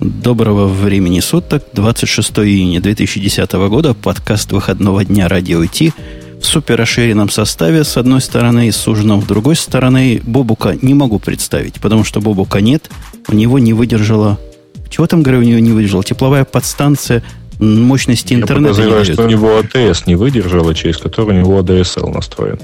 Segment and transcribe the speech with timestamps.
[0.00, 5.92] Доброго времени суток, 26 июня 2010 года, подкаст выходного дня «Радио Ти»
[6.40, 10.22] в супер расширенном составе с одной стороны и с ужином с другой стороны.
[10.24, 12.90] Бобука не могу представить, потому что Бобука нет,
[13.28, 14.40] у него не выдержала...
[14.88, 16.02] Чего там, говорю, у него не выдержала?
[16.02, 17.22] Тепловая подстанция
[17.58, 22.10] мощности интернета Я подозреваю, что у него АТС не выдержала, через который у него ADSL
[22.10, 22.58] настроен.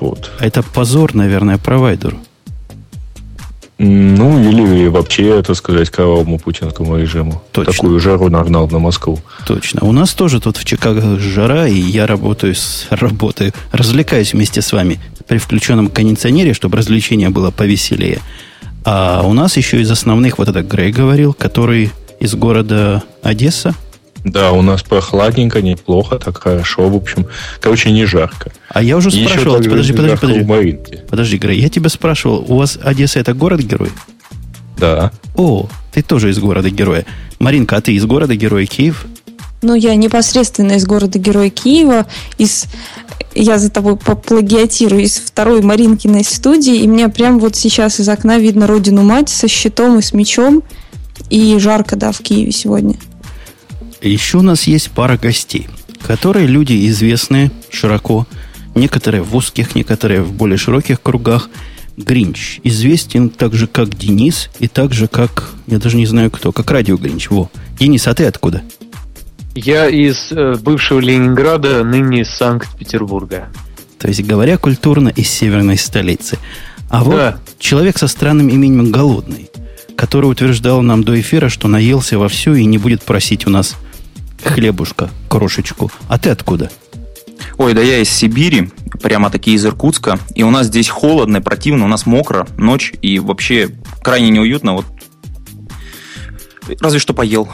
[0.00, 0.30] Вот.
[0.38, 2.16] А это позор, наверное, провайдеру.
[3.78, 7.42] Ну, или вообще, так сказать, кровавому путинскому режиму.
[7.52, 7.72] Точно.
[7.72, 9.18] Такую жару нагнал на Москву.
[9.46, 9.80] Точно.
[9.82, 14.72] У нас тоже тут в Чикаго жара, и я работаю, с, работаю, развлекаюсь вместе с
[14.72, 18.20] вами при включенном кондиционере, чтобы развлечение было повеселее.
[18.84, 23.74] А у нас еще из основных, вот это Грей говорил, который из города Одесса,
[24.24, 27.26] да, у нас прохладненько, неплохо, так хорошо, в общем.
[27.60, 28.50] Короче, не жарко.
[28.68, 30.88] А я уже и спрашивал, подожди, подожди, подожди.
[31.08, 33.90] Подожди, Грей, я тебя спрашивал, у вас Одесса это город-герой?
[34.78, 35.12] Да.
[35.36, 37.04] О, ты тоже из города-героя.
[37.38, 39.06] Маринка, а ты из города-героя Киев?
[39.60, 42.06] Ну, я непосредственно из города-героя Киева,
[42.38, 42.66] из
[43.34, 48.38] я за тобой поплагиатирую из второй Маринкиной студии, и мне прям вот сейчас из окна
[48.38, 50.62] видно родину мать со щитом и с мечом,
[51.30, 52.94] и жарко, да, в Киеве сегодня.
[54.08, 55.66] Еще у нас есть пара гостей,
[56.06, 58.26] которые люди известные широко,
[58.74, 61.48] некоторые в узких, некоторые в более широких кругах.
[61.96, 66.52] Гринч известен так же, как Денис, и так же, как, я даже не знаю кто,
[66.52, 67.30] как Радио Гринч.
[67.30, 67.50] Во.
[67.78, 68.62] Денис, а ты откуда?
[69.54, 73.48] Я из э, бывшего Ленинграда, ныне из Санкт-Петербурга.
[73.98, 76.38] То есть, говоря культурно, из северной столицы.
[76.90, 77.38] А вот да.
[77.58, 79.48] человек со странным именем Голодный,
[79.96, 83.76] который утверждал нам до эфира, что наелся во все и не будет просить у нас
[84.42, 85.90] хлебушка, крошечку.
[86.08, 86.70] А ты откуда?
[87.58, 90.18] Ой, да я из Сибири, прямо таки из Иркутска.
[90.34, 93.70] И у нас здесь холодно, противно, у нас мокро, ночь, и вообще
[94.02, 94.74] крайне неуютно.
[94.74, 94.86] Вот
[96.80, 97.48] разве что поел.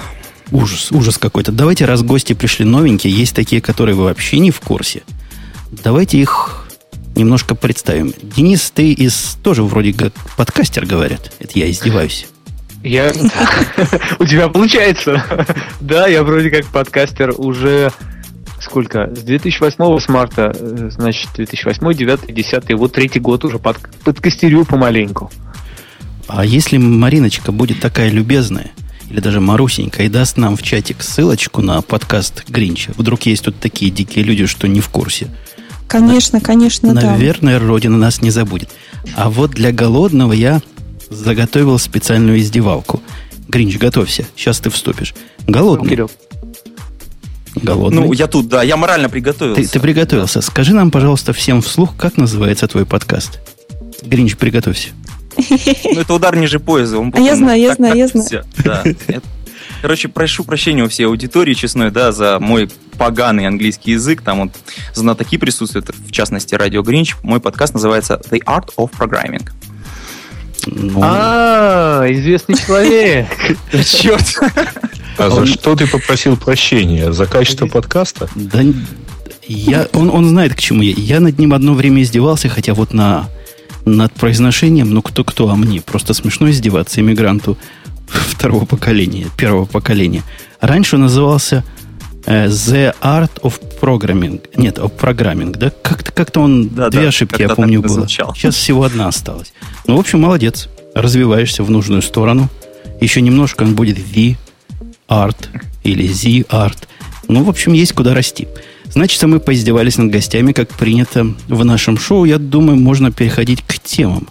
[0.53, 1.53] Ужас, ужас какой-то.
[1.53, 5.03] Давайте, раз гости пришли новенькие, есть такие, которые вы вообще не в курсе.
[5.71, 6.67] Давайте их
[7.15, 8.13] немножко представим.
[8.23, 11.33] Денис, ты из тоже вроде как подкастер, говорят.
[11.39, 12.27] Это я издеваюсь.
[12.83, 13.13] Я...
[14.19, 15.23] У тебя получается.
[15.81, 17.91] Да, я вроде как подкастер уже
[18.61, 19.11] сколько?
[19.15, 24.65] С 2008 с марта, э, значит, 2008, 9, 10, вот третий год уже под, подкастерю
[24.65, 25.31] помаленьку.
[26.29, 28.71] А если Мариночка будет такая любезная,
[29.11, 33.59] или даже Марусенька, и даст нам в чатик ссылочку на подкаст Гринча, вдруг есть тут
[33.59, 35.29] такие дикие люди, что не в курсе.
[35.89, 37.67] Конечно, конечно, Наверное, да.
[37.67, 38.71] Родина нас не забудет.
[39.17, 40.61] А вот для голодного я
[41.11, 43.03] заготовил специальную издевалку.
[43.49, 45.15] Гринч, готовься, сейчас ты вступишь.
[45.47, 45.97] Голодный.
[45.97, 46.09] Ну,
[47.57, 48.03] Голодный.
[48.03, 49.63] Ну, я тут, да, я морально приготовился.
[49.63, 50.41] Ты, ты приготовился.
[50.41, 53.41] Скажи нам, пожалуйста, всем вслух, как называется твой подкаст?
[54.03, 54.91] Гринч, приготовься.
[55.37, 56.99] Ну, это удар ниже пояса.
[56.99, 58.45] Он, а я знаю, я знаю, я знаю.
[58.65, 58.85] Да.
[59.83, 64.21] Короче, прошу прощения у всей аудитории честной, да, за мой поганый английский язык.
[64.23, 64.51] Там вот
[64.95, 67.17] знатоки присутствуют, в частности, Радио Гринч.
[67.23, 69.49] Мой подкаст называется The Art of Programming.
[70.67, 71.01] Ну...
[71.03, 73.27] А, известный человек.
[73.85, 74.41] Черт.
[75.19, 77.13] А за что ты попросил прощения?
[77.13, 78.29] За качество подкаста?
[78.35, 78.63] Да,
[79.47, 80.93] я, он, он знает, к чему я.
[80.97, 83.29] Я над ним одно время издевался, хотя вот на,
[83.85, 85.81] над произношением, ну кто-кто, а мне.
[85.81, 87.59] Просто смешно издеваться иммигранту
[88.07, 90.23] второго поколения, первого поколения.
[90.61, 91.65] Раньше он назывался
[92.27, 94.41] The Art of Programming.
[94.57, 95.71] Нет, of Programming, да?
[95.83, 98.07] Как-то, как-то он, да, две да, ошибки, я помню, было.
[98.09, 99.53] Сейчас всего одна осталась.
[99.87, 100.69] Ну, в общем, молодец.
[100.95, 102.49] Развиваешься в нужную сторону.
[103.01, 104.37] Еще немножко он будет V
[105.09, 105.49] Art
[105.83, 106.79] или Z Art.
[107.29, 108.49] Ну, в общем, есть куда расти.
[108.93, 112.25] Значит, мы поиздевались над гостями, как принято в нашем шоу.
[112.25, 114.29] Я думаю, можно переходить к темам.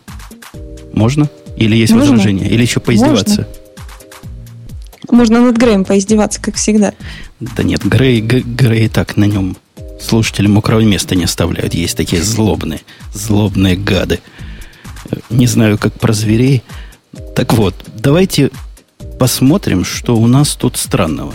[0.93, 1.29] Можно?
[1.55, 2.11] Или есть можно.
[2.11, 2.47] возражения?
[2.49, 3.47] Или еще поиздеваться?
[3.47, 3.58] Можно.
[5.11, 6.93] Можно над Греем поиздеваться, как всегда.
[7.39, 9.57] Да нет, Грей, Грей так на нем
[9.99, 11.73] слушателям мокрого места не оставляют.
[11.73, 12.81] Есть такие злобные,
[13.13, 14.19] злобные гады.
[15.29, 16.63] Не знаю, как про зверей.
[17.35, 18.51] Так вот, давайте
[19.17, 21.33] посмотрим, что у нас тут странного.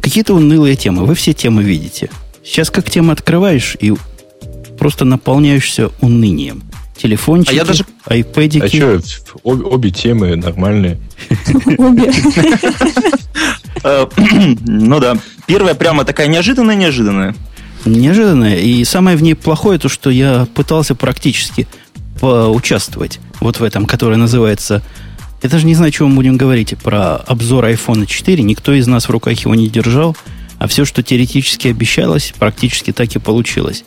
[0.00, 1.04] Какие-то унылые темы.
[1.04, 2.10] Вы все темы видите.
[2.44, 3.94] Сейчас как тему открываешь и
[4.78, 6.62] просто наполняешься унынием.
[6.96, 7.84] Телефончики, а я даже...
[8.04, 8.76] айпэдики.
[8.76, 10.98] А что, обе, обе темы нормальные.
[11.78, 12.12] Обе.
[13.84, 14.06] Э,
[14.66, 15.16] ну да.
[15.46, 17.34] Первая прямо такая неожиданная-неожиданная.
[17.84, 18.58] Неожиданная.
[18.58, 21.66] И самое в ней плохое, то, что я пытался практически
[22.20, 24.82] поучаствовать вот в этом, которое называется...
[25.42, 28.42] Я даже не знаю, чего мы будем говорить про обзор iPhone 4.
[28.44, 30.16] Никто из нас в руках его не держал.
[30.58, 33.84] А все, что теоретически обещалось, практически так и получилось.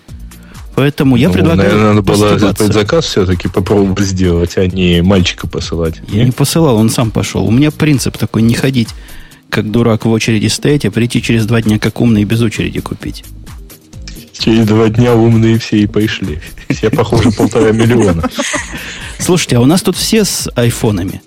[0.76, 2.64] Поэтому я Ну, предлагаю Наверное, надо было постебаться.
[2.64, 5.96] этот заказ все-таки попробовать сделать, а не мальчика посылать.
[6.10, 7.46] Я не посылал, он сам пошел.
[7.46, 8.90] У меня принцип такой, не ходить
[9.50, 12.82] как дурак в очереди стоять, а прийти через два дня как умный и без очереди
[12.82, 13.24] купить.
[14.38, 16.40] Через два дня умные все и пошли.
[16.70, 18.30] Все, похоже, полтора миллиона.
[19.18, 21.22] Слушайте, а у нас тут все с айфонами.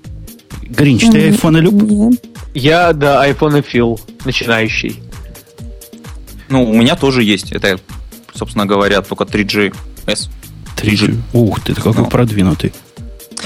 [0.63, 2.15] Гринч, ты М, айфоны люб?
[2.55, 5.01] Я, да, iPhone Фил, начинающий.
[6.51, 7.53] Ну, у меня тоже есть.
[7.53, 7.79] Это,
[8.39, 10.29] собственно говоря, только 3GS.
[10.77, 11.17] 3G.
[11.33, 12.07] Ух ты, ты какой Ну.
[12.07, 12.73] продвинутый.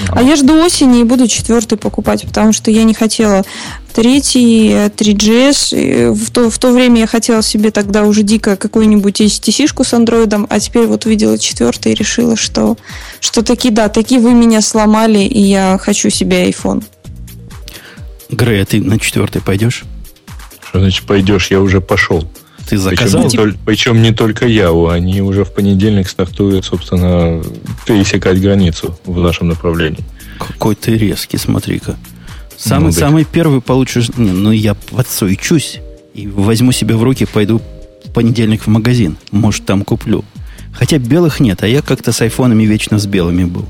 [0.08, 3.44] А я жду осени и буду четвертый покупать, потому что я не хотела
[3.92, 5.72] третий, э, 3GS.
[5.76, 9.92] и В то, в то время я хотела себе тогда уже дико какую-нибудь HTC-шку с
[9.92, 12.78] андроидом, а теперь вот увидела четвертый и решила, что,
[13.20, 16.82] что таки да, таки вы меня сломали, и я хочу себе iPhone.
[18.30, 19.84] Грей, а ты на четвертый пойдешь?
[20.66, 21.50] Что значит пойдешь?
[21.50, 22.24] Я уже пошел.
[22.72, 23.22] Ты Причем заказал?
[23.24, 27.42] не, толь- причем не только я, они уже в понедельник стартуют, собственно,
[27.86, 30.02] пересекать границу в нашем направлении.
[30.38, 31.96] Какой ты резкий, смотри-ка.
[32.56, 34.08] Самый, Ну, самый первый получишь...
[34.16, 35.80] Не, ну я подсуечусь
[36.14, 37.60] и возьму себя в руки, пойду
[38.06, 39.18] в понедельник в магазин.
[39.32, 40.24] Может, там куплю.
[40.72, 43.66] Хотя белых нет, а я как-то с айфонами вечно с белыми был.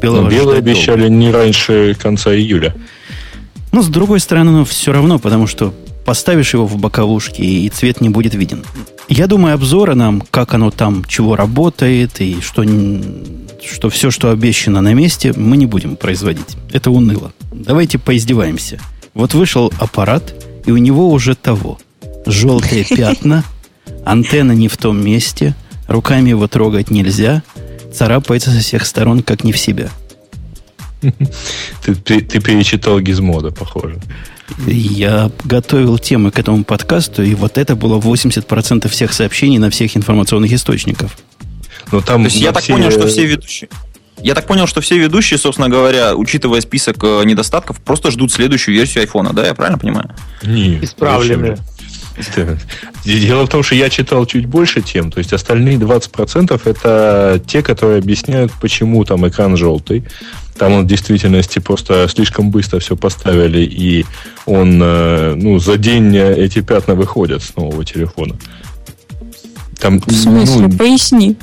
[0.00, 0.70] Белого Но белые ждать долго.
[0.70, 2.72] обещали не раньше конца июля.
[3.72, 5.74] Ну, с другой стороны, ну, все равно, потому что
[6.04, 8.64] поставишь его в боковушке, и цвет не будет виден.
[9.08, 12.64] Я думаю, обзоры нам, как оно там, чего работает, и что,
[13.62, 16.56] что все, что обещано на месте, мы не будем производить.
[16.72, 17.32] Это уныло.
[17.52, 18.80] Давайте поиздеваемся.
[19.12, 20.34] Вот вышел аппарат,
[20.66, 21.78] и у него уже того.
[22.26, 23.44] Желтые пятна,
[24.04, 25.54] антенна не в том месте,
[25.86, 27.42] руками его трогать нельзя,
[27.92, 29.88] царапается со всех сторон, как не в себя.
[31.84, 34.00] Ты, ты- ты перечитал Гизмода, похоже.
[34.66, 39.96] Я готовил темы к этому подкасту, и вот это было 80% всех сообщений на всех
[39.96, 41.16] информационных источников.
[41.92, 43.68] Но там То есть я на так все- понял, что все ведущие...
[44.22, 48.74] Я так понял, что все ведущие, собственно говоря, учитывая список э, недостатков, просто ждут следующую
[48.74, 50.14] версию айфона, да, я правильно понимаю?
[50.42, 51.58] Не, Исправлены.
[53.04, 57.62] Дело в том, что я читал чуть больше тем, то есть остальные 20% это те,
[57.62, 60.04] которые объясняют, почему там экран желтый.
[60.56, 64.06] Там он в действительности просто слишком быстро все поставили, и
[64.46, 68.36] он, э, ну, за день эти пятна выходят с нового телефона.
[69.80, 70.68] Там, В смысле?
[70.68, 71.36] ну, Поясни.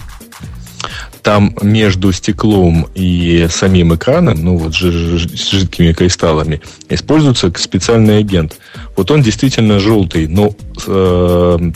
[1.24, 8.58] Там между стеклом и самим экраном, ну вот с жидкими кристаллами, используется специальный агент.
[8.96, 10.56] Вот он действительно желтый, но
[10.88, 11.72] э,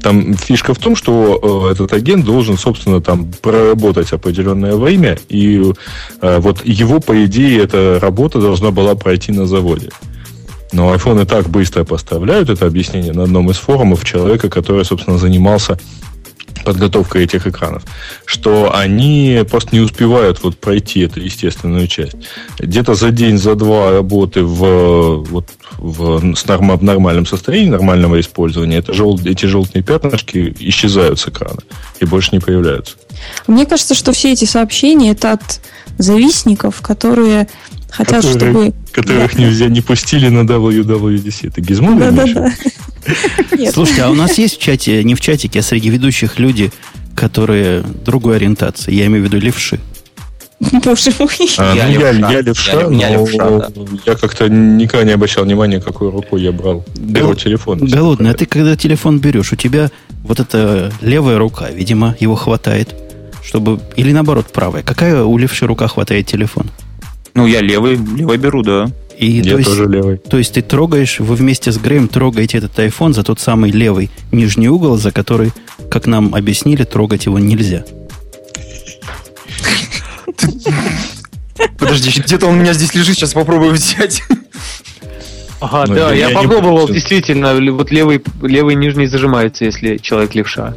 [0.00, 5.72] там фишка в том, что э, этот агент должен, собственно, там проработать определенное время, и
[6.20, 9.90] э, вот его, по идее, эта работа должна была пройти на заводе.
[10.72, 15.78] Но айфоны так быстро поставляют это объяснение на одном из форумов человека, который, собственно, занимался
[16.64, 17.82] подготовкой этих экранов,
[18.24, 22.16] что они просто не успевают вот пройти эту естественную часть.
[22.58, 25.48] Где-то за день, за два работы в, вот,
[25.78, 31.60] в, с норма- нормальном состоянии, нормального использования, это жел, эти желтые пятнышки исчезают с экрана
[32.00, 32.96] и больше не появляются.
[33.46, 35.60] Мне кажется, что все эти сообщения это от
[35.98, 37.48] завистников, которые
[37.90, 38.74] хотят, Которые- чтобы...
[38.92, 39.42] Которых Да.
[39.42, 41.48] нельзя не пустили на WWDC.
[41.48, 42.14] Это Gizmodo в?
[42.14, 42.52] Да-да-да.
[43.56, 43.72] Нет.
[43.74, 46.70] Слушайте, а у нас есть в чате, не в чатике, а среди ведущих люди,
[47.14, 48.92] которые другой ориентации.
[48.92, 49.78] Я имею в виду левши.
[50.84, 51.28] Боже мой.
[51.58, 52.32] А, Я ну, я, левша.
[52.32, 53.68] я левша, Я лев- я но левша, да.
[54.06, 56.84] я как-то никогда не обращал внимания, какой рукой я брал.
[56.96, 57.78] Беру Гол- телефон.
[57.80, 59.90] Голодный, а ты когда телефон берешь, у тебя
[60.22, 62.94] вот эта левая рука, видимо, его хватает,
[63.42, 63.80] чтобы...
[63.96, 64.82] Или наоборот, правая.
[64.82, 66.70] Какая у левши рука хватает телефон?
[67.34, 68.88] Ну, я левый, левый беру, да.
[69.18, 70.16] И Я то есть, тоже левый.
[70.18, 74.10] то есть ты трогаешь, вы вместе с Греем трогаете этот iPhone за тот самый левый
[74.32, 75.52] нижний угол, за который,
[75.90, 77.84] как нам объяснили, трогать его нельзя.
[81.78, 84.22] Подожди, где-то он у меня здесь лежит, сейчас попробую взять.
[85.60, 86.94] Ага, Ну, да, я я, не попробовал, помню.
[86.94, 90.74] действительно, вот левый, левый нижний зажимается, если человек левша.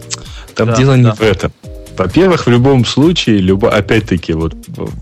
[0.56, 1.16] Там Да, дело не да.
[1.16, 1.52] в этом.
[1.98, 4.56] Во-первых, в любом случае, любо, опять-таки, вот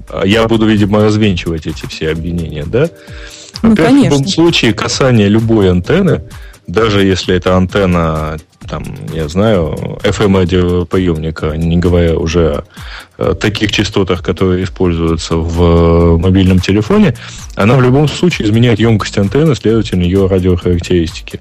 [0.10, 2.90] э, я буду, видимо, развенчивать эти все обвинения, да?
[3.62, 6.24] Ну, Во-первых, в любом случае, касание любой антенны,
[6.68, 8.38] даже если это антенна,
[8.68, 8.84] там,
[9.14, 12.64] я знаю, FM-радиоприемника, не говоря уже
[13.18, 17.16] о э, таких частотах, которые используются в э, мобильном телефоне,
[17.56, 21.40] она в любом случае изменяет емкость антенны, следовательно, ее радиохарактеристики.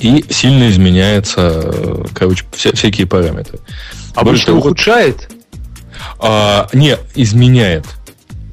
[0.00, 3.58] И сильно изменяется, э, короче, вся- всякие параметры.
[4.20, 5.28] А что того, ухудшает?
[6.20, 7.84] а, не, изменяет.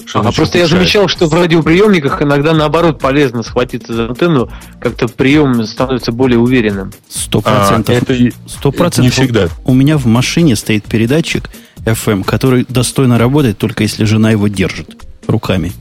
[0.05, 0.81] Что А значит просто я ухудшает?
[0.83, 6.93] замечал, что в радиоприемниках иногда наоборот полезно схватиться за антенну, как-то прием становится более уверенным.
[7.09, 8.17] Сто А, процентов.
[8.47, 9.03] Сто процентов.
[9.03, 9.49] не всегда.
[9.63, 11.49] У меня в машине стоит передатчик
[11.85, 14.95] FM, который достойно работает, только если жена его держит
[15.27, 15.73] руками.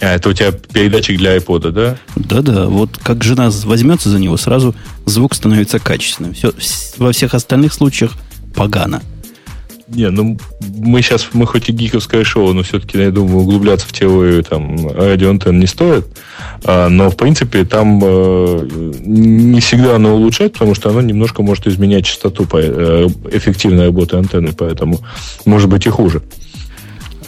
[0.00, 1.96] А, это у тебя передатчик для iPod, да?
[2.16, 6.32] Да-да, вот как жена возьмется за него, сразу звук становится качественным.
[6.34, 6.52] Все,
[6.96, 8.12] во всех остальных случаях
[8.54, 9.02] погано.
[9.88, 13.92] Не, ну мы сейчас, мы хоть и гиковское шоу, но все-таки, я думаю, углубляться в
[13.92, 16.06] теорию там радиоантенн не стоит.
[16.64, 18.68] А, но, в принципе, там э,
[19.04, 24.16] не всегда оно улучшает, потому что оно немножко может изменять частоту по, э, эффективной работы
[24.16, 25.00] антенны, поэтому
[25.44, 26.22] может быть и хуже.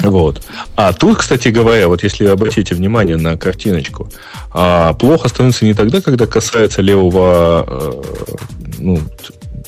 [0.01, 0.43] Вот.
[0.77, 4.11] А тут, кстати говоря, вот если обратите внимание на картиночку,
[4.53, 8.03] а, плохо становится не тогда, когда касается левого, э,
[8.79, 9.01] ну,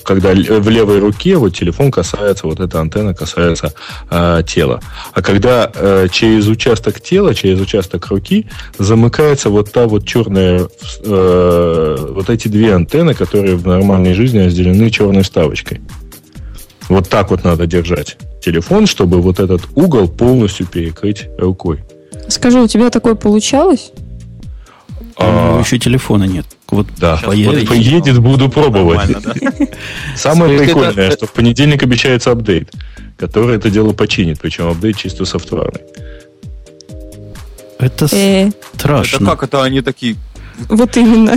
[0.09, 3.75] когда л- в левой руке вот телефон касается, вот эта антенна касается
[4.11, 4.81] э, тела.
[5.13, 8.47] А когда э, через участок тела, через участок руки
[8.79, 10.67] замыкается вот та вот черная,
[11.05, 15.83] э, вот эти две антенны, которые в нормальной жизни разделены черной вставочкой.
[16.89, 21.85] Вот так вот надо держать телефон, чтобы вот этот угол полностью перекрыть рукой.
[22.29, 23.93] Скажи, у тебя такое получалось?
[25.19, 26.47] А у него еще телефона нет.
[26.71, 27.69] Вот да, поедет.
[27.69, 27.69] подойдет.
[27.69, 29.11] поедет, буду пробовать.
[29.23, 29.33] Да?
[30.17, 32.71] Самое прикольное, это- что в понедельник обещается апдейт,
[33.17, 35.81] который это дело починит, причем апдейт чисто софтварный.
[37.79, 39.27] Это Э, Это страшно.
[39.27, 40.17] как это они такие...
[40.69, 41.37] вот именно.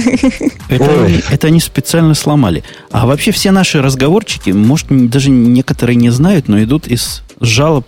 [0.70, 2.64] Это, это они специально сломали.
[2.92, 7.86] А вообще все наши разговорчики, может, даже некоторые не знают, но идут из жалоб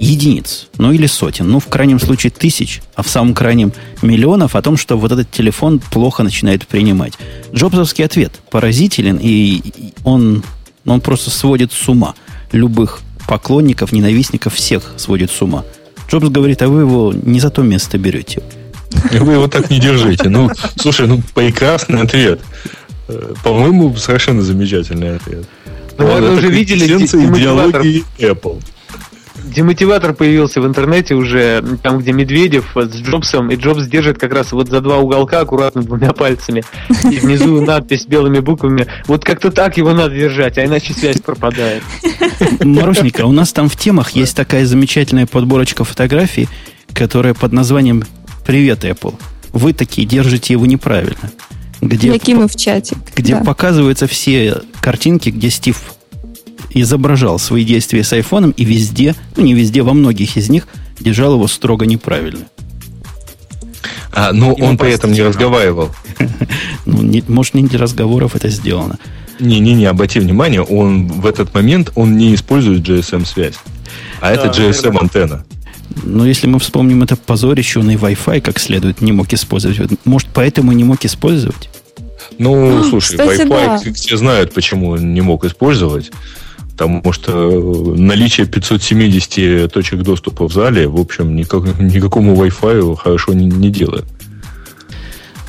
[0.00, 4.62] единиц, ну или сотен, ну в крайнем случае тысяч, а в самом крайнем миллионов о
[4.62, 7.14] том, что вот этот телефон плохо начинает принимать.
[7.52, 10.44] Джобсовский ответ поразителен, и он,
[10.86, 12.14] он просто сводит с ума
[12.52, 15.64] любых поклонников, ненавистников, всех сводит с ума.
[16.10, 18.42] Джобс говорит, а вы его не за то место берете.
[19.12, 20.28] Вы его так не держите.
[20.30, 22.40] Ну, слушай, ну прекрасный ответ.
[23.08, 25.44] Э, По-моему, совершенно замечательный ответ.
[25.98, 28.62] Наверное, Вот уже видели идеологии Apple.
[29.54, 34.52] Демотиватор появился в интернете уже, там, где Медведев с Джобсом, и Джобс держит как раз
[34.52, 36.64] вот за два уголка аккуратно двумя пальцами.
[37.10, 38.86] И внизу надпись белыми буквами.
[39.06, 41.82] Вот как-то так его надо держать, а иначе связь пропадает.
[42.60, 46.48] Марусенька, у нас там в темах есть такая замечательная подборочка фотографий,
[46.92, 48.04] которая под названием
[48.46, 49.14] «Привет, Apple».
[49.52, 51.30] Вы такие держите его неправильно.
[51.80, 52.98] Где, Я кину в чатик.
[53.14, 53.44] где да.
[53.44, 55.80] показываются все картинки, где Стив
[56.70, 60.66] изображал свои действия с айфоном и везде, ну не везде, во многих из них
[61.00, 62.44] держал его строго неправильно.
[64.12, 65.90] А, ну, Ему он при этом не разговаривал.
[66.86, 68.98] Ну, не- может, не для разговоров это сделано.
[69.40, 73.56] Не-не-не, обрати внимание, он в этот момент он не использует GSM-связь.
[74.22, 75.44] А это GSM-антенна.
[76.02, 79.90] Но если мы вспомним это позорище, он и Wi-Fi как следует не мог использовать.
[80.06, 81.68] Может, поэтому не мог использовать?
[82.38, 83.92] Ну, А, слушай, кстати, Wi-Fi да.
[83.92, 86.10] все знают, почему он не мог использовать.
[86.78, 93.32] Потому что э, наличие 570 точек доступа в зале, в общем, никак- никакому Wi-Fi хорошо
[93.32, 94.04] не, не делает.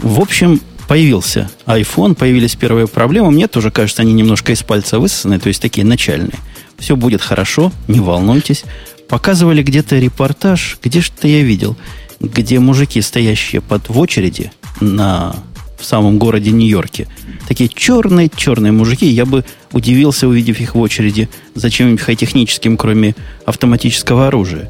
[0.01, 3.29] В общем, появился iPhone, появились первые проблемы.
[3.29, 6.33] Мне тоже кажется, они немножко из пальца высосаны, то есть такие начальные.
[6.79, 8.63] Все будет хорошо, не волнуйтесь.
[9.07, 11.77] Показывали где-то репортаж, где что я видел,
[12.19, 15.35] где мужики, стоящие под в очереди на,
[15.77, 17.07] в самом городе Нью-Йорке,
[17.47, 24.27] такие черные-черные мужики, я бы удивился, увидев их в очереди за чем-нибудь хай-техническим, кроме автоматического
[24.27, 24.69] оружия.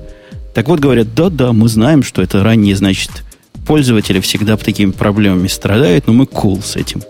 [0.53, 3.11] Так вот, говорят, да-да, мы знаем, что это ранние, значит,
[3.65, 7.01] пользователи всегда такими проблемами страдают, но мы кул с этим.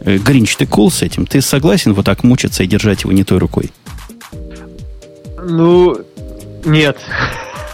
[0.00, 1.26] Э, Гринч, ты кул с этим?
[1.26, 3.70] Ты согласен вот так мучиться и держать его не той рукой?
[5.42, 6.00] Ну,
[6.64, 6.98] нет.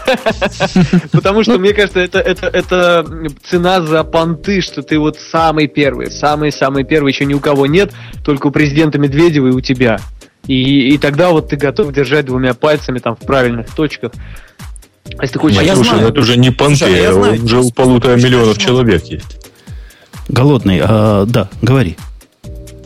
[1.11, 3.05] Потому что, мне кажется, это, это, это
[3.45, 7.91] цена за понты, что ты вот самый первый, самый-самый первый, еще ни у кого нет,
[8.23, 9.99] только у президента Медведева и у тебя.
[10.47, 14.11] И, и тогда вот ты готов держать двумя пальцами там в правильных точках.
[15.17, 15.57] А если ты хочешь...
[15.57, 16.03] А я Слушай, знаю.
[16.03, 19.03] ну это уже не понты, Слушай, а я а знаю, уже у полутора миллионов человек
[19.05, 19.37] есть.
[20.27, 21.97] Голодный, а, да, говори.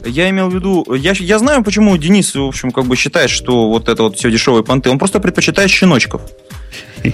[0.08, 3.70] Я имел в виду, я, я знаю, почему Денис, в общем, как бы считает, что
[3.70, 4.90] вот это вот все дешевые понты.
[4.90, 6.22] Он просто предпочитает щеночков.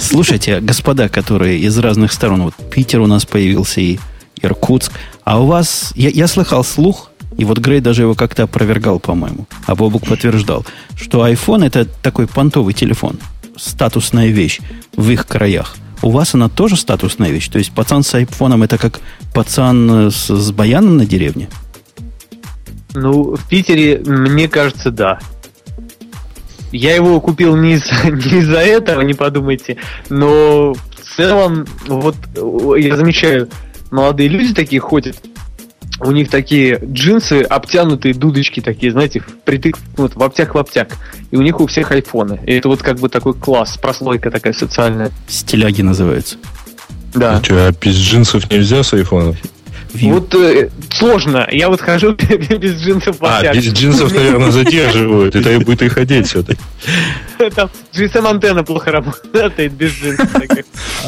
[0.00, 3.98] Слушайте, господа, которые из разных сторон, вот Питер у нас появился и
[4.42, 4.92] Иркутск,
[5.24, 9.46] а у вас, я, я слыхал слух, и вот Грей даже его как-то опровергал, по-моему,
[9.66, 10.64] а Бобук подтверждал,
[10.96, 13.18] что iPhone это такой понтовый телефон,
[13.56, 14.60] статусная вещь
[14.96, 15.76] в их краях.
[16.02, 17.48] У вас она тоже статусная вещь?
[17.48, 19.00] То есть пацан с айфоном это как
[19.34, 21.48] пацан э, с, с баяном на деревне?
[22.94, 25.18] Ну, в Питере, мне кажется, да.
[26.72, 29.76] Я его купил не из-за не из этого, не подумайте,
[30.08, 32.16] но в целом, вот
[32.76, 33.48] я замечаю,
[33.90, 35.16] молодые люди такие ходят,
[36.00, 40.96] у них такие джинсы, обтянутые дудочки такие, знаете, впритык, вот, в обтяг в обтяг.
[41.30, 42.40] И у них у всех айфоны.
[42.46, 45.10] И это вот как бы такой класс, прослойка такая социальная.
[45.28, 46.36] Стиляги называются.
[47.14, 47.36] Да.
[47.36, 49.36] А что, а без джинсов нельзя с айфоном?
[49.92, 50.12] View.
[50.12, 51.48] Вот э, сложно.
[51.50, 55.36] Я вот хожу без джинсов в А, без джинсов, наверное, задерживают.
[55.36, 56.60] И то и будет и ходить все-таки.
[57.54, 60.28] Там GSM-антенна плохо работает без джинсов.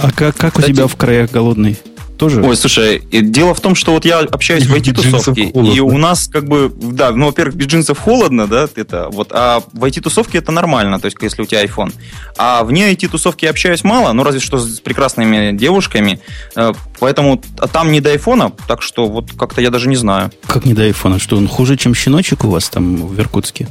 [0.03, 1.77] А как, как у тебя в краях голодный?
[2.23, 2.41] Тоже?
[2.41, 5.99] Ой, слушай, и дело в том, что вот я общаюсь в Без IT-тусовке, и у
[5.99, 10.38] нас как бы, да, ну, во-первых, без джинсов холодно, да, это, вот, а в IT-тусовке
[10.38, 11.93] это нормально, то есть, если у тебя iPhone.
[12.38, 16.21] А вне IT-тусовки я общаюсь мало, ну, разве что с прекрасными девушками,
[16.55, 20.31] э, поэтому а там не до айфона, так что вот как-то я даже не знаю.
[20.47, 21.19] Как не до айфона?
[21.19, 23.67] Что, он хуже, чем щеночек у вас там в Иркутске?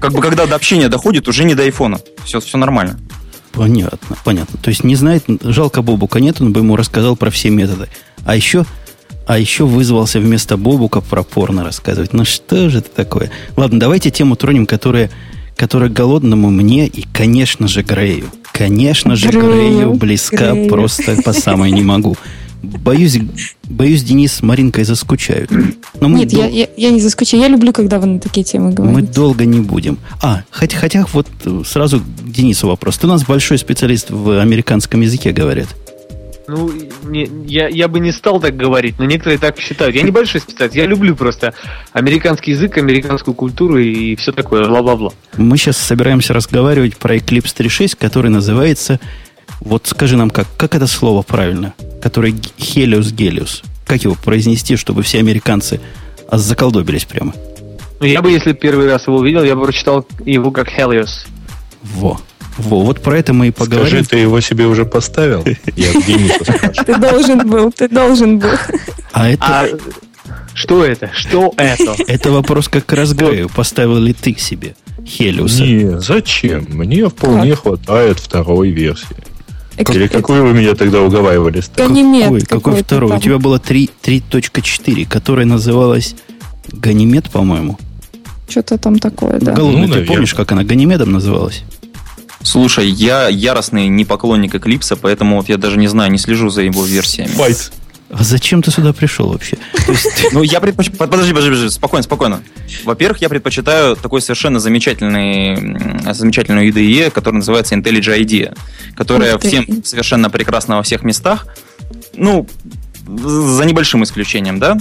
[0.00, 2.00] Как бы, когда до общения доходит, уже не до айфона.
[2.24, 2.98] Все, все нормально.
[3.58, 4.58] Понятно, понятно.
[4.62, 7.88] То есть не знает, жалко Бобука нет, он бы ему рассказал про все методы.
[8.24, 8.64] А еще,
[9.26, 12.12] а еще вызвался вместо Бобука про порно рассказывать.
[12.12, 13.30] Ну что же это такое?
[13.56, 15.10] Ладно, давайте тему тронем, которая,
[15.56, 18.26] которая голодному мне и, конечно же, Грею.
[18.52, 20.68] Конечно же, Грею, близка Грею.
[20.68, 22.16] просто по самой не могу.
[22.62, 23.18] Боюсь,
[23.64, 25.50] боюсь, Денис с Маринкой заскучают.
[26.00, 27.42] Но мы Нет, дол- я, я, я не заскучаю.
[27.42, 29.12] Я люблю, когда вы на такие темы мы говорите.
[29.12, 29.98] долго не будем.
[30.22, 32.98] А, хотя, хотя вот э, сразу к Денису вопрос.
[32.98, 35.68] Ты у нас большой специалист в американском языке, говорят.
[36.48, 36.72] Ну,
[37.04, 39.94] не- я, я бы не стал так говорить, но некоторые так считают.
[39.94, 41.52] Я небольшой специалист, я люблю просто
[41.92, 45.12] американский язык, американскую культуру и все такое, бла-бла-бла.
[45.36, 48.98] Мы сейчас собираемся разговаривать про Eclipse 3.6, который называется...
[49.60, 51.74] Вот скажи нам, как, как это слово правильно?
[52.02, 53.62] Который г- Helios Gelius.
[53.86, 55.80] Как его произнести, чтобы все американцы
[56.28, 57.34] а, заколдобились прямо?
[58.00, 61.26] Ну, я бы, если первый раз его увидел, я бы прочитал его как Helios.
[61.82, 62.20] Во.
[62.58, 64.04] Во, вот про это мы и Скажи, поговорим.
[64.04, 65.44] ты его себе уже поставил?
[65.76, 65.92] Я.
[66.84, 68.50] Ты должен был, ты должен был.
[69.12, 69.68] А это, А
[70.54, 71.10] что это?
[71.14, 71.94] Что это?
[72.08, 73.48] это вопрос как раз Грею.
[73.48, 74.74] Поставил ли ты себе
[75.06, 75.62] Хелиуса?
[75.62, 76.66] Не, зачем?
[76.70, 79.06] Мне вполне хватает второй версии.
[79.78, 81.62] Или какую вы меня тогда уговаривали?
[81.76, 83.08] Ганимед какой, какой какой-то второй?
[83.10, 83.18] там.
[83.18, 86.14] У тебя было 3 3.4, которая называлась
[86.72, 87.78] Ганимед, по-моему.
[88.48, 89.52] Что-то там такое, да.
[89.52, 90.08] Голодный, Ну, ты наверное.
[90.08, 91.62] помнишь, как она Ганимедом называлась?
[92.42, 96.62] Слушай, я яростный не поклонник Эклипса, поэтому вот я даже не знаю, не слежу за
[96.62, 97.28] его версиями.
[97.30, 97.72] Файт.
[98.10, 99.58] А зачем ты сюда пришел вообще?
[100.32, 100.98] Ну, я предпочитаю...
[100.98, 102.42] Подожди, подожди, подожди, спокойно, спокойно.
[102.84, 108.58] Во-первых, я предпочитаю такой совершенно замечательный, замечательную IDE, которая называется IntelliJ IDEA,
[108.94, 111.46] которая всем совершенно прекрасна во всех местах.
[112.14, 112.46] Ну,
[113.06, 114.78] за небольшим исключением, да?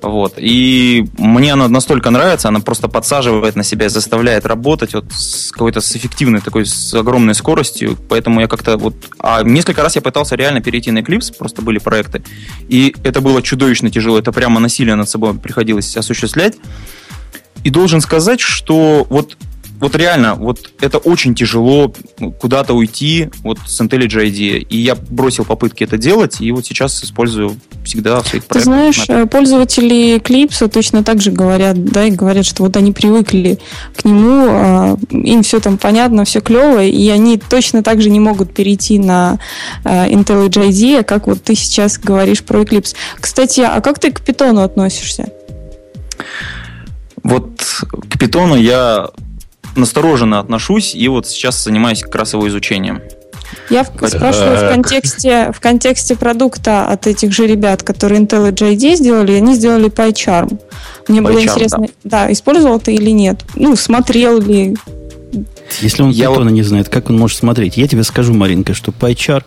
[0.00, 0.34] Вот.
[0.36, 5.50] И мне она настолько нравится, она просто подсаживает на себя и заставляет работать вот с
[5.52, 7.96] какой-то с эффективной такой, с огромной скоростью.
[8.08, 8.94] Поэтому я как-то вот...
[9.18, 12.22] А несколько раз я пытался реально перейти на Eclipse, просто были проекты.
[12.68, 14.18] И это было чудовищно тяжело.
[14.18, 16.56] Это прямо насилие над собой приходилось осуществлять.
[17.64, 19.36] И должен сказать, что вот,
[19.82, 21.92] вот реально, вот это очень тяжело
[22.40, 24.58] куда-то уйти вот с IntelliJ IDEA.
[24.58, 28.62] И я бросил попытки это делать, и вот сейчас использую всегда в своих Ты проектах.
[28.62, 33.58] знаешь, э, пользователи Клипса точно так же говорят, да, и говорят, что вот они привыкли
[33.96, 38.20] к нему, а, им все там понятно, все клево, и они точно так же не
[38.20, 39.40] могут перейти на
[39.82, 42.94] э, IntelliJ IDEA, как вот ты сейчас говоришь про Eclipse.
[43.20, 45.32] Кстати, а как ты к питону относишься?
[47.24, 47.60] Вот
[48.08, 49.08] к питону я
[49.76, 53.00] настороженно отношусь, и вот сейчас занимаюсь как раз его изучением.
[53.70, 54.70] Я в- спрашиваю в Так.
[54.74, 60.58] контексте, в контексте продукта от этих же ребят, которые IntelliJ IDEA сделали, они сделали PyCharm.
[61.08, 62.32] Мне было PyCharm, интересно, да.
[62.32, 63.40] использовал ты или нет?
[63.54, 64.76] Ну, смотрел ли?
[65.80, 67.76] если он Я питона вот- не знает, как он может смотреть?
[67.78, 69.42] Я тебе скажу, Маринка, что PyChar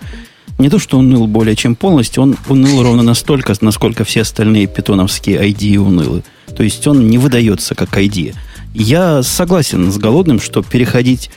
[0.57, 4.67] не то, что он ныл более чем полностью, он уныл ровно настолько, насколько все остальные
[4.67, 6.23] питоновские ID унылы.
[6.55, 8.33] То есть он не выдается как ID.
[8.77, 11.29] Я согласен с Голодным, что переходить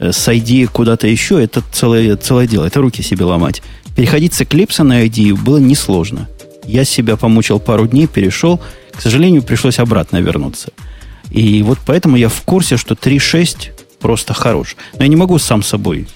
[0.00, 2.64] э, с ID куда-то еще, это целое, целое дело.
[2.64, 3.62] Это руки себе ломать.
[3.94, 6.28] Переходить с Eclipse на ID было несложно.
[6.66, 8.60] Я себя помучил пару дней, перешел.
[8.90, 10.72] К сожалению, пришлось обратно вернуться.
[11.30, 14.74] И вот поэтому я в курсе, что 3.6 просто хорош.
[14.96, 16.08] Но я не могу сам собой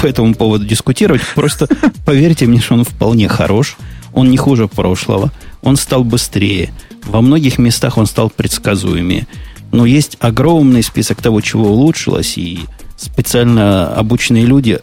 [0.00, 1.22] по этому поводу дискутировать.
[1.34, 1.66] Просто
[2.06, 3.76] поверьте мне, что он вполне хорош.
[4.12, 5.32] Он не хуже прошлого.
[5.62, 6.72] Он стал быстрее.
[7.06, 9.26] Во многих местах он стал предсказуемее.
[9.72, 12.60] Но есть огромный список того, чего улучшилось, и
[12.96, 14.78] специально обученные люди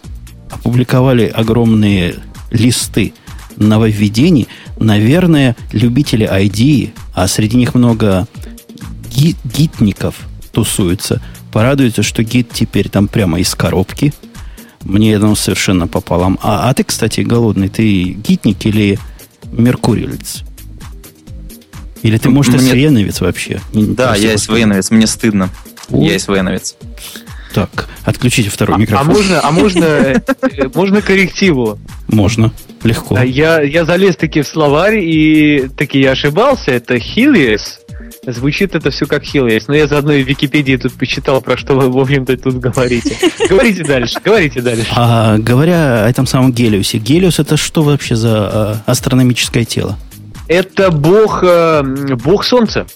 [0.49, 2.15] опубликовали огромные
[2.51, 3.13] листы
[3.55, 4.47] нововведений.
[4.79, 8.27] Наверное, любители ID, а среди них много
[9.09, 10.15] ги- гитников
[10.51, 11.21] тусуются,
[11.51, 14.13] порадуется, что гид теперь там прямо из коробки.
[14.81, 16.39] Мне оно совершенно пополам.
[16.41, 18.97] А, а ты, кстати, голодный, ты гитник или
[19.51, 20.43] меркурилец?
[22.01, 22.69] Или ты, может, Мне...
[22.69, 23.59] СВНовец вообще?
[23.73, 25.49] Да, я СВНовец, мне стыдно.
[25.89, 26.03] О.
[26.03, 26.75] Я СВНовец.
[27.53, 29.07] Так, отключите второй а, микрофон.
[29.07, 30.19] А можно, а можно, э,
[30.75, 31.79] можно коррективу?
[32.07, 32.51] Можно,
[32.83, 33.19] легко.
[33.19, 36.71] Я, я залез таки в словарь и таки я ошибался.
[36.71, 37.79] Это Хилиес.
[38.25, 39.67] Звучит это все как Хилиес.
[39.67, 43.17] Но я заодно и в Википедии тут почитал, про что вы, в общем-то, тут говорите.
[43.49, 44.87] Говорите дальше, говорите дальше.
[44.95, 46.99] А, говоря о этом самом Гелиусе.
[46.99, 49.97] Гелиус это что вообще за а, астрономическое тело?
[50.49, 51.83] Это бог, э,
[52.15, 52.87] бог солнца.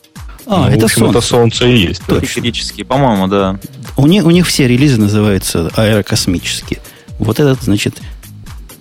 [0.48, 1.18] А, ну, это общем, солнце.
[1.18, 2.02] Это солнце и есть.
[2.08, 3.60] Теоретически, по-моему, да.
[3.96, 6.80] У них, у них все релизы называются аэрокосмические.
[7.20, 8.02] Вот этот, значит,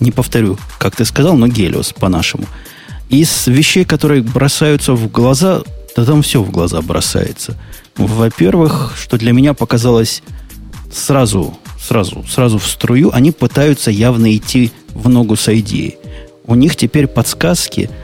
[0.01, 2.47] не повторю, как ты сказал, но Гелиос по-нашему.
[3.11, 5.61] Из вещей, которые бросаются в глаза,
[5.95, 7.59] да там все в глаза бросается.
[7.99, 10.23] Во-первых, что для меня показалось
[10.91, 15.99] сразу, сразу, сразу в струю, они пытаются явно идти в ногу с идеей.
[16.47, 17.91] У них теперь подсказки–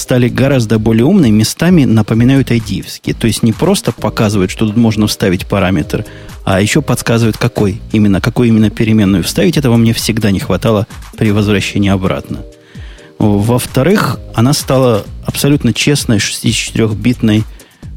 [0.00, 3.14] стали гораздо более умные, местами напоминают айдиевские.
[3.14, 6.04] То есть не просто показывают, что тут можно вставить параметр,
[6.44, 9.56] а еще подсказывают, какой именно, какую именно переменную вставить.
[9.56, 10.86] Этого мне всегда не хватало
[11.16, 12.40] при возвращении обратно.
[13.18, 17.44] Во-вторых, она стала абсолютно честной 64-битной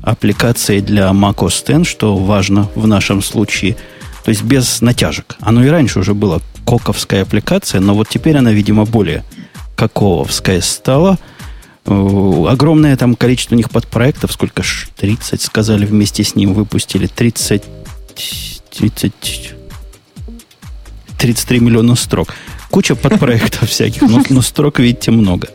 [0.01, 3.77] аппликацией для macOS X, что важно в нашем случае.
[4.25, 5.37] То есть без натяжек.
[5.39, 9.23] Оно и раньше уже было коковская аппликация, но вот теперь она, видимо, более
[9.77, 11.17] каковская стала–
[11.85, 17.07] огромное там количество у них подпроектов, сколько ж, 30, сказали, вместе с ним выпустили.
[17.07, 17.63] 30,
[18.77, 19.53] 30,
[21.17, 22.33] 33 миллиона строк.
[22.69, 25.49] Куча подпроектов всяких, но, но строк, видите, много.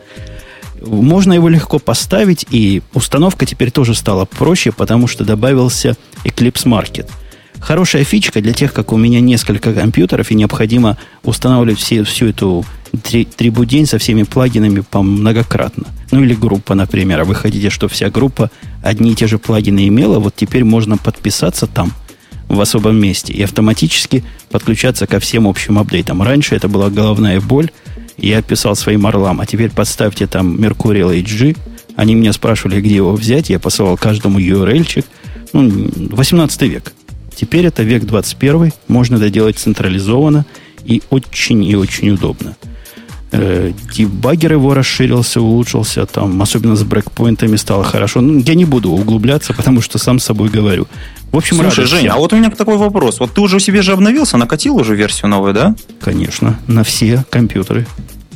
[0.81, 7.09] Можно его легко поставить, и установка теперь тоже стала проще, потому что добавился Eclipse Market.
[7.61, 12.65] Хорошая фичка для тех, как у меня несколько компьютеров, и необходимо устанавливать все, всю эту
[13.03, 15.85] три, трибудень со всеми плагинами по многократно.
[16.11, 17.21] Ну или группа, например.
[17.21, 18.49] А вы хотите, чтобы вся группа
[18.81, 21.91] одни и те же плагины имела, вот теперь можно подписаться там,
[22.47, 26.21] в особом месте, и автоматически подключаться ко всем общим апдейтам.
[26.23, 27.69] Раньше это была головная боль,
[28.17, 31.55] я писал своим орлам, а теперь подставьте там Mercurial HG,
[31.95, 35.05] они меня спрашивали, где его взять, я посылал каждому URL-чик.
[35.53, 36.93] Ну, 18 век.
[37.39, 40.45] Теперь это век 21, можно это делать централизованно
[40.83, 42.57] и очень и очень удобно.
[43.31, 48.19] Э, дебаггер его расширился, улучшился, там, особенно с брекпоинтами стало хорошо.
[48.19, 50.87] Ну, я не буду углубляться, потому что сам с собой говорю.
[51.31, 53.21] В общем, Слушай, Женя, а вот у меня такой вопрос.
[53.21, 55.75] Вот ты уже себе же обновился, накатил уже версию новую, да?
[56.01, 57.87] Конечно, на все компьютеры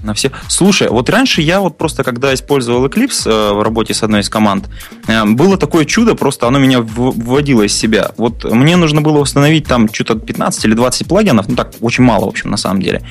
[0.04, 0.32] на все.
[0.48, 4.30] Слушай, вот раньше я вот просто, когда использовал Eclipse э, в работе с одной из
[4.30, 4.70] команд,
[5.08, 8.12] э, было такое чудо, просто оно меня вводило из себя.
[8.18, 12.26] Вот мне нужно было установить там что-то 15 или 20 плагинов, ну так, очень мало,
[12.26, 13.02] в общем, на самом деле.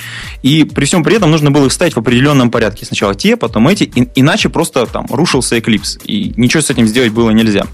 [0.43, 2.87] И при всем при этом нужно было их ставить в определенном порядке.
[2.87, 6.01] Сначала те, потом эти, и, иначе просто там рушился Eclipse.
[6.05, 7.67] И ничего с этим сделать было нельзя.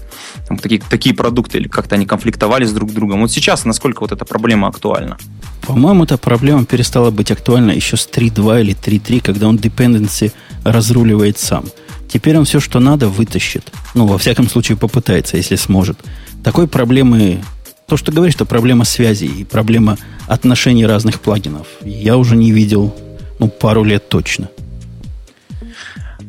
[0.49, 3.21] Там, такие, такие продукты, или как-то они конфликтовали с друг другом.
[3.21, 5.17] Вот сейчас насколько вот эта проблема актуальна?
[5.61, 10.31] По-моему, эта проблема перестала быть актуальна еще с 3.2 или 3.3, когда он dependency
[10.63, 11.65] разруливает сам.
[12.07, 13.71] Теперь он все, что надо, вытащит.
[13.93, 15.99] Ну, во всяком случае, попытается, если сможет.
[16.43, 17.43] Такой проблемы...
[17.85, 22.95] То, что говоришь, что проблема связи и проблема отношений разных плагинов, я уже не видел,
[23.37, 24.49] ну, пару лет точно.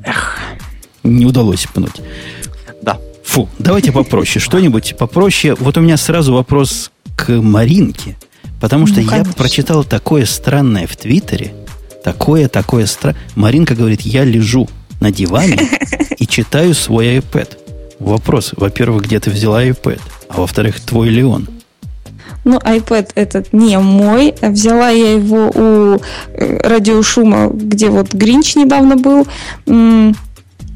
[0.04, 0.38] Эх,
[1.04, 2.02] не удалось пнуть.
[2.82, 2.98] Да.
[3.30, 4.40] Фу, давайте попроще.
[4.40, 5.56] Что-нибудь попроще.
[5.58, 8.16] Вот у меня сразу вопрос к Маринке–
[8.60, 11.54] Потому что ну, я прочитал такое странное в Твиттере,
[12.04, 13.20] такое, такое странное.
[13.34, 14.68] Маринка говорит, я лежу
[15.00, 15.58] на диване
[16.18, 17.56] и читаю свой iPad.
[17.98, 20.00] Вопрос, во-первых, где ты взяла iPad?
[20.28, 21.48] А во-вторых, твой ли он?
[22.44, 24.34] Ну, iPad этот не мой.
[24.40, 26.00] Взяла я его у
[26.34, 29.26] э, радиошума, где вот Гринч недавно был.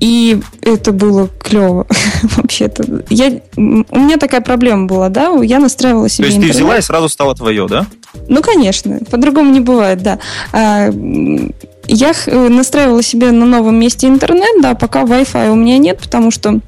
[0.01, 1.87] И это было клево.
[2.37, 3.05] Вообще-то.
[3.09, 5.33] Я, у меня такая проблема была, да?
[5.43, 6.57] Я настраивала себе То есть интернет.
[6.57, 7.87] ты взяла и сразу стало твое, да?
[8.29, 8.99] Ну, конечно.
[9.11, 10.19] По-другому не бывает, да.
[10.53, 10.91] А,
[11.87, 16.31] я э, настраивала себе на новом месте интернет, да, пока Wi-Fi у меня нет, потому
[16.31, 16.61] что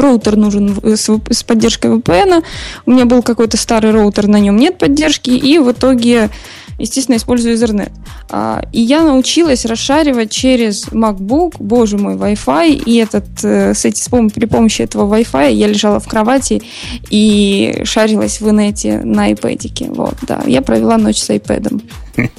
[0.00, 2.42] роутер нужен с, с поддержкой VPN.
[2.86, 6.30] У меня был какой-то старый роутер, на нем нет поддержки, и в итоге
[6.78, 7.90] естественно, использую Ethernet.
[8.30, 14.08] А, и я научилась расшаривать через MacBook, боже мой, Wi-Fi, и этот, э, с эти,
[14.30, 16.62] при помощи этого Wi-Fi я лежала в кровати
[17.10, 19.94] и шарилась в инете на iPad.
[19.94, 20.42] Вот, да.
[20.46, 21.82] Я провела ночь с iPad.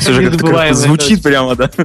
[0.00, 1.70] Слушай, как звучит прямо, да?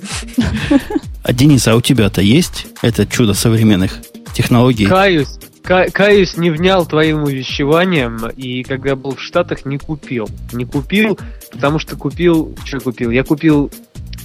[1.27, 3.99] А, Денис, а у тебя-то есть это чудо современных
[4.35, 4.85] технологий?
[4.85, 10.27] Каюсь, ка- каюсь, не внял твоим увещеванием, и когда был в Штатах, не купил.
[10.53, 11.17] Не купил,
[11.51, 12.55] потому что купил...
[12.63, 13.11] Что я купил?
[13.11, 13.71] Я купил...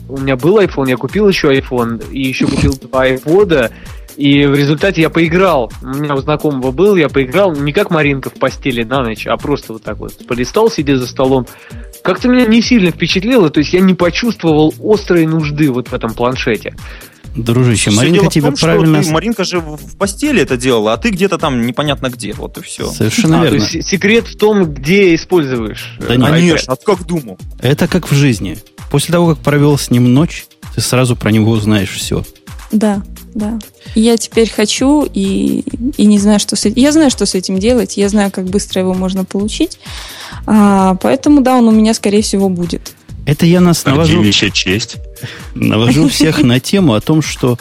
[0.08, 3.70] У меня был iPhone, я купил еще iPhone, и еще купил два iPod,
[4.16, 5.72] и в результате я поиграл.
[5.82, 9.36] У меня у знакомого был, я поиграл не как Маринка в постели на ночь, а
[9.36, 11.46] просто вот так вот полистал, сидя за столом.
[12.02, 16.12] Как-то меня не сильно впечатлило, то есть я не почувствовал острой нужды вот в этом
[16.12, 16.74] планшете.
[17.36, 19.02] Дружище, Всё Маринка дело в тебе том, что правильно...
[19.02, 22.32] ты- Маринка же в постели это делала, а ты где-то там непонятно где.
[22.32, 22.90] Вот и все.
[22.90, 23.64] Совершенно А, то верно.
[23.64, 25.96] есть секрет в том, где используешь.
[26.00, 26.26] Да э, нет.
[26.28, 26.30] iPad.
[26.32, 27.38] Конечно, а как думал?
[27.60, 28.58] Это как в жизни.
[28.90, 32.24] После того, как провел с ним ночь, ты сразу про него узнаешь все.
[32.72, 33.02] Да,
[33.34, 33.58] да.
[33.94, 35.64] Я теперь хочу и,
[35.96, 36.80] и не знаю, что с этим.
[36.82, 37.96] Я знаю, что с этим делать.
[37.96, 39.78] Я знаю, как быстро его можно получить.
[40.46, 42.92] А, поэтому, да, он у меня, скорее всего, будет.
[43.26, 44.96] Это я нас навожу, честь.
[45.54, 47.58] навожу всех на тему о том, что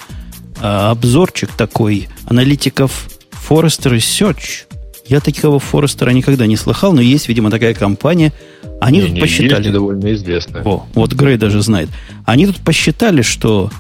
[0.62, 3.08] а, обзорчик такой аналитиков
[3.50, 4.66] Forrester Research.
[5.08, 8.32] Я такого Форестера никогда не слыхал, но есть, видимо, такая компания.
[8.80, 9.62] Они Не, тут не, посчитали.
[9.64, 10.64] есть довольно известная.
[10.64, 11.90] О, вот Грей даже знает.
[12.26, 13.72] Они тут посчитали, что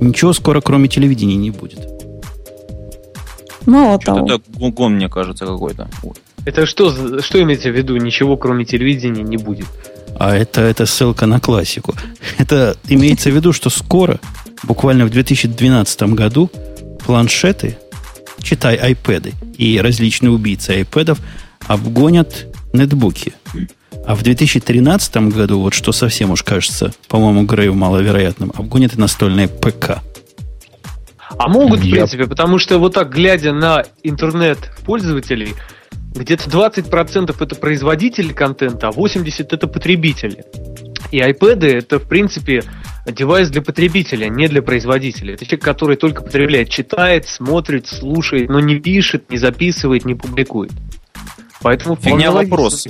[0.00, 1.78] ничего скоро, кроме телевидения, не будет.
[3.64, 4.34] Мало Что-то того.
[4.34, 5.88] это гон, мне кажется, какой-то.
[6.44, 7.96] Это что, что имеете в виду?
[7.96, 9.66] Ничего, кроме телевидения, не будет.
[10.18, 11.94] А это, это ссылка на классику.
[12.38, 14.20] Это имеется в виду, что скоро,
[14.62, 16.50] буквально в 2012 году,
[17.04, 17.78] планшеты,
[18.42, 21.18] читай iPad и различные убийцы iPad
[21.66, 23.34] обгонят нетбуки.
[24.06, 29.48] А в 2013 году, вот что совсем уж кажется, по-моему, Грею маловероятным, обгонят и настольные
[29.48, 30.00] ПК.
[31.38, 35.54] А могут, в Я- принципе, потому что вот так, глядя на интернет-пользователей,
[36.14, 40.44] где-то 20% это производители контента, а 80% это потребители.
[41.10, 42.64] И iPad это, в принципе,
[43.06, 45.34] девайс для потребителя, не для производителя.
[45.34, 50.72] Это человек, который только потребляет, читает, смотрит, слушает, но не пишет, не записывает, не публикует.
[51.62, 52.88] Поэтому Фигня вполне логично, вопрос.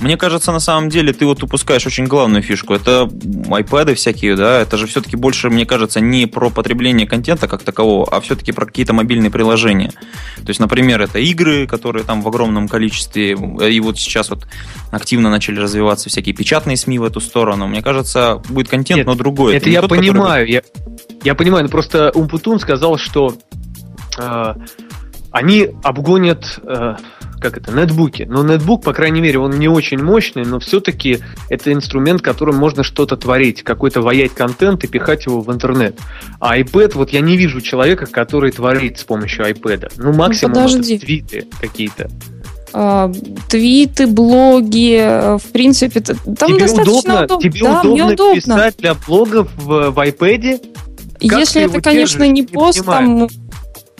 [0.00, 0.52] Мне кажется.
[0.52, 2.74] На самом деле ты вот упускаешь очень главную фишку.
[2.74, 7.62] Это iPad всякие, да, это же все-таки больше, мне кажется, не про потребление контента как
[7.62, 9.92] такового, а все-таки про какие-то мобильные приложения.
[10.36, 14.46] То есть, например, это игры, которые там в огромном количестве, и вот сейчас вот
[14.90, 17.66] активно начали развиваться всякие печатные СМИ в эту сторону.
[17.66, 19.56] Мне кажется, будет контент, Нет, но другой.
[19.56, 20.62] Это не я тот, который понимаю, я,
[21.22, 23.34] я понимаю, но просто Умпутун сказал, что
[24.18, 24.54] э,
[25.30, 26.96] они обгонят, э,
[27.40, 28.26] как это, нетбуки.
[28.28, 32.82] Но нетбук, по крайней мере, он не очень мощный, но все-таки это инструмент, которым можно
[32.82, 35.98] что-то творить, какой-то ваять контент и пихать его в интернет.
[36.38, 39.92] А iPad, вот я не вижу человека, который творит с помощью iPad.
[39.96, 40.96] Ну, максимум подожди.
[40.96, 42.10] это твиты какие-то.
[42.72, 43.12] А,
[43.48, 47.42] твиты, блоги, э, в принципе, там тебе достаточно удобно, удобно.
[47.42, 48.34] тебе да, мне удобно, удобно.
[48.34, 50.60] писать для блогов в, в iPad?
[51.28, 53.28] как Если это, конечно, не пост, понимаю.
[53.28, 53.49] там,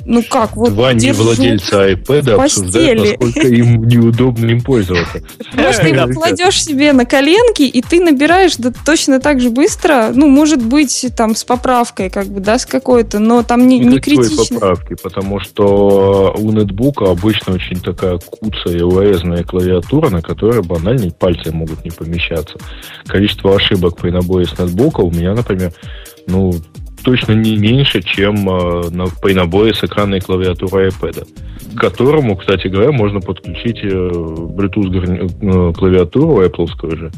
[0.05, 1.23] ну, как, вот Два держу.
[1.23, 5.23] невладельца iPad обсуждают, насколько им неудобно им пользоваться.
[5.55, 10.11] Может, ты его кладешь себе на коленки, и ты набираешь да, точно так же быстро,
[10.15, 13.99] ну, может быть, там, с поправкой, как бы, да, с какой-то, но там не, не
[13.99, 14.59] критично.
[14.59, 21.11] поправки, потому что у нетбука обычно очень такая куцая и урезанная клавиатура, на которой банально
[21.11, 22.59] пальцы могут не помещаться.
[23.07, 25.73] Количество ошибок при наборе с нетбука у меня, например,
[26.27, 26.53] ну,
[27.03, 31.27] точно не меньше, чем э, на- при наборе с экранной клавиатуры iPad.
[31.75, 37.11] К которому, кстати говоря, можно подключить э, Bluetooth э, клавиатуру Apple же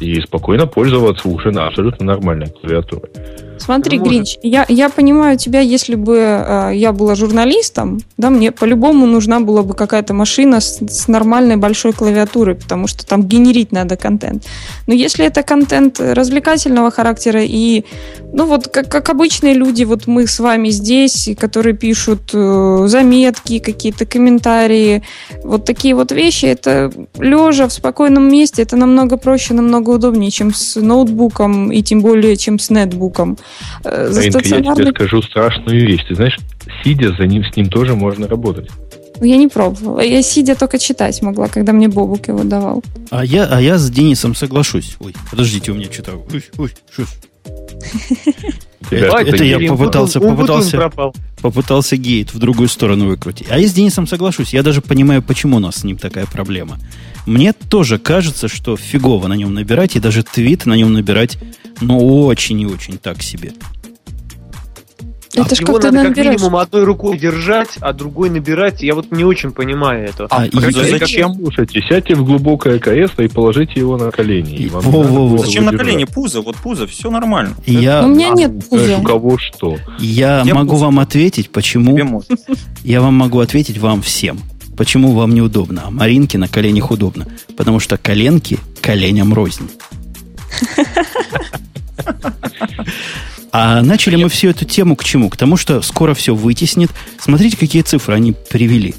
[0.00, 3.02] и спокойно пользоваться уже абсолютно нормальной клавиатуре.
[3.64, 4.12] Смотри, может.
[4.12, 9.38] Гринч, я, я понимаю тебя, если бы э, я была журналистом, да, мне по-любому нужна
[9.40, 14.44] была бы какая-то машина с, с нормальной большой клавиатурой, потому что там генерить надо контент.
[14.86, 17.84] Но если это контент развлекательного характера и,
[18.32, 23.60] ну вот, как, как обычные люди, вот мы с вами здесь, которые пишут э, заметки,
[23.60, 25.02] какие-то комментарии,
[25.44, 30.52] вот такие вот вещи, это лежа в спокойном месте, это намного проще, намного удобнее, чем
[30.52, 33.38] с ноутбуком и тем более, чем с нетбуком.
[33.84, 34.92] Э, За Маринка, я тебе стационарный...
[34.92, 36.04] скажу страшную вещь.
[36.08, 36.38] Ты знаешь,
[36.82, 38.68] сидя за ним, с ним тоже можно работать.
[39.20, 40.00] Ну, Я не пробовала.
[40.00, 42.82] Я сидя только читать могла, когда мне Бобук его давал.
[43.10, 44.96] А я, а я с Денисом соглашусь.
[45.00, 46.12] Ой, подождите, у меня что-то...
[46.32, 46.72] Ой, ой.
[48.96, 51.14] Тебя Это- это я попытался- Умпутун попытался- пропал.
[51.40, 53.46] Попытался гейт в другую сторону выкрутить.
[53.50, 54.52] А я с Денисом соглашусь.
[54.52, 56.78] Я даже понимаю, почему у нас с ним такая проблема.
[57.26, 61.38] Мне тоже кажется, что фигово на нем набирать, и даже твит на нем набирать,
[61.80, 63.52] ну, очень и очень так себе.
[65.34, 66.32] Это ж Его как надо как наберешь.
[66.40, 68.82] минимум одной рукой держать, а другой набирать.
[68.82, 70.26] Я вот не очень понимаю это.
[70.30, 71.34] А, А и- зачем?
[71.34, 74.54] Слушайте, сядьте в глубокое кресло и положите его на колени.
[74.56, 75.38] И- вам во- во- во.
[75.38, 76.04] Зачем на колени?
[76.04, 77.54] Пузо, вот пузо, все нормально.
[77.66, 78.98] я, У меня А, нет пуза.
[78.98, 79.76] У кого что.
[79.98, 80.84] я Я могу пузо.
[80.84, 82.22] вам ответить, почему...
[82.84, 84.38] Я вам могу ответить вам всем.
[84.76, 87.26] Почему вам неудобно, а Маринке на коленях удобно.
[87.56, 89.68] Потому что коленки коленям рознь.
[93.52, 95.28] А начали мы всю эту тему к чему?
[95.28, 96.90] К тому, что скоро все вытеснит.
[97.20, 98.94] Смотрите, какие цифры они привели.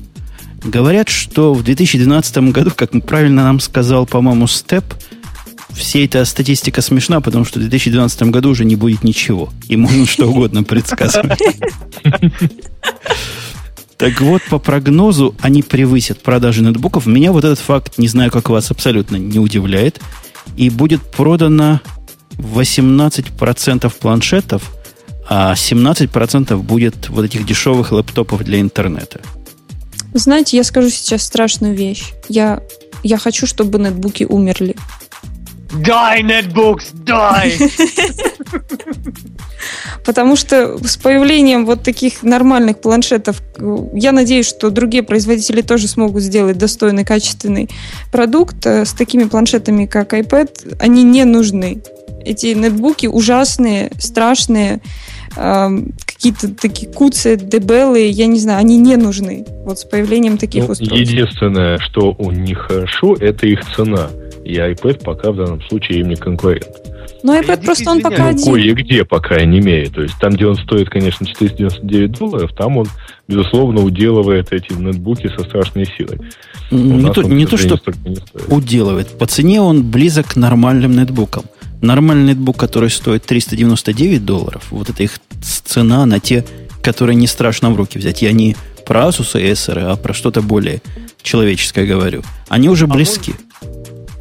[0.63, 4.85] Говорят, что в 2012 году, как правильно нам сказал, по-моему, Степ,
[5.71, 9.49] все эта статистика смешна, потому что в 2012 году уже не будет ничего.
[9.67, 11.39] И можно что угодно предсказывать.
[13.97, 17.05] Так вот, по прогнозу, они превысят продажи ноутбуков.
[17.05, 19.99] Меня вот этот факт, не знаю, как вас, абсолютно не удивляет.
[20.57, 21.79] И будет продано
[22.37, 24.71] 18% планшетов,
[25.29, 29.21] а 17% будет вот этих дешевых лэптопов для интернета.
[30.13, 32.13] Знаете, я скажу сейчас страшную вещь.
[32.29, 32.61] Я,
[33.03, 34.75] я хочу, чтобы нетбуки умерли.
[35.73, 37.57] Дай, Netbooks, дай!
[40.05, 43.41] Потому что с появлением вот таких нормальных планшетов,
[43.93, 47.69] я надеюсь, что другие производители тоже смогут сделать достойный, качественный
[48.11, 48.65] продукт.
[48.65, 51.81] Э, С такими планшетами, как iPad, они не нужны.
[52.25, 54.79] Эти нетбуки ужасные, страшные,
[55.35, 59.45] эм, какие-то такие куцы, дебелые, я не знаю, они не нужны.
[59.65, 60.97] Вот с появлением таких Ну, устройств.
[61.11, 64.09] единственное, что у них хорошо, это их цена.
[64.45, 66.67] И iPad пока в данном случае им не конкурент.
[67.23, 68.17] Но Я iPad просто он извиняюсь.
[68.17, 68.53] пока Ну, один.
[68.75, 69.89] кое-где, по крайней мере.
[69.89, 72.87] То есть там, где он стоит, конечно, 499 долларов, там он,
[73.29, 76.19] безусловно, уделывает эти нетбуки со страшной силой.
[76.71, 78.17] Не то, он, не то, что не
[78.53, 79.07] уделывает.
[79.17, 81.43] По цене он близок к нормальным нетбукам.
[81.83, 86.45] Нормальный нетбук, который стоит 399 долларов, вот это их цена на те,
[86.81, 88.21] которые не страшно в руки взять.
[88.21, 90.81] Я не про Asus и Acer, а про что-то более
[91.21, 92.23] человеческое говорю.
[92.47, 93.35] Они уже А близки.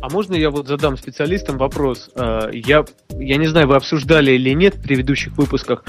[0.01, 2.11] А можно я вот задам специалистам вопрос?
[2.17, 2.85] Э, Я,
[3.17, 5.85] я не знаю, вы обсуждали или нет в предыдущих выпусках.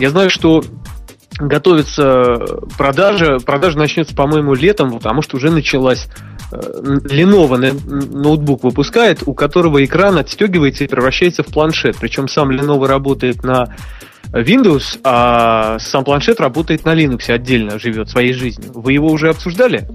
[0.00, 0.64] Я знаю, что
[1.38, 2.34] готовится
[2.76, 3.38] продажа.
[3.38, 6.08] Продажа начнется, по-моему, летом, а может уже началась.
[6.52, 11.96] Э, Lenovo ноутбук выпускает, у которого экран отстегивается и превращается в планшет.
[12.00, 13.74] Причем сам Lenovo работает на
[14.32, 18.70] Windows, а сам планшет работает на Linux отдельно, живет своей жизнью.
[18.74, 19.88] Вы его уже обсуждали?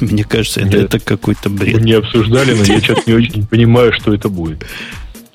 [0.00, 1.80] Мне кажется, это, это какой-то Мы бред.
[1.82, 4.64] не обсуждали, но я что-то не очень понимаю, что это будет.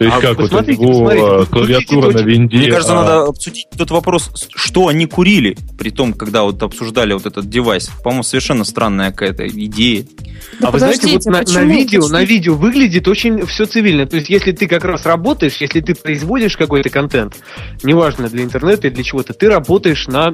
[0.01, 2.57] То есть А как вот у посмотрите, него посмотрите, а, клавиатура на винде.
[2.57, 7.13] Мне кажется, а- надо обсудить тот вопрос, что они курили, при том, когда вот обсуждали
[7.13, 7.91] вот этот девайс.
[8.03, 10.03] По-моему, совершенно странная какая-то идея.
[10.59, 14.07] Ну, а вы знаете, вот на, на видео, на видео выглядит очень все цивильно.
[14.07, 17.35] То есть, если ты как раз работаешь, если ты производишь какой-то контент,
[17.83, 20.33] неважно для интернета или для чего-то, ты работаешь на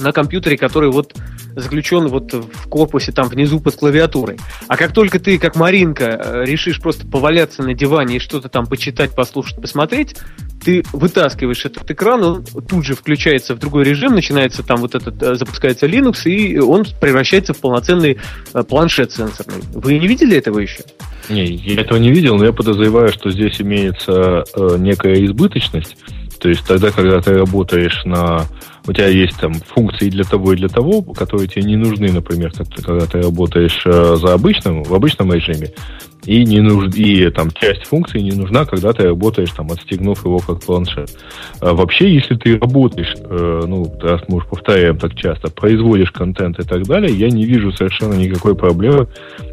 [0.00, 1.14] на компьютере, который вот
[1.58, 4.38] заключен вот в корпусе там внизу под клавиатурой.
[4.66, 8.66] А как только ты, как Маринка, э, решишь просто поваляться на диване и что-то там
[8.66, 10.16] почитать, послушать, посмотреть,
[10.64, 15.22] ты вытаскиваешь этот экран, он тут же включается в другой режим, начинается там вот этот,
[15.22, 18.18] э, запускается Linux, и он превращается в полноценный
[18.54, 19.62] э, планшет сенсорный.
[19.72, 20.82] Вы не видели этого еще?
[21.28, 24.44] Не, я этого не видел, но я подозреваю, что здесь имеется
[24.78, 25.96] некая избыточность.
[26.38, 28.46] То есть тогда, когда ты работаешь на...
[28.88, 32.52] У тебя есть там функции для того и для того, которые тебе не нужны, например,
[32.82, 35.68] когда ты работаешь э, за обычным, в обычном режиме,
[36.24, 36.94] и, не нуж...
[36.96, 41.10] и там часть функций не нужна, когда ты работаешь, там, отстегнув его как планшет.
[41.60, 46.58] А вообще, если ты работаешь, э, ну, раз мы уж повторяем так часто, производишь контент
[46.58, 49.08] и так далее, я не вижу совершенно никакой проблемы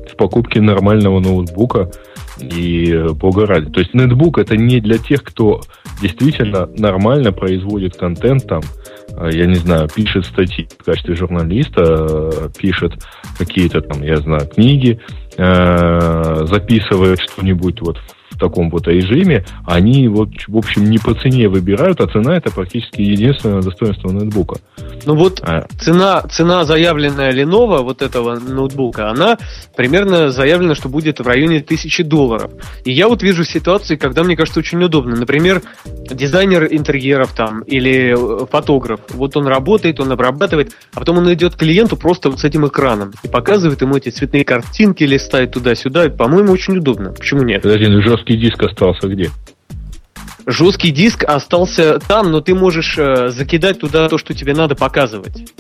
[0.09, 1.91] в покупке нормального ноутбука
[2.39, 3.69] и э, бога ради.
[3.69, 5.61] То есть нетбук это не для тех, кто
[6.01, 8.61] действительно нормально производит контент там,
[9.31, 12.93] я не знаю, пишет статьи в качестве журналиста, э, пишет
[13.37, 14.99] какие-то там, я знаю, книги,
[15.37, 21.47] э, записывает что-нибудь вот в таком вот режиме, они вот, в общем, не по цене
[21.47, 24.57] выбирают, а цена это практически единственное достоинство нетбука.
[25.05, 29.37] Ну вот А, цена, цена заявленная Lenovo, вот этого ноутбука, она
[29.75, 32.51] примерно заявлена, что будет в районе 1000 долларов.
[32.83, 35.15] И я вот вижу ситуации, когда мне кажется очень удобно.
[35.15, 35.61] Например,
[36.09, 38.99] дизайнер интерьеров там или э, фотограф.
[39.09, 42.67] Вот он работает, он обрабатывает, а потом он идет к клиенту просто вот с этим
[42.67, 46.09] экраном и показывает ему эти цветные картинки, листает туда-сюда.
[46.09, 47.11] По-моему, очень удобно.
[47.11, 47.61] Почему нет?
[47.61, 49.31] подожди, ну жесткий диск остался где?
[50.47, 55.51] Жесткий диск остался там, но ты можешь э, закидать туда то, что тебе надо показывать.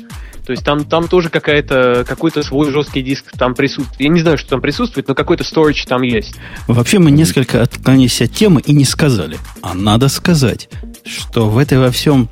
[0.45, 3.99] То есть там, там тоже какая-то, какой-то свой жесткий диск там присутствует.
[3.99, 6.35] Я не знаю, что там присутствует, но какой-то storage там есть.
[6.67, 9.37] Вообще мы несколько отклонились от темы и не сказали.
[9.63, 10.69] А надо сказать,
[11.03, 12.29] что в этой во всем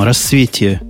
[0.00, 0.80] рассвете,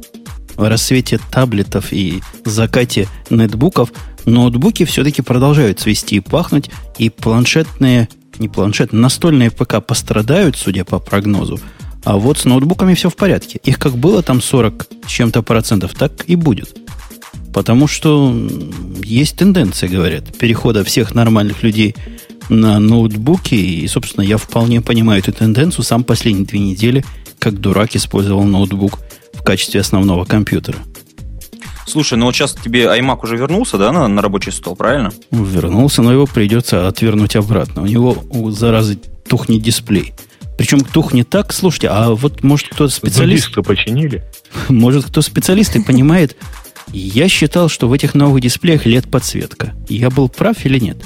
[0.56, 3.90] рассвете таблетов и закате нетбуков
[4.26, 8.08] ноутбуки все-таки продолжают цвести и пахнуть, и планшетные,
[8.38, 11.60] не планшетные, настольные ПК пострадают, судя по прогнозу.
[12.04, 13.58] А вот с ноутбуками все в порядке.
[13.64, 16.76] Их как было там 40 с чем-то процентов, так и будет.
[17.52, 18.34] Потому что
[19.02, 21.94] есть тенденция, говорят, перехода всех нормальных людей
[22.48, 23.54] на ноутбуки.
[23.54, 25.84] И, собственно, я вполне понимаю эту тенденцию.
[25.84, 27.04] Сам последние две недели,
[27.38, 28.98] как дурак, использовал ноутбук
[29.32, 30.78] в качестве основного компьютера.
[31.86, 35.12] Слушай, ну вот сейчас тебе iMac уже вернулся, да, на, на рабочий стол, правильно?
[35.30, 37.82] Вернулся, но его придется отвернуть обратно.
[37.82, 40.14] У него, у заразы, тухнет дисплей.
[40.56, 44.24] Причем тухнет так, слушайте, а вот может кто специалист, Диск-то починили?
[44.68, 46.36] может кто специалист и понимает,
[46.92, 49.74] я считал, что в этих новых дисплеях LED подсветка.
[49.88, 50.98] Я был прав или нет?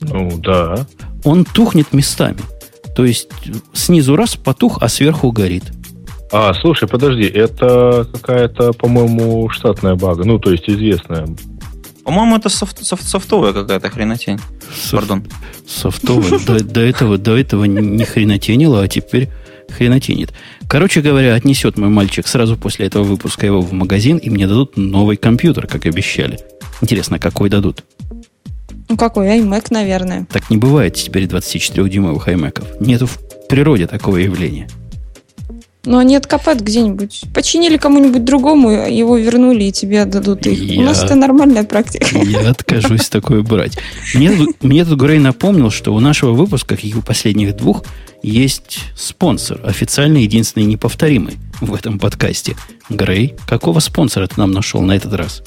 [0.00, 0.86] Ну, да.
[1.24, 2.40] Он тухнет местами.
[2.94, 3.28] То есть
[3.72, 5.64] снизу раз потух, а сверху горит.
[6.32, 10.24] А, слушай, подожди, это какая-то, по-моему, штатная бага.
[10.24, 11.26] Ну, то есть известная.
[12.04, 14.38] По-моему, это софт- софт- софтовая какая-то хренотень.
[14.92, 15.24] Пардон.
[15.66, 16.40] Софтовый.
[16.44, 19.28] До, до этого, до этого ни хрена тенило, а теперь
[19.68, 20.32] хренотенит.
[20.68, 24.76] Короче говоря, отнесет мой мальчик сразу после этого выпуска его в магазин, и мне дадут
[24.76, 26.38] новый компьютер, как обещали.
[26.80, 27.84] Интересно, какой дадут?
[28.88, 30.26] Ну какой, iMac, наверное.
[30.32, 32.84] Так не бывает теперь 24-дюймовых iMac.
[32.84, 33.18] Нету в
[33.48, 34.68] природе такого явления.
[35.84, 37.22] Но они откопают где-нибудь.
[37.34, 40.58] Починили кому-нибудь другому, его вернули, и тебе отдадут их.
[40.62, 42.18] Я- У нас это нормальная практика.
[42.18, 43.78] Я откажусь такое брать.
[44.14, 47.84] Мне, тут- мне тут Грей напомнил, что у нашего выпуска, как и у последних двух,
[48.22, 52.56] есть спонсор, официальный, единственный, неповторимый в этом подкасте.
[52.90, 55.42] Грей, какого спонсора ты нам нашел на этот раз?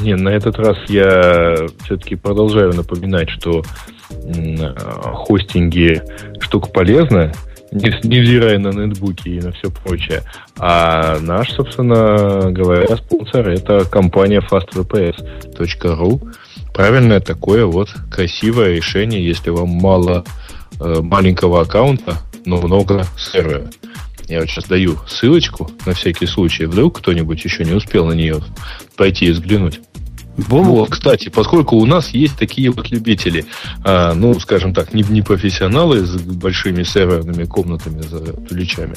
[0.00, 3.62] Не, на этот раз я все-таки продолжаю напоминать, что
[4.10, 6.00] а, хостинги
[6.40, 7.34] штука полезная,
[7.72, 10.22] невзирая на нетбуки и на все прочее.
[10.58, 16.32] А наш, собственно говоря, спонсор это компания fastvps.ru.
[16.74, 20.24] Правильное такое вот красивое решение, если вам мало
[20.80, 23.70] э, маленького аккаунта, но много сервера.
[24.28, 26.66] Я вот сейчас даю ссылочку на всякий случай.
[26.66, 28.40] Вдруг кто-нибудь еще не успел на нее
[28.96, 29.80] пойти и взглянуть.
[30.36, 33.44] Бобу, Вот, кстати, поскольку у нас есть такие вот любители,
[33.84, 38.96] а, ну, скажем так, не, не профессионалы с большими серверными комнатами за плечами.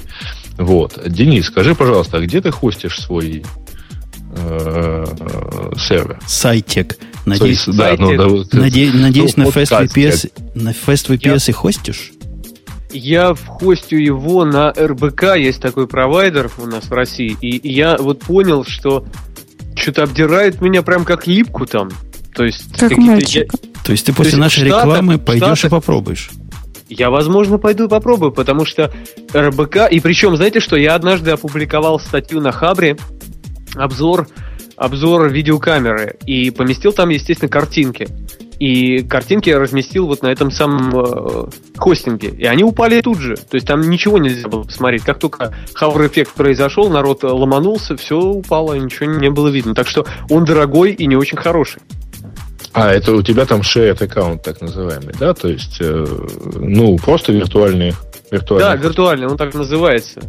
[0.58, 1.00] Вот.
[1.06, 3.44] Денис, скажи, пожалуйста, а где ты хостишь свой
[4.36, 5.06] э,
[5.78, 6.20] сервер?
[6.26, 6.98] Сайтек.
[7.26, 12.12] Надеюсь, да, ну, да, вот, наде- надеюсь, ну, на FastVPS, на FastVPS и хостишь?
[12.92, 18.20] Я вхостю его на РБК, есть такой провайдер у нас в России, и я вот
[18.20, 19.06] понял, что
[19.84, 21.90] что-то обдирает меня прям как липку там.
[22.34, 23.52] То есть Как мальчик.
[23.84, 26.32] То есть ты после есть нашей Штатах- рекламы пойдешь и Штатах- попробуешь.
[26.90, 28.92] Я, возможно, пойду и попробую, потому что
[29.34, 29.92] РБК...
[29.92, 32.98] И причем, знаете что, я однажды опубликовал статью на Хабре,
[33.76, 34.28] обзор,
[34.78, 38.08] обзор видеокамеры, и поместил там, естественно, картинки.
[38.60, 41.46] И картинки я разместил вот на этом самом э,
[41.78, 42.30] хостинге.
[42.30, 43.36] И они упали тут же.
[43.36, 45.04] То есть там ничего нельзя было посмотреть.
[45.04, 49.76] Как только хавр эффект произошел, народ ломанулся, все упало, ничего не было видно.
[49.76, 51.82] Так что он дорогой и не очень хороший.
[52.74, 55.34] А, это у тебя там shared аккаунт, так называемый, да?
[55.34, 56.06] То есть, э,
[56.56, 57.94] ну, просто виртуальные...
[58.32, 60.22] Да, виртуальные виртуальный, он так называется.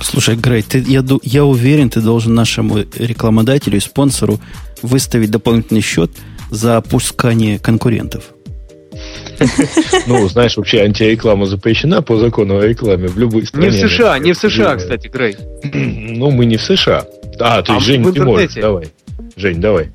[0.00, 4.38] Слушай, Грей, ты, я, я уверен, ты должен нашему рекламодателю и спонсору
[4.82, 6.12] выставить дополнительный счет
[6.50, 8.24] за опускание конкурентов.
[10.06, 13.70] Ну, знаешь, вообще антиреклама запрещена по закону о рекламе в любой Не стране.
[13.70, 15.36] в США, не в США, кстати, Грей.
[15.72, 17.06] Ну, мы не в США.
[17.38, 18.54] А, то А есть, Жень, ты можешь.
[18.54, 18.88] Давай.
[19.36, 19.90] Жень, давай.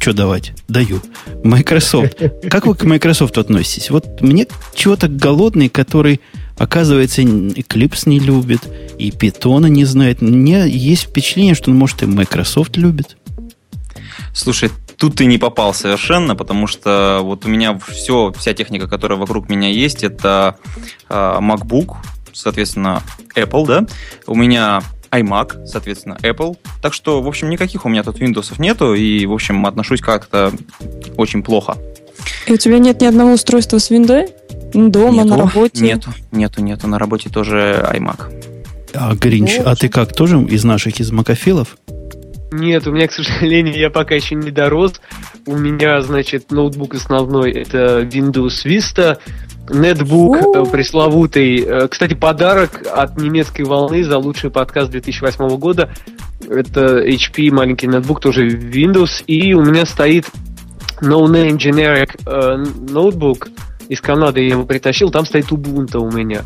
[0.00, 0.52] Что давать?
[0.68, 1.02] Даю.
[1.44, 2.16] Microsoft.
[2.48, 3.90] Как вы к Microsoft относитесь?
[3.90, 6.22] Вот мне чего-то голодный, который,
[6.56, 8.60] оказывается, Eclipse не любит,
[8.98, 10.22] и Python не знает.
[10.22, 13.18] Мне есть впечатление, что он, может, и Microsoft любит.
[14.32, 14.70] Слушай,
[15.00, 19.48] тут ты не попал совершенно, потому что вот у меня все, вся техника, которая вокруг
[19.48, 20.56] меня есть, это
[21.08, 21.96] э, MacBook,
[22.34, 23.02] соответственно,
[23.34, 23.86] Apple, да.
[24.26, 26.56] У меня iMac, соответственно, Apple.
[26.82, 30.52] Так что, в общем, никаких у меня тут Windows нету, и, в общем, отношусь как-то
[31.16, 31.78] очень плохо.
[32.46, 34.28] И у тебя нет ни одного устройства с виндой?
[34.74, 35.82] Дома, нету, на работе?
[35.82, 36.86] Нету, нету, нету.
[36.86, 38.92] На работе тоже iMac.
[38.92, 41.78] А, Гринч, а ты как, тоже из наших, из макофилов?
[42.52, 45.00] Нет, у меня, к сожалению, я пока еще не дорос.
[45.46, 49.18] У меня, значит, ноутбук основной это Windows Vista,
[49.68, 51.60] нетбук э, пресловутый.
[51.60, 55.90] Э, Кстати, подарок от немецкой волны за лучший подкаст 2008 года.
[56.48, 59.24] Это HP маленький нетбук, тоже Windows.
[59.26, 60.26] И у меня стоит
[61.00, 63.48] No Name Generic э, ноутбук
[63.88, 64.40] из Канады.
[64.40, 65.10] Я его притащил.
[65.10, 66.42] Там стоит Ubuntu у меня.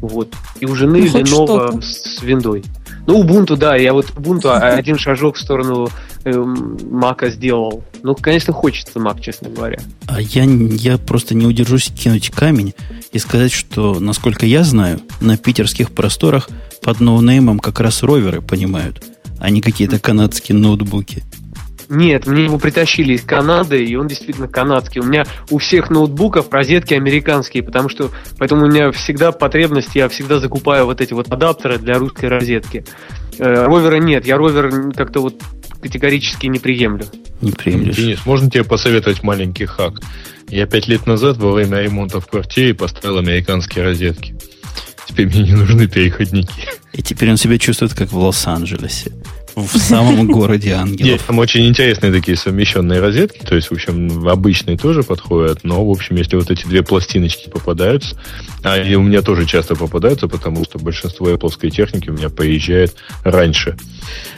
[0.00, 0.32] Вот.
[0.60, 2.62] И у жены Ну, Lenovo с виндой.
[3.06, 5.88] Ну, Ubuntu, да, я вот Ubuntu один шажок в сторону
[6.24, 7.84] Мака сделал.
[8.02, 9.78] Ну, конечно, хочется Mac, честно говоря.
[10.08, 12.74] А я, я просто не удержусь кинуть камень
[13.12, 16.48] и сказать, что, насколько я знаю, на питерских просторах
[16.82, 19.02] под ноунеймом как раз роверы понимают,
[19.38, 21.22] а не какие-то канадские ноутбуки.
[21.88, 25.00] Нет, мне его притащили из Канады, и он действительно канадский.
[25.00, 30.08] У меня у всех ноутбуков розетки американские, потому что поэтому у меня всегда потребность, я
[30.08, 32.84] всегда закупаю вот эти вот адаптеры для русской розетки.
[33.38, 35.40] Э, ровера нет, я ровер как-то вот
[35.80, 37.06] категорически не приемлю.
[37.40, 37.96] Не приемлешь.
[37.96, 40.00] Денис, можно тебе посоветовать маленький хак?
[40.48, 44.36] Я пять лет назад во время ремонта в квартире поставил американские розетки.
[45.06, 46.68] Теперь мне не нужны переходники.
[46.92, 49.12] И теперь он себя чувствует как в Лос-Анджелесе
[49.56, 51.00] в самом городе ангелов.
[51.00, 55.84] Нет, там очень интересные такие совмещенные розетки, то есть, в общем, обычные тоже подходят, но,
[55.84, 58.16] в общем, если вот эти две пластиночки попадаются,
[58.62, 62.94] а и у меня тоже часто попадаются, потому что большинство Apple техники у меня поезжает
[63.24, 63.76] раньше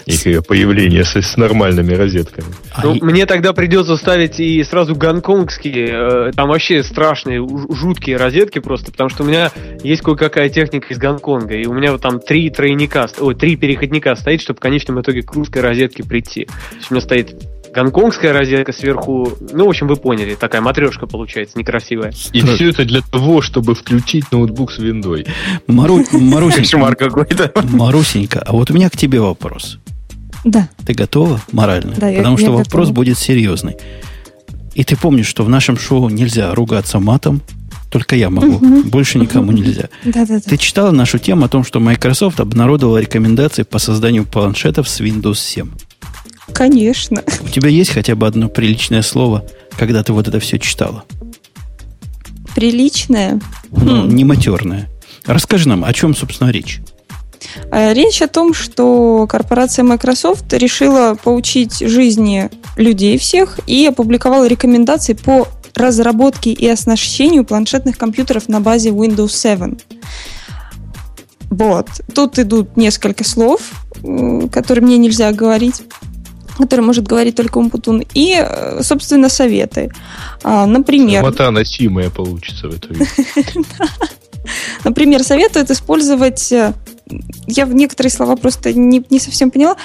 [0.06, 2.48] их появления с, с нормальными розетками.
[2.72, 3.02] А ну, и...
[3.02, 9.10] Мне тогда придется ставить и сразу гонконгские, э, там вообще страшные, жуткие розетки просто, потому
[9.10, 9.50] что у меня
[9.82, 14.14] есть кое-какая техника из Гонконга, и у меня вот там три тройника, ой, три переходника
[14.14, 16.44] стоит, чтобы в конечном итоге к русской розетке прийти.
[16.44, 17.34] То есть у меня стоит
[17.74, 19.32] гонконгская розетка сверху.
[19.52, 22.12] Ну, в общем, вы поняли, такая матрешка получается, некрасивая.
[22.32, 25.26] И все это для того, чтобы включить ноутбук с виндой.
[25.66, 26.04] Мару...
[26.12, 26.94] Марусенька,
[27.64, 29.78] Марусенька, а вот у меня к тебе вопрос.
[30.44, 30.68] Да.
[30.86, 31.94] Ты готова морально?
[31.96, 32.92] Да, Потому я, что я вопрос готова.
[32.92, 33.76] будет серьезный.
[34.74, 37.42] И ты помнишь, что в нашем шоу нельзя ругаться матом,
[37.90, 38.56] только я могу.
[38.56, 38.88] Угу.
[38.88, 39.88] Больше никому нельзя.
[40.04, 40.40] Да, да, да.
[40.40, 45.36] Ты читала нашу тему о том, что Microsoft обнародовала рекомендации по созданию планшетов с Windows
[45.36, 45.70] 7?
[46.52, 47.22] Конечно.
[47.42, 49.44] У тебя есть хотя бы одно приличное слово,
[49.76, 51.04] когда ты вот это все читала?
[52.54, 53.40] Приличное?
[53.70, 54.08] Ну, хм.
[54.08, 54.88] не матерное.
[55.24, 56.80] Расскажи нам, о чем, собственно, речь.
[57.70, 65.12] Э, речь о том, что корпорация Microsoft решила поучить жизни людей всех и опубликовала рекомендации
[65.12, 69.76] по разработке и оснащению планшетных компьютеров на базе Windows 7.
[71.50, 71.88] Вот.
[72.14, 73.72] Тут идут несколько слов,
[74.52, 75.82] которые мне нельзя говорить
[76.58, 79.92] который может говорить только Умпутун, и, э, собственно, советы.
[80.42, 81.20] А, например...
[81.22, 83.06] Самота носимая получится в итоге.
[84.84, 86.72] Например, советуют использовать э,
[87.46, 89.76] я в некоторые слова просто не, не совсем поняла,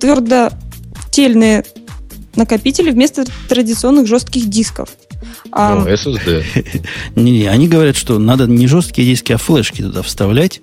[0.00, 1.64] твердотельные
[2.36, 4.90] накопители вместо традиционных жестких дисков.
[5.50, 6.44] А, ну, SSD.
[7.16, 10.60] не, они говорят, что надо не жесткие диски, а флешки туда вставлять.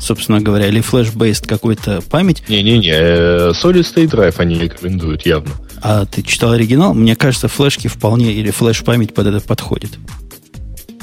[0.00, 2.42] Собственно говоря, или флеш-бейст какой-то память.
[2.48, 5.50] Не-не-не, э, Solid State Drive они рекомендуют явно.
[5.82, 6.94] А ты читал оригинал?
[6.94, 9.90] Мне кажется, флешки вполне или флеш-память под это подходит.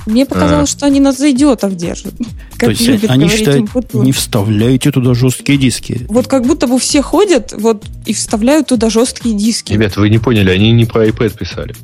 [0.08, 0.78] Мне показалось, а.
[0.78, 2.14] что они нас за идиотов держат.
[2.58, 6.06] То есть они считают, не вставляйте туда жесткие диски.
[6.08, 9.74] Вот как будто бы все ходят вот и вставляют туда жесткие диски.
[9.74, 11.76] Ребята, вы не поняли, они не про iPad писали.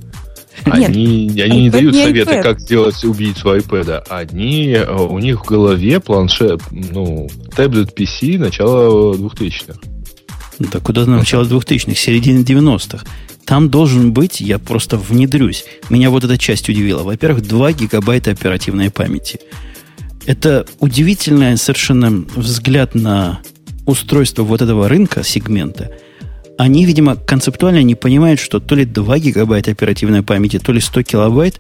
[0.65, 4.03] Нет, они, они не дают не советы, как сделать убийцу iPad.
[4.09, 9.79] Они, э, у них в голове планшет, ну, таблет PC начала 2000-х.
[10.59, 11.95] Да куда начало 2000-х?
[11.95, 13.05] Середина 90-х.
[13.45, 15.65] Там должен быть, я просто внедрюсь.
[15.89, 17.03] Меня вот эта часть удивила.
[17.03, 19.39] Во-первых, 2 гигабайта оперативной памяти.
[20.25, 23.41] Это удивительный совершенно взгляд на
[23.85, 25.91] устройство вот этого рынка, сегмента.
[26.57, 31.03] Они, видимо, концептуально не понимают, что то ли 2 гигабайта оперативной памяти, то ли 100
[31.03, 31.59] килобайт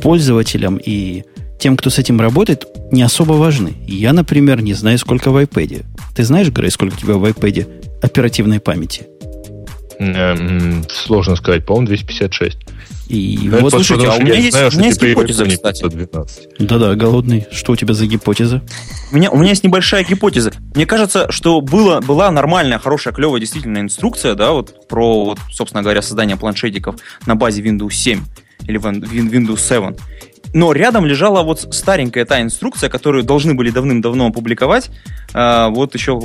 [0.00, 1.24] пользователям и
[1.58, 3.74] тем, кто с этим работает, не особо важны.
[3.86, 5.84] Я, например, не знаю, сколько в iPad.
[6.14, 9.06] Ты знаешь, Грей, сколько у тебя в iPad оперативной памяти?
[9.98, 12.58] Эм, сложно сказать, по-моему, 256.
[13.10, 15.84] И Но вот, слушайте, а у меня есть, знаю, у меня есть гипотеза, кстати.
[16.60, 17.44] Да-да, голодный.
[17.50, 18.62] Что у тебя за гипотеза?
[19.10, 20.52] У меня, у меня есть небольшая гипотеза.
[20.76, 25.82] Мне кажется, что было, была нормальная, хорошая, клевая действительно инструкция, да, вот про, вот, собственно
[25.82, 28.22] говоря, создание планшетиков на базе Windows 7
[28.68, 29.96] или Windows 7.
[30.52, 34.90] Но рядом лежала вот старенькая та инструкция, которую должны были давным-давно опубликовать,
[35.32, 36.20] а, вот еще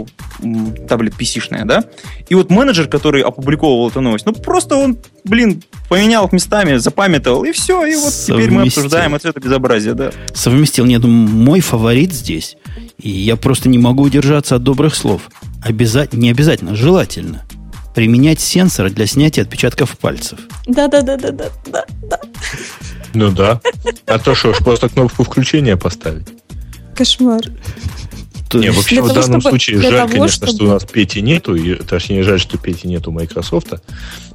[0.87, 1.83] таблет PC-шная, да?
[2.29, 7.43] И вот менеджер, который опубликовывал эту новость, ну просто он, блин, поменял их местами, запамятовал,
[7.43, 8.37] и все, и вот Совместил.
[8.37, 10.11] теперь мы обсуждаем это, это безобразие, да.
[10.33, 10.85] Совместил.
[10.85, 12.57] Нет, мой фаворит здесь,
[12.97, 15.29] и я просто не могу удержаться от добрых слов.
[15.63, 17.43] Обязательно, не обязательно, желательно
[17.95, 20.39] применять сенсоры для снятия отпечатков пальцев.
[20.67, 21.85] Да-да-да-да-да.
[23.15, 23.61] Ну да.
[24.05, 26.27] А то что, просто кнопку включения поставить?
[26.95, 27.41] Кошмар.
[28.53, 30.51] Не, вообще в данном чтобы, случае жаль, того, конечно, чтобы...
[30.51, 33.73] что у нас Пети нету, и, точнее, жаль, что Пети нету Microsoft.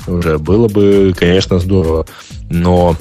[0.06, 2.06] Уже было бы, конечно, здорово.
[2.50, 2.96] Но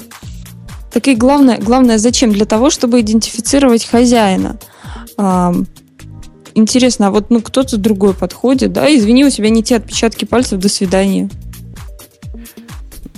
[0.92, 2.32] так и главное, главное, зачем?
[2.32, 4.58] Для того, чтобы идентифицировать хозяина.
[6.54, 10.58] интересно, а вот ну кто-то другой подходит, да, извини, у тебя не те отпечатки пальцев,
[10.58, 11.30] до свидания.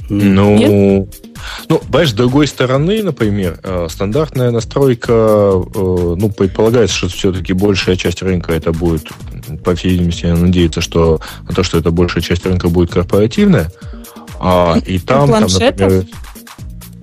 [0.08, 1.21] Ну, Нет?
[1.68, 7.96] Ну, понимаешь, с другой стороны, например, э, стандартная настройка, э, ну, предполагается, что все-таки большая
[7.96, 9.08] часть рынка это будет,
[9.64, 13.70] по всей видимости, надеяться, что на то, что это большая часть рынка будет корпоративная.
[14.38, 16.04] А, и там, там, например,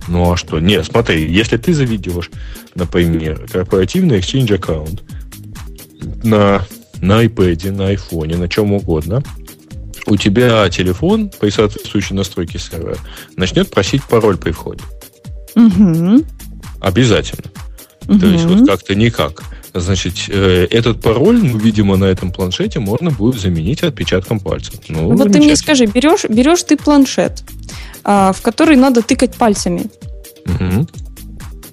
[0.10, 0.60] ну а что?
[0.60, 2.32] Нет, смотри, если ты заведешь,
[2.76, 5.04] например, корпоративный Exchange аккаунт
[6.24, 6.66] на,
[7.00, 9.24] на iPad, на iPhone, на чем угодно,
[10.10, 12.98] у тебя телефон при соответствующей настройке сервера
[13.36, 14.84] начнет просить пароль при входе.
[15.56, 16.26] Угу.
[16.82, 17.52] Обязательно.
[18.08, 18.20] Угу.
[18.20, 19.44] То есть вот как-то никак.
[19.74, 24.72] Значит, э, этот пароль, ну, видимо, на этом планшете можно будет заменить отпечатком пальца.
[24.88, 27.44] Ну, вот ты мне скажи, берешь, берешь ты планшет,
[28.04, 29.86] а, в который надо тыкать пальцами.
[30.46, 30.88] Угу.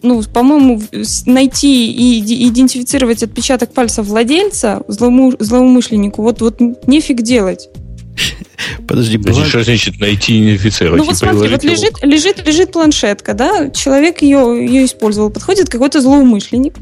[0.02, 0.82] Ну, по-моему,
[1.24, 7.70] найти и идентифицировать отпечаток пальца владельца злоумышленнику, вот, вот нефиг делать.
[8.88, 9.48] Подожди, бывает...
[9.48, 10.98] Что значит найти и идентифицировать?
[10.98, 16.00] Ну вот смотри, вот лежит, лежит, лежит планшетка, да, человек ее, ее использовал, подходит какой-то
[16.00, 16.74] злоумышленник,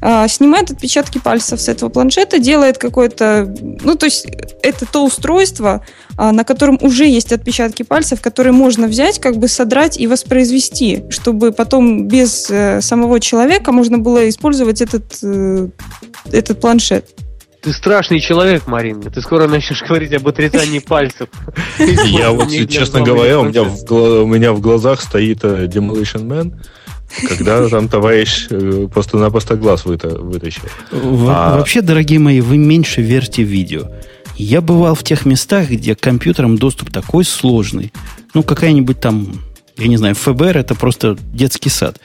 [0.00, 4.26] а, снимает отпечатки пальцев с этого планшета, делает какое-то, ну то есть
[4.62, 5.84] это то устройство,
[6.16, 11.04] а, на котором уже есть отпечатки пальцев, которые можно взять, как бы содрать и воспроизвести,
[11.10, 15.68] чтобы потом без э, самого человека можно было использовать этот, э,
[16.30, 17.06] этот планшет.
[17.62, 19.08] Ты страшный человек, Маринка.
[19.08, 21.28] Ты скоро начнешь говорить об отрезании пальцев.
[21.78, 26.54] Я вот, честно говоря, у меня, в, у меня в глазах стоит э, Demolition Man,
[27.28, 30.64] когда там товарищ э, просто-напросто глаз вытащил.
[30.90, 33.88] А вообще, дорогие мои, вы меньше верьте видео.
[34.36, 37.92] Я бывал в тех местах, где компьютерам доступ такой сложный.
[38.34, 39.40] Ну, какая-нибудь там,
[39.76, 42.00] я не знаю, ФБР это просто детский сад.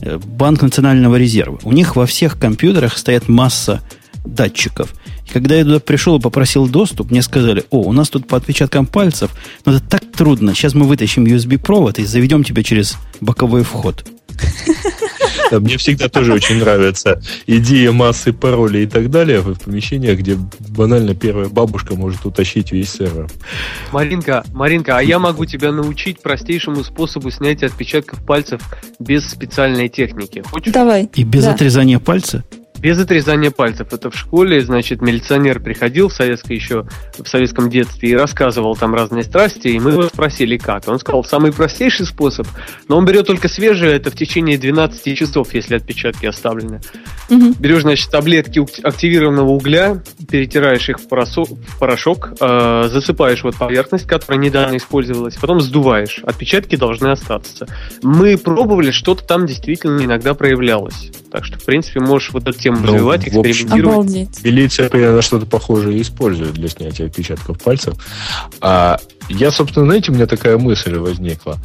[0.00, 1.58] Э, Банк национального резерва.
[1.62, 3.82] У них во всех компьютерах стоят масса
[4.24, 4.94] датчиков.
[5.26, 8.36] И когда я туда пришел и попросил доступ, мне сказали, о, у нас тут по
[8.36, 9.30] отпечаткам пальцев,
[9.64, 10.54] но это так трудно.
[10.54, 14.04] Сейчас мы вытащим USB-провод и заведем тебя через боковой вход.
[15.50, 21.14] мне всегда тоже очень нравится идея массы паролей и так далее в помещениях, где банально
[21.14, 23.28] первая бабушка может утащить весь сервер.
[23.92, 28.60] Маринка, Маринка, а я могу тебя научить простейшему способу снятия отпечатков пальцев
[28.98, 30.42] без специальной техники.
[30.50, 30.72] Хочешь?
[30.72, 31.08] Давай.
[31.14, 31.54] И без да.
[31.54, 32.44] отрезания пальца?
[32.84, 33.94] Без отрезания пальцев.
[33.94, 36.86] Это в школе, значит, милиционер приходил в советской еще,
[37.18, 40.86] в советском детстве и рассказывал там разные страсти, и мы его спросили, как.
[40.86, 42.46] Он сказал, самый простейший способ,
[42.88, 46.82] но он берет только свежее, это в течение 12 часов, если отпечатки оставлены.
[47.30, 47.54] Угу.
[47.58, 54.06] Берешь, значит, таблетки активированного угля, перетираешь их в, порошок, в порошок э, засыпаешь вот поверхность,
[54.06, 56.20] которая недавно использовалась, потом сдуваешь.
[56.22, 57.66] Отпечатки должны остаться.
[58.02, 61.10] Мы пробовали, что-то там действительно иногда проявлялось.
[61.32, 63.94] Так что, в принципе, можешь вот эту тему ну, развивать, экспериментировать.
[63.94, 64.44] Обалдеть.
[64.44, 67.94] Милиция примерно что-то похожее использует для снятия отпечатков пальцев.
[68.60, 68.98] А
[69.28, 71.58] я, собственно, знаете, у меня такая мысль возникла.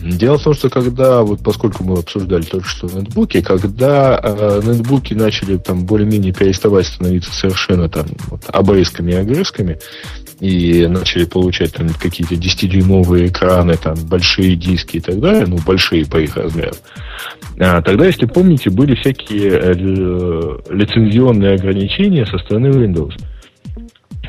[0.00, 5.14] Дело в том, что когда, вот поскольку мы обсуждали только что нетбуки, когда э, нетбуки
[5.14, 9.78] начали там более-менее переставать становиться совершенно там вот, обрезками и огрызками,
[10.40, 16.04] и начали получать там какие-то 10-дюймовые экраны, там большие диски и так далее, ну, большие
[16.04, 16.74] по их размерам.
[17.60, 19.74] А, тогда, если помните, были всякие э,
[20.70, 23.14] лицензионные ограничения со стороны Windows.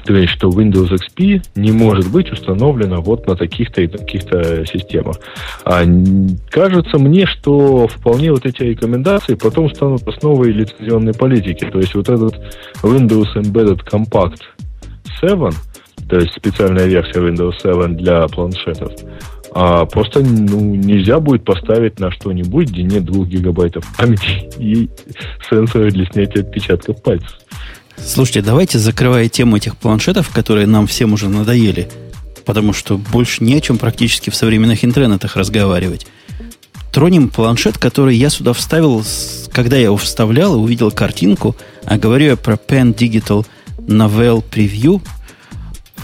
[0.05, 5.19] То есть, что Windows XP не может быть установлена вот на таких-то и таких-то системах.
[5.63, 5.83] А
[6.51, 11.65] кажется мне, что вполне вот эти рекомендации потом станут основой лицензионной политики.
[11.65, 12.35] То есть, вот этот
[12.83, 14.41] Windows Embedded Compact
[15.21, 15.49] 7,
[16.07, 18.91] то есть специальная версия Windows 7 для планшетов,
[19.57, 24.89] а просто ну, нельзя будет поставить на что-нибудь, где нет 2 гигабайтов памяти и
[25.49, 27.37] сенсоры для снятия отпечатков пальцев.
[27.97, 31.87] Слушайте, давайте закрывая тему этих планшетов, которые нам всем уже надоели,
[32.45, 36.05] потому что больше не о чем практически в современных интернетах разговаривать.
[36.91, 39.05] Тронем планшет, который я сюда вставил,
[39.53, 43.45] когда я его вставлял и увидел картинку, а говорю я про Pen Digital
[43.77, 45.01] Novel Preview,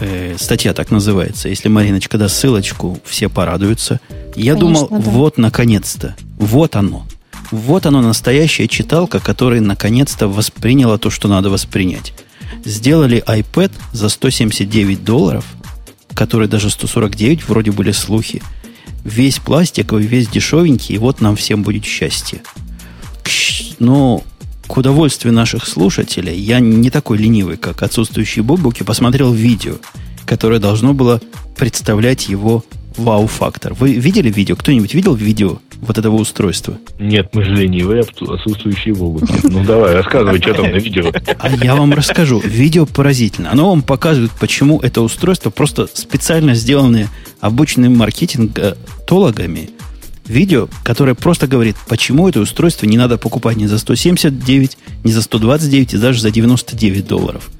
[0.02, 1.48] э, статья так называется.
[1.48, 4.00] Если Мариночка даст ссылочку, все порадуются.
[4.34, 4.96] Я Конечно, думал, да.
[4.98, 7.06] вот наконец-то, вот оно.
[7.50, 12.14] Вот оно, настоящая читалка, которая наконец-то восприняла то, что надо воспринять.
[12.64, 15.44] Сделали iPad за 179 долларов,
[16.14, 18.42] который даже 149, вроде были слухи.
[19.04, 22.40] Весь пластиковый, весь дешевенький, и вот нам всем будет счастье.
[23.78, 24.22] Но
[24.72, 29.74] к удовольствию наших слушателей, я не такой ленивый, как отсутствующие бобуки, посмотрел видео,
[30.24, 31.20] которое должно было
[31.58, 32.64] представлять его
[32.96, 33.74] вау-фактор.
[33.74, 34.56] Вы видели видео?
[34.56, 36.78] Кто-нибудь видел видео вот этого устройства?
[36.98, 39.34] Нет, мы же ленивые, отсутствующие в облаке.
[39.42, 41.12] Ну давай, рассказывай, что там на видео.
[41.38, 42.40] А я вам расскажу.
[42.42, 43.52] Видео поразительно.
[43.52, 47.10] Оно вам показывает, почему это устройство просто специально сделанное
[47.40, 49.68] обычными маркетингологами.
[50.32, 55.22] Видео, которое просто говорит, почему это устройство не надо покупать ни за 179, ни за
[55.22, 57.50] 129, и даже за 99 долларов.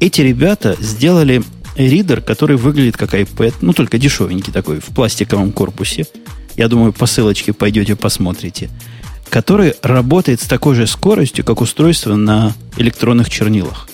[0.00, 1.42] Эти ребята сделали
[1.76, 6.06] ридер, который выглядит как iPad, ну только дешевенький такой, в пластиковом корпусе–
[6.56, 8.70] я думаю, по ссылочке пойдете посмотрите,
[9.28, 13.88] который работает с такой же скоростью, как устройство на электронных чернилах.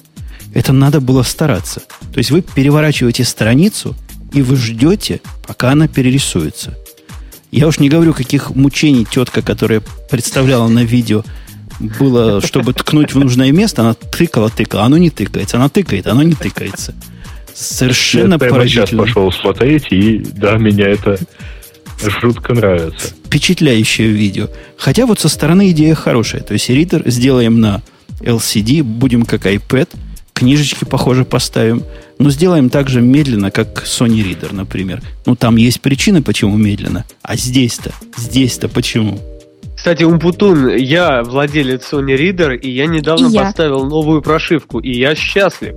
[0.54, 1.82] Это надо было стараться.
[2.12, 3.94] То есть вы переворачиваете страницу,
[4.32, 6.76] и вы ждете, пока она перерисуется.
[7.50, 11.24] Я уж не говорю, каких мучений тетка, которая представляла на видео,
[11.80, 16.22] было, чтобы ткнуть в нужное место, она тыкала, тыкала, оно не тыкается, она тыкает, оно
[16.22, 16.94] не тыкается.
[17.54, 18.86] Совершенно я поразительно.
[18.86, 21.18] сейчас пошел смотреть, и да, меня это
[22.02, 23.14] жутко нравится.
[23.26, 24.48] Впечатляющее видео.
[24.76, 26.42] Хотя вот со стороны идея хорошая.
[26.42, 27.82] То есть ридер сделаем на
[28.20, 29.88] LCD, будем как iPad,
[30.38, 31.82] книжечки, похоже, поставим,
[32.18, 35.02] но сделаем так же медленно, как Sony Reader, например.
[35.26, 37.04] Ну, там есть причины, почему медленно.
[37.22, 39.18] А здесь-то, здесь-то почему?
[39.76, 43.42] Кстати, Умпутун, я владелец Sony Reader, и я недавно И я.
[43.42, 45.74] поставил новую прошивку, и я счастлив.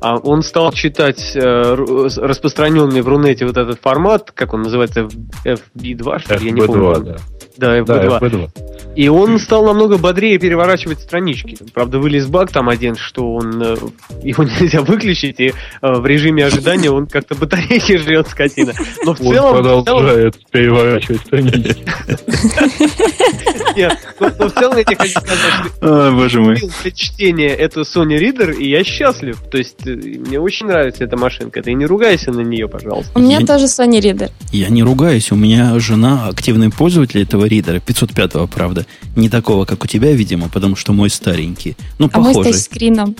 [0.00, 5.08] А он стал читать э, распространенный в Рунете вот этот формат, как он называется,
[5.44, 6.82] FB2, что ли, я не помню.
[6.82, 7.16] FB2, да.
[7.56, 7.84] Да, FB2.
[7.86, 8.50] Да, FB2.
[8.94, 11.56] И он стал намного бодрее переворачивать странички.
[11.74, 13.76] Правда, вылез баг там один, что он э,
[14.22, 18.72] его нельзя выключить, и э, в режиме ожидания он как-то батарейки жрет, скотина.
[19.04, 21.76] Но в Он целом, целом, продолжает переворачивать страницы.
[23.78, 25.38] нет, но- но в целом я тебе хочу сказать,
[25.76, 26.54] что Ой, боже мой.
[26.56, 29.38] купил для чтения эту Sony Reader, и я счастлив.
[29.50, 31.62] То есть э, мне очень нравится эта машинка.
[31.62, 33.10] Ты не ругайся на нее, пожалуйста.
[33.14, 34.30] У меня Я- тоже Sony Reader.
[34.52, 38.84] Я не ругаюсь, у меня жена активный пользователь этого ридера, 505-го, правда.
[39.16, 41.76] Не такого, как у тебя, видимо, потому что мой старенький.
[41.98, 42.52] Ну, А мой с похожий.
[42.52, 43.16] тачскрином.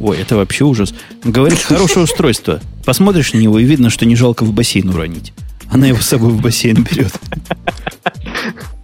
[0.00, 0.94] Ой, это вообще ужас.
[1.24, 2.60] Говорит, хорошее устройство.
[2.84, 5.32] Посмотришь на него, и видно, что не жалко в бассейн уронить.
[5.70, 7.12] Она его с собой в бассейн берет.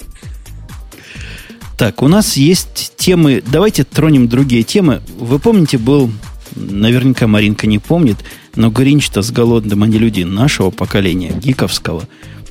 [1.76, 3.42] Так, у нас есть темы.
[3.44, 5.02] Давайте тронем другие темы.
[5.18, 6.10] Вы помните, был,
[6.54, 8.16] наверняка Маринка не помнит,
[8.54, 12.04] но Гринч-то с голодным, они люди нашего поколения, гиковского,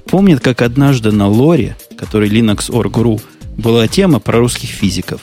[0.06, 3.22] помнят, как однажды на лоре, который Linux.org.ru,
[3.58, 5.22] была тема про русских физиков,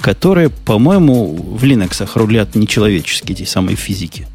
[0.00, 4.28] которые, по-моему, в Linux рулят нечеловеческие эти самые физики.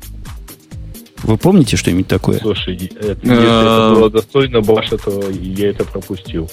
[1.23, 2.39] Вы помните что-нибудь такое?
[2.39, 6.51] Слушай, это- если это было достойно Баша, то я это пропустил.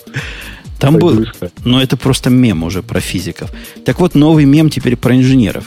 [0.83, 1.24] Там был,
[1.64, 3.51] но это просто мем уже про физиков.
[3.87, 5.64] Так вот, новый мем теперь про инженеров.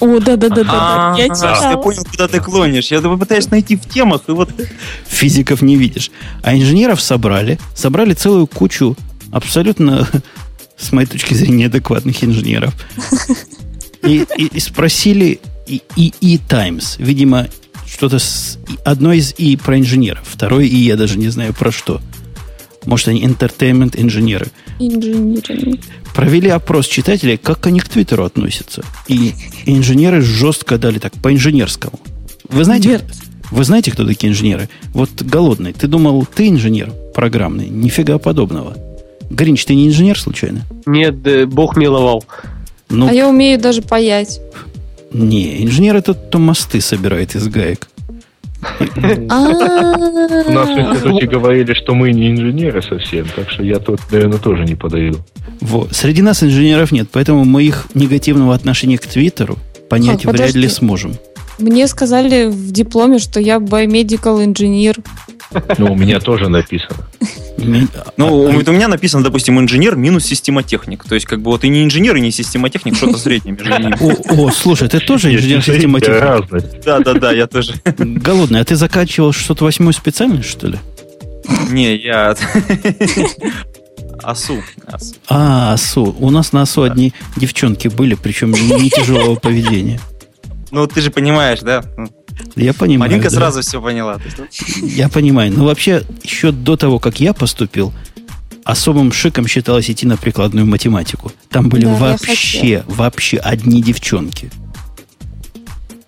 [0.00, 0.70] О, да-да-да-да.
[0.72, 1.82] А, Я Я читала.
[1.82, 2.86] понял, куда ты клонишь.
[2.92, 4.48] Я пытаюсь найти в темах, и вот...
[5.08, 6.12] Физиков не видишь.
[6.42, 7.58] А инженеров собрали.
[7.74, 8.96] Собрали целую кучу
[9.32, 10.08] абсолютно,
[10.76, 12.74] с моей точки зрения, адекватных инженеров.
[14.04, 16.94] И, и- и спросили и, и, и Times.
[16.98, 17.48] Видимо,
[17.86, 18.58] что-то с...
[18.84, 20.22] Одно из И про инженеров.
[20.30, 22.00] Второе И я даже не знаю про что.
[22.88, 24.46] Может, они entertainment инженеры.
[26.14, 28.82] Провели опрос читателей, как они к Твиттеру относятся.
[29.08, 29.34] И
[29.66, 32.00] инженеры жестко дали так, по-инженерскому.
[32.48, 33.04] Вы знаете, Нет.
[33.50, 34.70] вы знаете, кто такие инженеры?
[34.94, 35.74] Вот голодный.
[35.74, 37.68] Ты думал, ты инженер программный?
[37.68, 38.74] Нифига подобного.
[39.28, 40.62] Гринч, ты не инженер случайно?
[40.86, 42.24] Нет, да, бог миловал.
[42.88, 44.40] Ну, А я умею даже паять.
[45.12, 47.86] не, инженер это кто мосты собирает из гаек.
[48.96, 54.00] У нас в А, институте говорили, что мы не инженеры совсем, так что я тут,
[54.10, 55.18] наверное, тоже не подойду.
[55.60, 55.94] Вот.
[55.94, 60.68] Среди нас инженеров нет, поэтому мы их негативного отношения к Твиттеру понять А, вряд ли
[60.68, 61.14] сможем.
[61.58, 64.96] Мне сказали в дипломе, что я biomedical инженер.
[65.78, 66.96] Ну, у меня тоже написано.
[68.16, 71.04] Ну, а- у меня написано, допустим, инженер минус системотехник.
[71.04, 74.40] То есть, как бы вот и не инженер, и не системотехник, что-то среднее между ними.
[74.40, 76.10] О, слушай, ты тоже инженер систематики?
[76.10, 76.80] Разность.
[76.84, 77.74] Да, да, да, я тоже.
[77.98, 80.78] Голодный, а ты заканчивал что-то восьмую специальность, что ли?
[81.70, 82.36] Не, я...
[84.22, 84.62] АСУ.
[84.86, 85.14] АСУ.
[85.28, 86.14] А, АСУ.
[86.18, 90.00] У нас на АСУ одни девчонки были, причем не тяжелого поведения.
[90.70, 91.82] Ну, ты же понимаешь, да?
[91.96, 92.08] Ну,
[92.56, 93.10] Я понимаю.
[93.10, 93.36] Маринка да.
[93.36, 94.18] сразу все поняла.
[94.38, 95.52] Ну, Я понимаю.
[95.52, 97.92] Но вообще, еще до того, как я поступил,
[98.64, 101.32] особым шиком считалось идти на прикладную математику.
[101.50, 104.50] Там были Да, я вообще, вообще одни девчонки.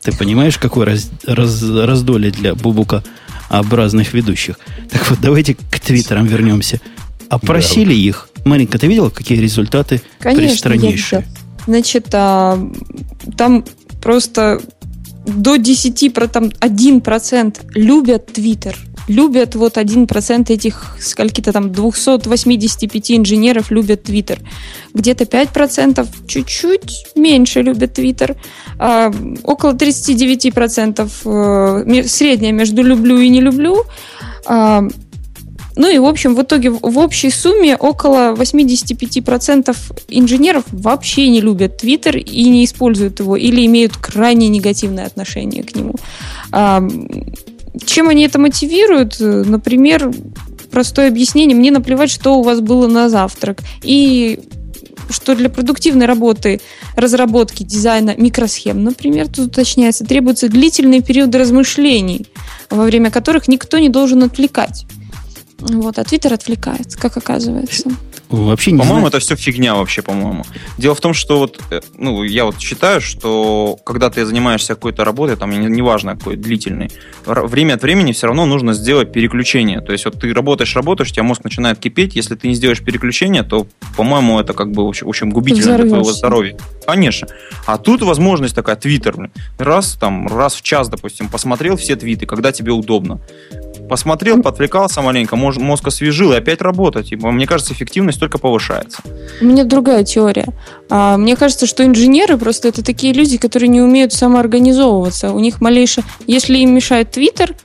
[0.02, 4.58] Ты понимаешь, какое раз- раз- раздолье для бубука-образных ведущих?
[4.90, 6.80] Так вот, давайте к твиттерам вернемся.
[7.28, 8.28] Опросили их.
[8.44, 11.20] Маринка, ты видела, какие результаты Конечно, я пристраннейшие?
[11.20, 11.36] видела.
[11.66, 12.58] Значит, а,
[13.36, 13.64] там
[14.00, 14.60] просто
[15.26, 18.76] до 10, про там 1% любят Твиттер.
[19.08, 24.38] любят вот 1% этих, скольки-то там, 285 инженеров любят Твиттер.
[24.94, 28.36] Где-то 5% чуть-чуть меньше любят Твиттер.
[28.78, 33.84] А, около 39% э, средняя между люблю и не люблю.
[34.46, 34.82] А,
[35.80, 39.74] ну и, в общем, в итоге в общей сумме около 85%
[40.08, 45.74] инженеров вообще не любят Twitter и не используют его, или имеют крайне негативное отношение к
[45.74, 45.94] нему.
[46.52, 46.86] А,
[47.86, 49.16] чем они это мотивируют?
[49.20, 50.12] Например,
[50.70, 51.56] простое объяснение.
[51.56, 53.60] Мне наплевать, что у вас было на завтрак.
[53.82, 54.38] И
[55.08, 56.60] что для продуктивной работы,
[56.94, 62.26] разработки, дизайна микросхем, например, тут уточняется, требуются длительные периоды размышлений,
[62.68, 64.84] во время которых никто не должен отвлекать.
[65.60, 67.90] Вот, а Твиттер отвлекает, как оказывается.
[68.30, 70.44] Вообще не По-моему, это все фигня вообще, по-моему.
[70.78, 75.04] Дело в том, что вот, э, ну, я вот считаю, что когда ты занимаешься какой-то
[75.04, 76.92] работой, там, неважно какой, длительный,
[77.26, 79.80] время от времени все равно нужно сделать переключение.
[79.80, 82.82] То есть вот ты работаешь, работаешь, у тебя мозг начинает кипеть, если ты не сделаешь
[82.82, 86.56] переключение, то, по-моему, это как бы, в общем, губительно для твоего здоровья.
[86.86, 87.26] Конечно.
[87.66, 92.52] А тут возможность такая, Твиттер, раз, там, раз в час, допустим, посмотрел все твиты, когда
[92.52, 93.20] тебе удобно
[93.90, 97.12] посмотрел, подвлекался маленько, мозг освежил и опять работать.
[97.12, 99.02] Мне кажется, эффективность только повышается.
[99.40, 100.46] У меня другая теория.
[100.88, 105.32] А, мне кажется, что инженеры просто это такие люди, которые не умеют самоорганизовываться.
[105.32, 106.04] У них малейшее...
[106.28, 107.56] Если им мешает Твиттер,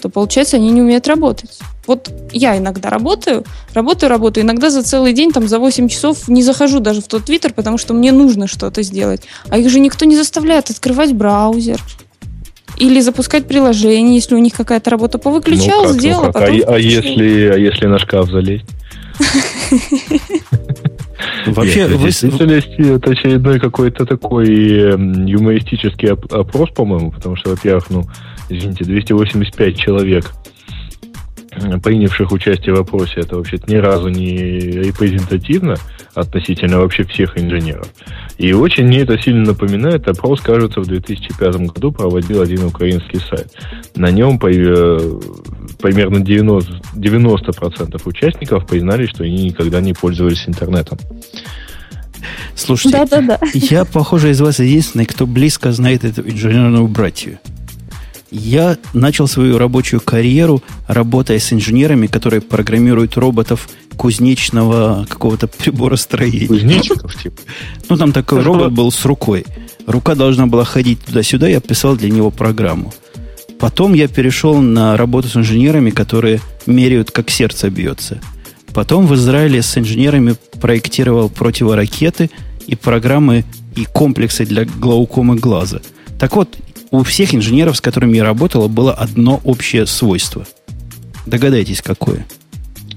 [0.00, 1.58] то, получается, они не умеют работать.
[1.86, 6.42] Вот я иногда работаю, работаю, работаю, иногда за целый день, там, за 8 часов не
[6.42, 9.22] захожу даже в тот Твиттер, потому что мне нужно что-то сделать.
[9.50, 11.78] А их же никто не заставляет открывать браузер,
[12.76, 16.34] или запускать приложение, если у них какая-то работа повыключал, ну, как, сделал, ну, как?
[16.34, 18.66] потом а, а если, а если на шкаф залезть?
[21.46, 28.04] Вообще, в действительности это очередной какой-то такой юмористический опрос, по-моему, потому что, во-первых, ну,
[28.48, 30.32] извините, 285 человек
[31.82, 35.76] принявших участие в вопросе, это вообще-то ни разу не репрезентативно
[36.14, 37.86] относительно вообще всех инженеров.
[38.38, 43.52] И очень мне это сильно напоминает опрос, кажется, в 2005 году проводил один украинский сайт.
[43.94, 44.98] На нем э,
[45.80, 50.98] примерно 90%, 90% участников признали, что они никогда не пользовались интернетом.
[52.54, 53.46] Слушайте, да, да, да.
[53.52, 57.38] я, похоже, из вас единственный, кто близко знает эту инженерную братью.
[58.30, 66.46] Я начал свою рабочую карьеру, работая с инженерами, которые программируют роботов кузнечного какого-то приборостроения.
[66.46, 67.40] Кузнечиков, типа?
[67.88, 69.44] Ну, там такой робот был с рукой.
[69.86, 72.92] Рука должна была ходить туда-сюда, я писал для него программу.
[73.58, 78.20] Потом я перешел на работу с инженерами, которые меряют, как сердце бьется.
[78.72, 82.30] Потом в Израиле с инженерами проектировал противоракеты
[82.66, 83.44] и программы
[83.76, 85.80] и комплексы для глаукомы глаза.
[86.18, 86.56] Так вот,
[86.90, 90.46] у всех инженеров, с которыми я работала, было одно общее свойство.
[91.26, 92.26] Догадайтесь, какое?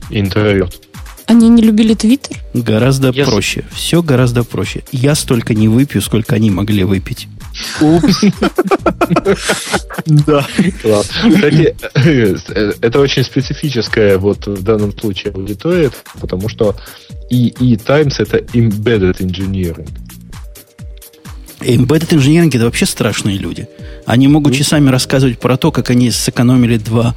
[0.10, 0.87] Интроверт.
[1.28, 2.38] Они не любили Твиттер?
[2.54, 3.26] Гораздо yes.
[3.26, 3.66] проще.
[3.72, 4.84] Все гораздо проще.
[4.94, 7.28] Я столько не выпью, сколько они могли выпить.
[7.82, 8.24] Упс.
[10.06, 10.46] Да.
[10.46, 11.76] Кстати,
[12.82, 16.76] это очень специфическая вот в данном случае аудитория, потому что
[17.30, 19.90] EE Times это embedded engineering.
[21.60, 23.68] Embedded engineering это вообще страшные люди.
[24.06, 27.16] Они могут часами рассказывать про то, как они сэкономили два,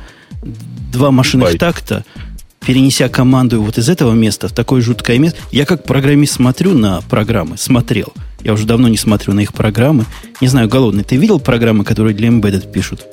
[0.93, 1.61] два машинных Байт.
[1.61, 2.05] такта,
[2.61, 5.41] перенеся команду вот из этого места в такое жуткое место.
[5.51, 8.13] Я как программист смотрю на программы, смотрел.
[8.43, 10.05] Я уже давно не смотрю на их программы.
[10.41, 13.07] Не знаю, голодный, ты видел программы, которые для Embedded пишут?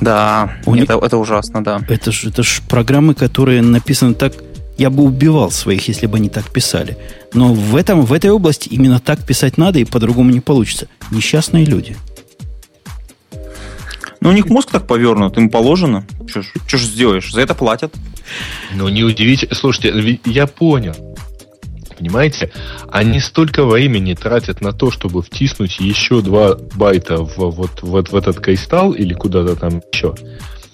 [0.00, 1.02] Да, У это, них...
[1.02, 1.80] это ужасно, да.
[1.88, 4.34] Это же это ж программы, которые написаны так,
[4.76, 6.96] я бы убивал своих, если бы они так писали.
[7.32, 10.88] Но в, этом, в этой области именно так писать надо, и по-другому не получится.
[11.10, 11.96] Несчастные люди.
[14.24, 16.06] Ну, у них мозг так повернут, им положено.
[16.26, 17.30] Что ж сделаешь?
[17.30, 17.94] За это платят.
[18.74, 19.54] Ну, не удивительно.
[19.54, 20.94] Слушайте, я понял.
[21.98, 22.50] Понимаете?
[22.90, 28.16] Они столько времени тратят на то, чтобы втиснуть еще два байта в, вот, вот в
[28.16, 30.14] этот кристалл или куда-то там еще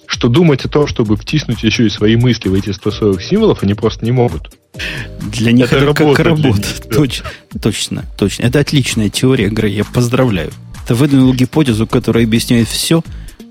[0.07, 3.75] что думать о том, чтобы втиснуть еще и свои мысли в эти 140 символов, они
[3.75, 4.53] просто не могут.
[5.21, 6.61] Для них это, это как работа.
[6.93, 7.25] Точно,
[7.61, 8.43] точно, точно.
[8.43, 10.51] Это отличная теория игры, я поздравляю.
[10.85, 13.03] Ты выдвинул гипотезу, которая объясняет все,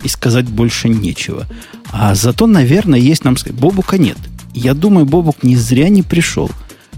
[0.02, 1.46] и сказать больше нечего.
[1.92, 3.58] А зато, наверное, есть нам сказать.
[3.58, 4.18] Бобука нет.
[4.54, 6.50] Я думаю, Бобук не зря не пришел.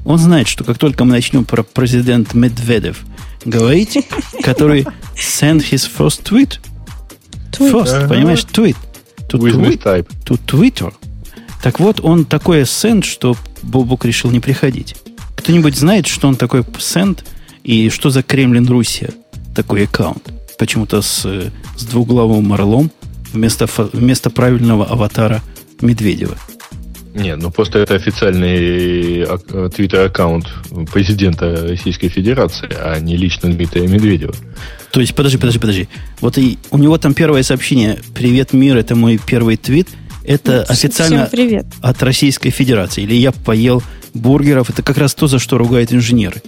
[0.05, 3.03] Он знает, что как только мы начнем про президент Медведев
[3.45, 3.99] говорить,
[4.43, 6.59] который send his first tweet,
[7.71, 8.77] first, понимаешь, tweet,
[9.29, 9.67] to, twi-
[10.25, 10.93] to Twitter.
[11.63, 14.97] Так вот, он такой сенд, что Бобук решил не приходить.
[15.37, 17.25] Кто-нибудь знает, что он такой сенд
[17.63, 19.11] и что за Кремлин Руссия
[19.55, 20.33] такой аккаунт?
[20.59, 21.27] Почему-то с,
[21.77, 22.91] с двуглавым орлом
[23.33, 25.41] вместо, вместо правильного аватара
[25.81, 26.37] Медведева.
[27.15, 30.47] Нет, ну просто это официальный э, твиттер-аккаунт
[30.93, 34.35] президента Российской Федерации, а не лично Дмитрия Медведева.
[34.93, 35.89] То есть, подожди, подожди, подожди.
[36.21, 39.89] Вот и у него там первое сообщение «Привет, мир, это мой первый твит».
[40.25, 41.67] Это всем официально привет.
[41.81, 43.03] от Российской Федерации.
[43.03, 43.83] Или я поел
[44.15, 44.71] бургеров.
[44.71, 46.41] Это как раз то, за что ругают инженеры.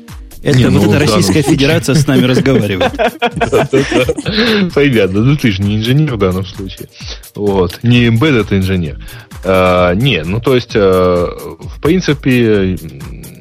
[0.45, 1.53] Это Не, вот ну, эта данном Российская случае.
[1.53, 2.93] Федерация с нами разговаривает.
[4.75, 6.89] Понятно, ну ты же не инженер в данном случае.
[7.35, 7.81] Вот.
[7.83, 9.03] Не embedded инженер.
[9.43, 11.29] А, не, ну то есть, а,
[11.61, 12.77] в принципе,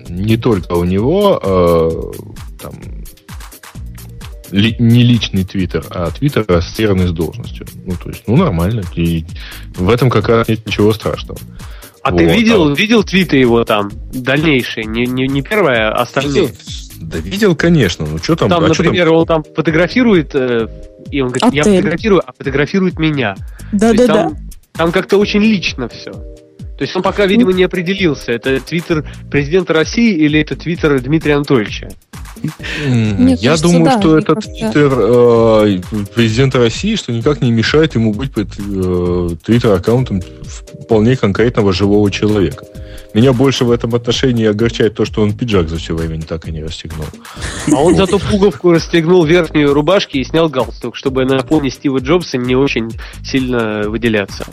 [0.08, 2.12] не только у него а,
[2.62, 2.74] там,
[4.52, 7.68] ли- не личный твиттер, а твиттер ассоциированный с должностью.
[7.86, 8.84] Ну, то есть, ну, нормально.
[8.96, 9.26] И
[9.76, 11.40] в этом как раз нет ничего страшного.
[12.02, 16.02] А ты Вот, видел, а- видел твиты его там, дальнейшие, не, не, не первое, а
[16.04, 16.54] остальные?
[17.10, 18.06] Да видел, конечно.
[18.06, 18.50] Ну, что там?
[18.50, 20.68] Там, а например, он там фотографирует, э,
[21.12, 21.78] и он говорит, я Отель.
[21.78, 23.36] фотографирую, а фотографирует меня.
[23.78, 24.14] То есть Да-да-да.
[24.14, 24.38] там,
[24.74, 26.12] там как-то очень лично все.
[26.12, 31.36] То есть он пока, видимо, не определился, это твиттер президента России или это твиттер Дмитрия
[31.36, 31.90] Анатольевича.
[32.88, 35.82] Мне Я кажется, думаю, да, что мне это кажется- твиттер э,
[36.16, 40.22] президента России, что никак не мешает ему быть под, э, твиттер-аккаунтом
[40.84, 42.66] вполне конкретного живого человека.
[43.14, 46.52] Меня больше в этом отношении огорчает то, что он пиджак за все время так и
[46.52, 47.06] не расстегнул.
[47.72, 52.38] А он зато пуговку расстегнул верхнюю рубашки и снял галстук, чтобы на фоне Стива Джобса
[52.38, 52.92] не очень
[53.24, 54.46] сильно выделяться.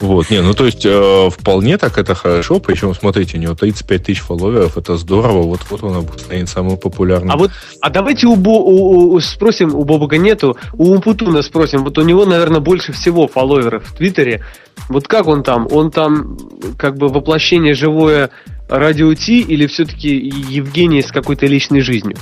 [0.00, 4.02] Вот, не, ну то есть э, вполне так это хорошо, причем, смотрите, у него 35
[4.02, 7.30] тысяч фолловеров, это здорово, вот-вот он станет самым популярным.
[7.30, 7.50] А вот,
[7.82, 12.02] а давайте у, Бо- у- у- спросим, у Бобука нету, у Умпутуна спросим, вот у
[12.02, 14.42] него, наверное, больше всего фолловеров в Твиттере.
[14.88, 15.68] Вот как он там?
[15.70, 16.38] Он там
[16.78, 18.30] как бы воплощение живое
[18.70, 20.08] радио Ти или все-таки
[20.48, 22.16] Евгений с какой-то личной жизнью?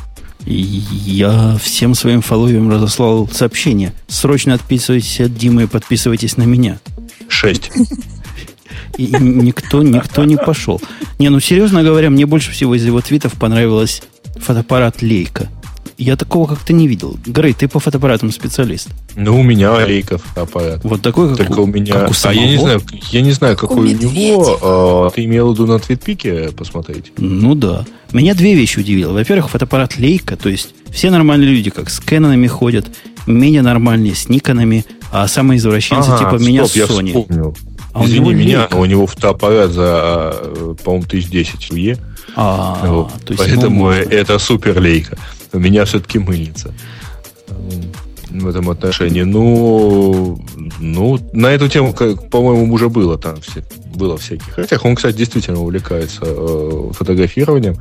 [0.45, 3.93] Я всем своим фолловерам разослал сообщение.
[4.09, 6.79] Срочно отписывайтесь от Димы и подписывайтесь на меня.
[7.29, 7.71] 6.
[8.97, 10.81] И никто, никто не пошел.
[11.19, 14.03] Не, ну серьезно говоря, мне больше всего из его твитов понравилось
[14.37, 15.49] фотоаппарат Лейка.
[15.99, 17.19] Я такого как-то не видел.
[17.27, 18.89] Грей, ты по фотоаппаратам специалист.
[19.17, 20.81] Ну, у меня Олейков аппарат.
[20.85, 21.93] Вот такой, как Только у меня.
[21.93, 24.15] как у а я не знаю, я не знаю, Как у какой у медведя.
[24.15, 24.59] него.
[24.63, 27.13] А, ты имел в виду на твитпике посмотреть?
[27.17, 27.85] Ну да.
[28.13, 29.13] Меня две вещи удивило.
[29.13, 32.87] Во-первых, фотоаппарат Лейка, то есть все нормальные люди, как с Кэнонами ходят,
[33.27, 37.07] менее нормальные с Никонами, а самые извращенцы Ага, типа меня стоп, я Sony.
[37.09, 37.57] вспомнил.
[37.93, 38.79] А у Извини него меня, Leica.
[38.81, 41.99] у него фотоаппарат за, э, по-моему, 1010 УЕ.
[42.37, 43.13] А, Вот.
[43.25, 44.01] то есть Поэтому можно.
[44.01, 45.17] это супер лейка.
[45.53, 46.73] У меня все-таки мыльница.
[48.31, 49.23] В этом отношении.
[49.23, 50.39] Ну,
[50.79, 54.53] ну, на эту тему, как, по-моему, уже было там все, было всяких.
[54.55, 57.77] Хотя он, кстати, действительно увлекается э, фотографированием.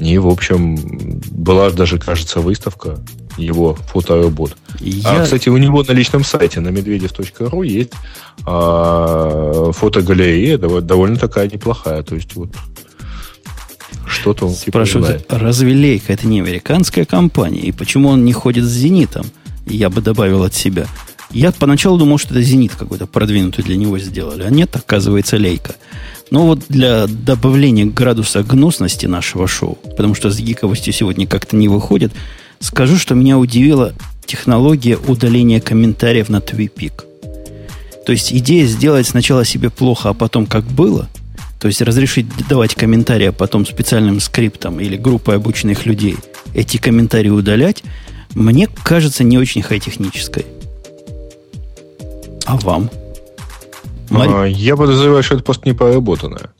[0.00, 0.76] И, в общем,
[1.30, 2.98] была даже, кажется, выставка
[3.36, 4.56] его фоторабот.
[4.80, 7.92] А, Я- кстати, у него на личном сайте на медведев.ру есть
[8.46, 12.02] а, фотогалерея дов- довольно такая неплохая.
[12.02, 12.50] То есть вот
[14.06, 15.26] что-то он типа Спрашивают, знает.
[15.30, 17.60] разве Лейка это не американская компания?
[17.60, 19.26] И почему он не ходит с Зенитом?
[19.66, 20.86] Я бы добавил от себя.
[21.30, 24.42] Я поначалу думал, что это Зенит какой-то продвинутый для него сделали.
[24.42, 25.76] А нет, оказывается, Лейка.
[26.30, 31.68] Но вот для добавления градуса гнусности нашего шоу, потому что с гиковостью сегодня как-то не
[31.68, 32.12] выходит,
[32.60, 33.92] скажу, что меня удивила
[34.26, 37.04] технология удаления комментариев на Твипик.
[38.06, 41.08] То есть идея сделать сначала себе плохо, а потом как было,
[41.60, 46.16] то есть разрешить давать комментарии, а потом специальным скриптом или группой обученных людей
[46.54, 47.82] эти комментарии удалять,
[48.34, 50.46] мне кажется не очень хай-технической.
[52.46, 52.90] А вам?
[54.10, 56.50] Марь- А, я подозреваю, что это просто непроработанная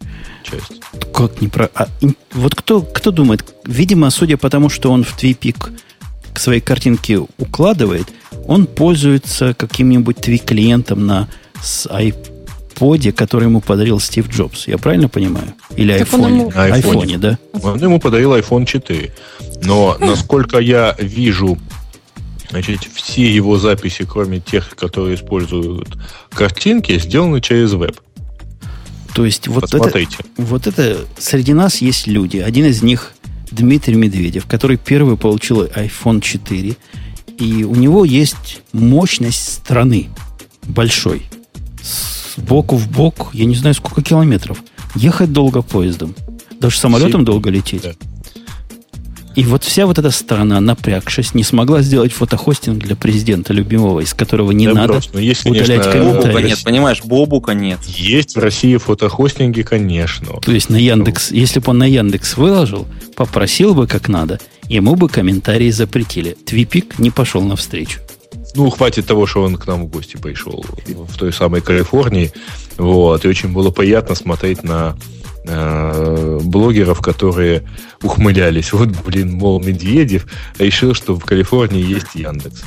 [0.45, 0.81] часть.
[1.13, 1.69] Как не про...
[1.75, 1.87] а,
[2.33, 3.45] вот кто, кто думает?
[3.67, 5.71] Видимо, судя по тому, что он в твипик
[6.33, 8.07] к своей картинке укладывает,
[8.47, 11.29] он пользуется каким-нибудь твик-клиентом на
[11.63, 14.67] с iPod, который ему подарил Стив Джобс.
[14.69, 15.55] Я правильно понимаю?
[15.77, 16.75] Или Так ему- На айфоне.
[16.75, 17.39] айфоне, да?
[17.63, 19.13] Он ему подарил iPhone 4.
[19.65, 21.59] Но, насколько я вижу,
[22.51, 25.97] значит, все его записи, кроме тех, которые используют
[26.31, 28.01] картинки, сделаны через веб.
[29.15, 30.19] То есть вот это, Посмотрите.
[30.37, 32.39] вот это среди нас есть люди.
[32.39, 33.13] Один из них
[33.51, 36.77] Дмитрий Медведев, который первый получил iPhone 4.
[37.39, 40.09] И у него есть мощность страны
[40.63, 41.23] большой.
[41.83, 44.63] С боку в бок, я не знаю, сколько километров.
[44.95, 46.15] Ехать долго поездом.
[46.61, 47.25] Даже самолетом Семь.
[47.25, 47.83] долго лететь.
[47.83, 47.93] Да.
[49.41, 54.13] И вот вся вот эта страна, напрягшись, не смогла сделать фотохостинг для президента любимого, из
[54.13, 56.27] которого не Да надо брось, ну, есть, удалять конечно, комментарии.
[56.27, 57.79] Бобука нет, понимаешь, Бобука нет.
[57.87, 60.41] Есть в России фотохостинги, конечно.
[60.43, 62.87] То есть на Яндекс, если бы он на Яндекс выложил,
[63.17, 64.39] попросил бы как надо,
[64.69, 66.37] ему бы комментарии запретили.
[66.45, 68.01] Твипик не пошел навстречу.
[68.55, 72.31] ну, хватит того, что он к нам в гости пришел в той самой Калифорнии.
[72.77, 74.99] Вот, и очень было приятно смотреть на
[75.45, 77.63] блогеров, которые
[78.03, 78.73] ухмылялись.
[78.73, 80.27] Вот, блин, мол, Медведев
[80.59, 82.63] решил, что в Калифорнии есть Яндекс.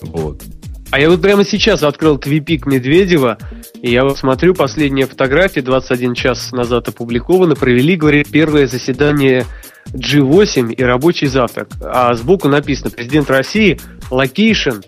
[0.00, 0.42] Вот.
[0.90, 3.38] А я вот прямо сейчас открыл TwitPic Медведева,
[3.80, 9.46] и я вот смотрю, последние фотографии, 21 час назад опубликованы, провели, говорит, первое заседание
[9.94, 11.68] G8 и рабочий завтрак.
[11.80, 13.80] А сбоку написано «Президент России,
[14.10, 14.80] location,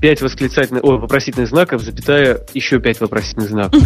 [0.00, 3.82] 5 восклицательных, ой, вопросительных знаков, запятая, еще 5 вопросительных знаков.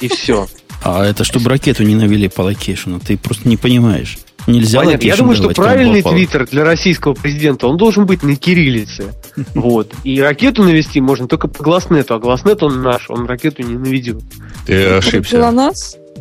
[0.00, 0.48] И все.
[0.84, 4.18] А это чтобы ракету не навели по location у, ты просто не понимаешь.
[4.46, 5.06] Нельзя Понятно.
[5.06, 9.14] Я думаю, что правильный твиттер для российского президента, он должен быть на кириллице.
[9.54, 9.92] Вот.
[10.04, 14.22] И ракету навести можно только по гласнету, а гласнет он наш, он ракету не наведет.
[14.66, 15.30] Ты ошибся.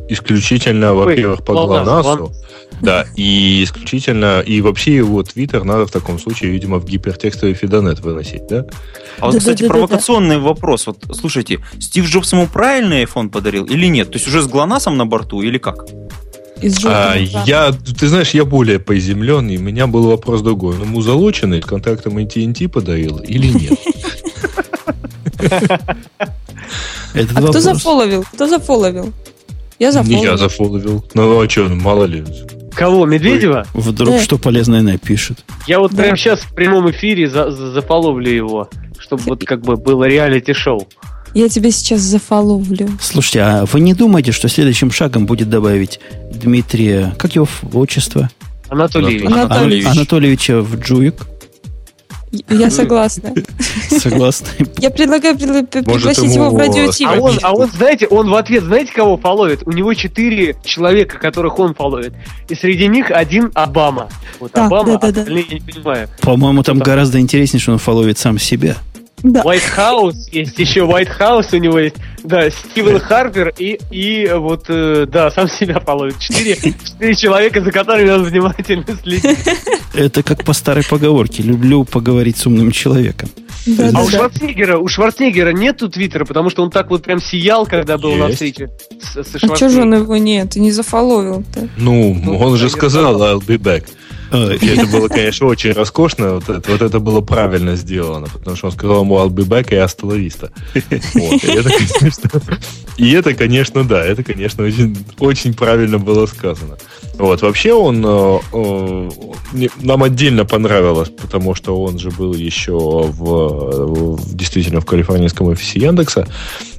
[0.09, 2.34] Исключительно, во-первых, по ГЛОНАСС, ГЛОНАССу.
[2.84, 8.02] Да, и исключительно, и вообще его твиттер надо в таком случае, видимо, в гипертекстовый фидонет
[8.02, 8.58] выносить, да?
[8.58, 9.40] А вот, Да-да-да-да-да.
[9.40, 10.88] кстати, провокационный вопрос.
[10.88, 14.12] Вот, слушайте, Стив Джобс ему правильный iPhone подарил или нет?
[14.12, 15.86] То есть уже с ГЛОНАССом на борту или как?
[16.62, 20.76] Из А, я, ты знаешь, я более приземленный, у меня был вопрос другой.
[20.76, 23.80] Он ему залоченный с контрактом AT&T подарил или нет?
[27.16, 28.24] А кто зафоловил?
[28.34, 29.14] Кто зафоловил?
[29.78, 30.24] Я Не зафоловил.
[30.24, 31.06] я зафоловил.
[31.14, 32.24] Ну, а что, мало ли.
[32.76, 33.66] Кого, Медведева?
[33.74, 34.22] Вдруг Да.
[34.22, 35.44] что полезное напишет.
[35.68, 36.04] Я вот Да.
[36.04, 38.70] прямо сейчас в прямом эфире за- за- зафоловлю его,
[39.00, 40.88] чтобы вот как бы было реалити-шоу.
[41.34, 42.90] Я тебя сейчас зафоловлю.
[43.02, 46.00] Слушайте, а вы не думаете, что следующим шагом будет добавить
[46.34, 48.30] Дмитрия, как его отчество?
[48.70, 49.20] Анатолий.
[49.26, 49.44] Анатолий.
[49.44, 49.86] Анатольевич.
[49.88, 51.16] Анатольевича в Джуик?
[52.50, 53.32] Я согласна.
[53.90, 54.48] Согласны?
[54.80, 58.64] Я предлагаю пригла- пригласить его в радио А он, а он, знаете, он в ответ,
[58.64, 59.62] знаете, кого фоловит?
[59.66, 62.14] У него четыре человека, которых он фоловит.
[62.50, 64.10] И среди них один Обама.
[64.40, 66.10] Вот Обама, остальные я не понимаю.
[66.22, 68.78] По-моему, там гораздо интереснее, что он фоловит сам себя.
[69.24, 69.42] Да.
[69.42, 71.96] White House, есть еще White House у него есть.
[72.24, 76.20] Да, Стивен Харпер и, и вот, э, да, сам себя фоловит.
[76.20, 79.38] Четыре, четыре человека, за которыми он внимательно следит.
[79.94, 81.42] Это как по старой поговорке.
[81.44, 83.30] Люблю поговорить с умным человеком.
[83.66, 84.18] Да, А да, у да.
[84.18, 88.26] Шварценеггера, у Шварценеггера нету твиттера, потому что он так вот прям сиял, когда был на
[88.26, 88.36] Есть.
[88.36, 88.70] встрече
[89.02, 90.50] с, с А что же он его нет?
[90.52, 91.70] Ты не зафоловил-то?
[91.78, 93.22] Ну, Ну, он же сказал.
[93.22, 93.86] I'll be back.
[94.34, 96.34] А, это было, конечно, очень роскошно.
[96.34, 99.72] Вот это, вот это было правильно сделано, потому что он сказал ему I'll be back
[99.72, 100.52] и остановиста.
[101.14, 101.44] Вот.
[101.44, 102.30] И, это, конечно,
[102.98, 106.78] и это, конечно, да, это, конечно, очень, очень правильно было сказано.
[107.20, 107.44] Вот.
[107.44, 109.10] Вообще он э, э,
[109.82, 115.80] нам отдельно понравилось, потому что он же был еще в, в- действительно в калифорнийском офисе
[115.80, 116.28] Яндекса.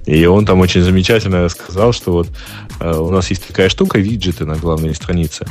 [0.07, 2.29] И он там очень замечательно рассказал, что вот
[2.81, 5.47] э, у нас есть такая штука, виджеты на главной странице.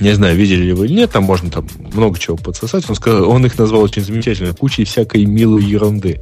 [0.00, 2.88] Не знаю, видели ли вы или нет, там можно там много чего подсосать.
[2.88, 6.20] Он, сказал, он их назвал очень замечательно, кучей всякой милой ерунды,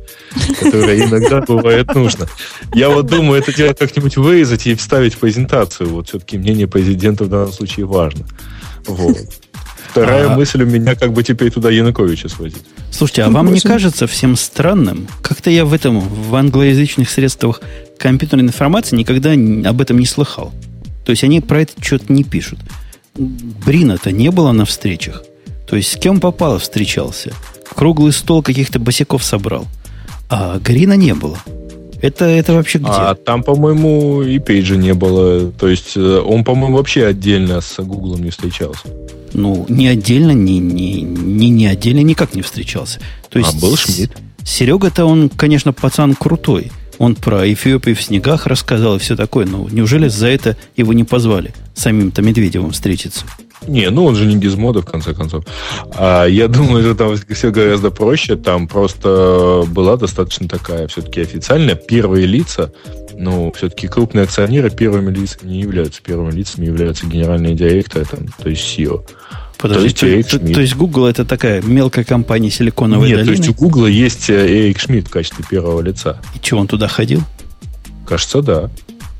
[0.58, 2.26] которая иногда бывает нужна.
[2.74, 5.88] Я вот думаю, это дело как-нибудь вырезать и вставить в презентацию.
[5.90, 8.26] Вот все-таки мнение президента в данном случае важно.
[8.86, 9.16] Вот.
[9.90, 12.62] Вторая А- мысль у меня как бы теперь туда Януковича сводить.
[12.92, 15.08] Слушайте, а вам не кажется всем странным?
[15.22, 17.60] Как-то я в этом, в англоязычных средствах
[17.98, 19.32] компьютерной информации никогда
[19.68, 20.52] об этом не слыхал.
[21.04, 22.58] То есть они про это что-то не пишут.
[23.20, 25.22] Брина-то не было на встречах.
[25.68, 27.34] То есть с кем попало встречался.
[27.74, 29.66] Круглый стол каких-то босиков собрал.
[30.30, 31.38] А Грина не было.
[32.00, 32.88] Это, это вообще где?
[32.88, 35.52] А там, по-моему, и пейджа не было.
[35.52, 38.88] То есть э, он, по-моему, вообще отдельно с Гуглом не встречался.
[39.34, 43.00] Ну, не отдельно, не, не, не, не отдельно никак не встречался.
[43.28, 44.12] То есть А был Шмидт.
[44.42, 46.72] Серега-то он, конечно, пацан крутой.
[46.96, 49.44] Он про Эфиопию в снегах рассказал и все такое.
[49.44, 53.24] Но неужели за это его не позвали самим-то Медведевым встретиться?
[53.66, 55.44] Не, ну он же не гизмода, в конце концов.
[55.94, 58.36] А я думаю, что там все гораздо проще.
[58.36, 61.74] Там просто была достаточно такая все-таки официальная.
[61.74, 62.72] Первые лица,
[63.18, 66.00] ну, все-таки крупные акционеры первыми лицами не являются.
[66.02, 69.02] Первыми лицами являются генеральные директоры, там, то есть CEO.
[69.58, 70.54] Подожди, То есть то, Шмидт.
[70.54, 73.42] то есть Google это такая мелкая компания Силиконовой Нет, то долины?
[73.42, 76.18] есть у Гугла есть э, Эрик Шмидт в качестве первого лица.
[76.34, 77.20] И что, он туда ходил?
[78.06, 78.70] Кажется, да.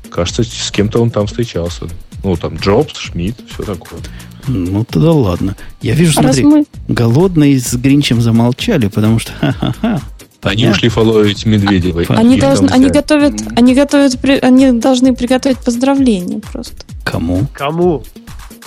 [0.09, 1.85] Кажется, с кем-то он там встречался.
[2.23, 3.99] Ну, там Джобс, Шмидт, все такое.
[4.47, 5.55] Ну, тогда ладно.
[5.81, 6.93] Я вижу, А раз смотри, мы...
[6.93, 10.01] голодные с Гринчем замолчали, потому что ха-ха-ха.
[10.43, 10.71] Они Понятно.
[10.71, 12.03] ушли фолловить Медведева.
[12.09, 16.77] Они, Их должны, они готовят, они готовят, они должны приготовить поздравления просто.
[17.03, 17.45] Кому?
[17.53, 18.03] Кому?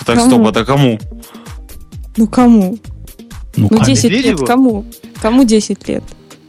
[0.05, 0.29] Так, Кому?
[0.29, 0.99] стоп, это кому?
[2.15, 2.77] Ну кому?
[3.57, 3.83] Ну, Ну кому?
[3.85, 4.45] 10 лет Медведеву?
[4.45, 4.85] кому?
[5.21, 6.03] Кому 10 лет?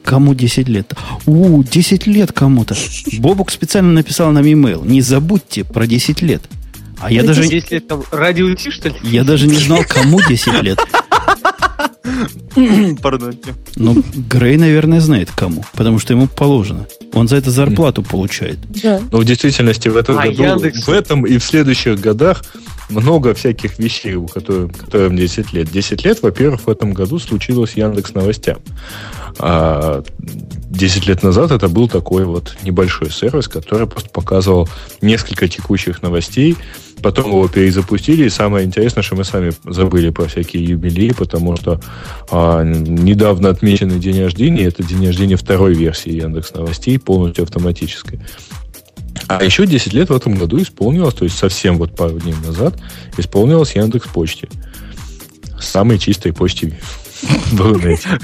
[0.04, 0.94] Кому 10 лет?
[1.26, 2.76] У, 10 лет кому-то.
[3.18, 4.84] Бобук специально написал нам имейл.
[4.84, 6.42] Не забудьте про 10 лет.
[7.00, 8.94] А я даже, 10 лет там радио что ли?
[9.02, 10.78] я даже не знал, кому 10 лет.
[13.02, 13.54] Пардонте.
[13.76, 16.86] Ну, Грей, наверное, знает кому, потому что ему положено.
[17.12, 18.58] Он за это зарплату получает.
[18.82, 19.00] Да.
[19.12, 20.86] Но в действительности в этом А, году, Яндекс?
[20.86, 22.44] в этом и в следующих годах
[22.88, 25.70] много всяких вещей, у которых, которым 10 лет.
[25.70, 28.58] 10 лет, во-первых, в этом году случилось Яндекс Новостям.
[29.38, 34.68] А 10 лет назад это был такой вот небольшой сервис, который просто показывал
[35.00, 36.56] несколько текущих новостей,
[37.02, 41.80] потом его перезапустили, и самое интересное, что мы сами забыли про всякие юбилеи, потому что
[42.30, 48.20] а, недавно отмеченный день рождения, это день рождения второй версии Яндекс Новостей, полностью автоматической.
[49.28, 52.74] А еще 10 лет в этом году исполнилось, то есть совсем вот пару дней назад,
[53.18, 54.48] исполнилось Яндекс Почте.
[55.60, 56.78] Самой чистой почте
[57.52, 58.08] в Рунете.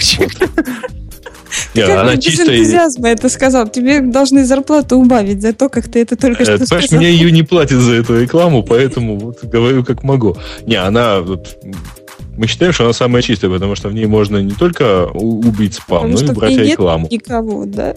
[1.75, 2.59] Как Она чистая.
[2.59, 3.69] энтузиазма это сказал.
[3.69, 6.99] Тебе должны зарплату убавить за то, как ты это только Э, что Понимаешь, сказал.
[6.99, 10.37] мне ее не платят за эту рекламу, поэтому вот говорю как могу.
[10.67, 11.57] Не, она вот,
[12.37, 16.11] мы считаем, что она самая чистая, потому что в ней можно не только убить спам,
[16.11, 17.09] Потому но и брать ней нет рекламу.
[17.11, 17.95] Никого, да.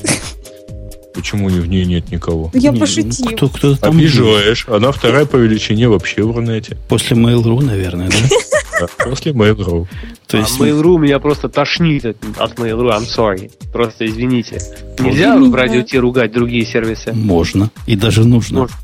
[1.15, 2.51] Почему в ней нет никого?
[2.53, 3.27] Я Не, пошутил.
[3.27, 3.97] Кто, кто там.
[3.97, 4.67] Обижаешь.
[4.67, 6.77] Она вторая по величине вообще в Рунете.
[6.89, 8.87] После Mail.ru, наверное, да?
[9.05, 9.87] После Mail.ru.
[10.27, 12.17] То А есть, Mail.ru меня просто тошнит от,
[12.59, 13.51] Mail.ru, I'm sorry.
[13.71, 14.59] Просто извините.
[14.99, 17.13] Нельзя в радио ругать другие сервисы.
[17.13, 17.69] можно.
[17.85, 18.61] И даже нужно.
[18.61, 18.75] Можно.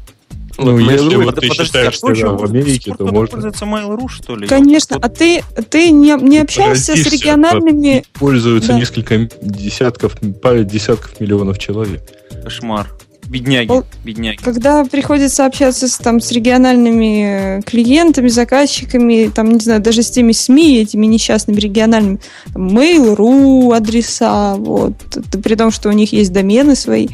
[0.63, 3.05] Ну, Вот если Mail.ru вот ты Подождите, считаешь, а что что, да, в Америке, то
[3.05, 3.27] можно.
[3.27, 4.47] пользуется Mail.ru, что ли?
[4.47, 8.03] Конечно, Вот а ты, ты не, не общался с региональными...
[8.13, 8.79] Пользуются Да.
[8.79, 12.01] несколько десятков, пара десятков миллионов человек.
[12.43, 12.87] Кошмар.
[13.27, 14.37] Бедняги, Ол- бедняги.
[14.43, 20.11] Когда приходится общаться с, там, с региональными э, клиентами, заказчиками, там, не знаю, даже с
[20.11, 22.19] теми СМИ, этими несчастными региональными,
[22.51, 24.95] там, Mail.ru, адреса, вот,
[25.43, 27.07] при том, что у них есть домены свои.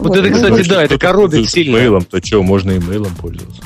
[0.00, 0.68] Вот это, ну, кстати, вот.
[0.68, 1.78] да, это коробит сильно.
[1.78, 3.62] Мейлом, то что, можно и мейлом пользоваться.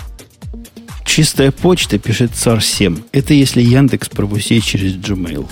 [1.04, 2.98] Чистая почта, пишет царь 7.
[3.12, 5.48] Это если Яндекс пропустить через Gmail.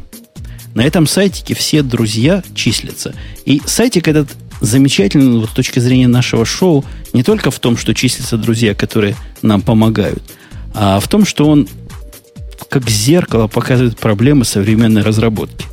[0.73, 3.15] На этом сайтике все друзья числятся.
[3.45, 4.29] И сайтик этот
[4.61, 9.15] замечательный вот, с точки зрения нашего шоу не только в том, что числятся друзья, которые
[9.41, 10.23] нам помогают,
[10.73, 11.67] а в том, что он
[12.69, 15.65] как зеркало показывает проблемы современной разработки.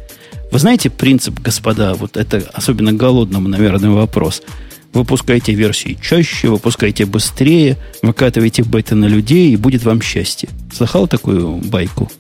[0.51, 4.43] Вы знаете принцип, господа, вот это особенно голодному, наверное, вопрос.
[4.95, 10.49] Выпускайте версии чаще, выпускайте быстрее, выкатывайте бета на людей, и будет вам счастье.
[10.73, 12.11] Слыхал такую байку?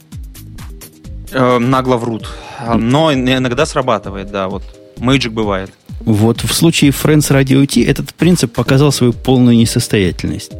[1.33, 2.29] Э, нагло врут.
[2.77, 4.63] Но иногда срабатывает, да, вот.
[4.99, 5.71] Мэйджик бывает.
[6.01, 10.53] Вот в случае Friends Radio T этот принцип показал свою полную несостоятельность.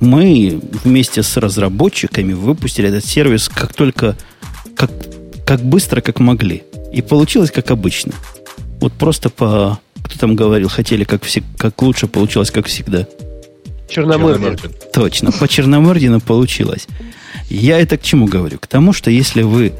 [0.00, 4.16] Мы вместе с разработчиками выпустили этот сервис как только,
[4.74, 4.90] как,
[5.46, 6.64] как быстро, как могли.
[6.92, 8.12] И получилось как обычно.
[8.80, 13.06] Вот просто по, кто там говорил, хотели как, все, как лучше, получилось как всегда.
[13.88, 14.58] Черномырдин.
[14.92, 16.88] Точно, по Черномырдину получилось.
[17.48, 18.58] Я это к чему говорю?
[18.58, 19.72] К тому, что если вы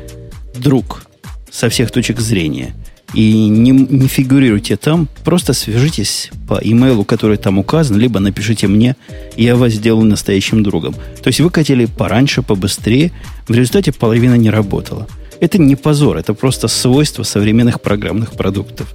[0.54, 1.02] друг
[1.50, 2.74] со всех точек зрения
[3.14, 8.96] и не, не фигурируете там, просто свяжитесь по имейлу, который там указан, либо напишите мне,
[9.36, 10.94] я вас сделаю настоящим другом.
[10.94, 13.12] То есть вы хотели пораньше, побыстрее,
[13.48, 15.06] в результате половина не работала.
[15.40, 18.94] Это не позор, это просто свойство современных программных продуктов.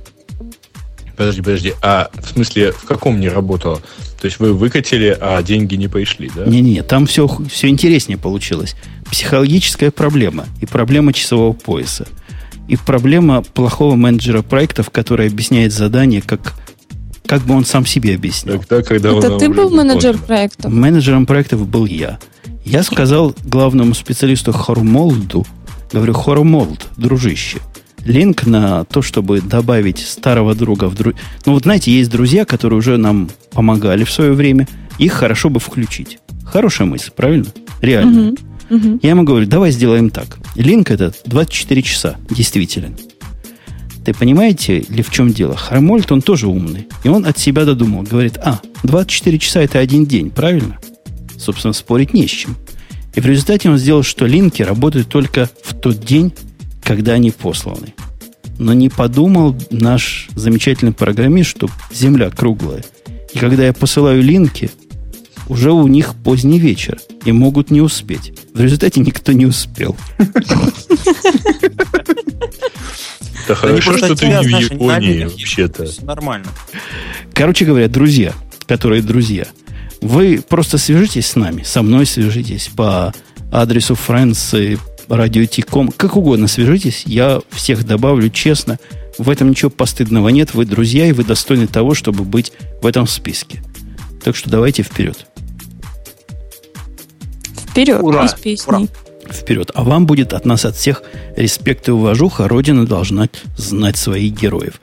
[1.15, 1.73] Подожди, подожди.
[1.81, 3.81] А в смысле, в каком не работало?
[4.21, 6.45] То есть вы выкатили, а деньги не пришли, да?
[6.45, 8.75] Не-не, там все, все интереснее получилось.
[9.11, 12.07] Психологическая проблема и проблема часового пояса.
[12.67, 16.53] И проблема плохого менеджера проектов, который объясняет задание, как,
[17.25, 18.59] как бы он сам себе объяснял.
[18.59, 20.69] Тогда, когда Это ты был менеджер проекта?
[20.69, 22.19] Менеджером проектов был я.
[22.65, 25.45] Я сказал главному специалисту Хормолду,
[25.93, 27.59] говорю, Хормолд, дружище,
[28.03, 31.15] линк на то, чтобы добавить старого друга в друг...
[31.45, 34.67] Ну, вот знаете, есть друзья, которые уже нам помогали в свое время.
[34.97, 36.19] Их хорошо бы включить.
[36.45, 37.45] Хорошая мысль, правильно?
[37.81, 38.21] Реально.
[38.21, 38.37] Мгм,
[38.69, 38.99] мгм.
[39.01, 40.37] Я ему говорю, давай сделаем так.
[40.55, 42.95] Линк этот 24 часа действителен.
[44.05, 45.55] Ты понимаете ли, в чем дело?
[45.57, 46.87] Хармольд, он тоже умный.
[47.03, 48.03] И он от себя додумал.
[48.03, 50.79] Говорит, а, 24 часа это один день, правильно?
[51.37, 52.55] Собственно, спорить не с чем.
[53.15, 56.31] И в результате он сделал, что линки работают только в тот день,
[56.83, 57.93] когда они посланы.
[58.57, 62.85] Но не подумал наш замечательный программист, что Земля круглая.
[63.33, 64.71] И когда я посылаю линки,
[65.47, 68.33] уже у них поздний вечер и могут не успеть.
[68.53, 69.95] В результате никто не успел.
[73.47, 75.87] Да хорошо, что ты не в Японии вообще-то.
[76.01, 76.47] Нормально.
[77.33, 78.33] Короче говоря, друзья,
[78.65, 79.47] которые друзья,
[80.01, 83.13] вы просто свяжитесь с нами, со мной свяжитесь по
[83.51, 88.77] адресу friends radio.com, как угодно свяжитесь, я всех добавлю честно.
[89.17, 92.51] В этом ничего постыдного нет, вы друзья, и вы достойны того, чтобы быть
[92.81, 93.63] в этом списке.
[94.23, 95.25] Так что давайте вперед.
[97.77, 98.27] Вперед, Ура!
[98.27, 98.89] с песней.
[99.29, 99.69] Вперед.
[99.75, 101.03] А вам будет от нас, от всех
[101.35, 102.47] респект и уважуха.
[102.47, 104.81] Родина должна знать своих героев.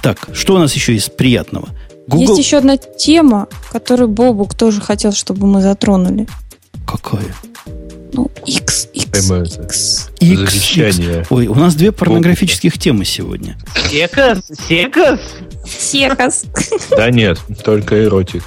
[0.00, 1.70] Так, что у нас еще из приятного?
[2.12, 6.28] Есть еще одна тема, которую Бобук тоже хотел, чтобы мы затронули.
[6.86, 7.34] Какая?
[8.12, 9.30] Ну, X, X.
[9.30, 10.10] X.
[10.20, 10.76] X.
[10.76, 11.00] X.
[11.30, 13.56] Ой, у нас две порнографических темы сегодня.
[13.90, 14.38] Секас?
[14.68, 15.20] Секас?
[15.66, 16.44] Секас.
[16.90, 18.44] Да нет, только эротика.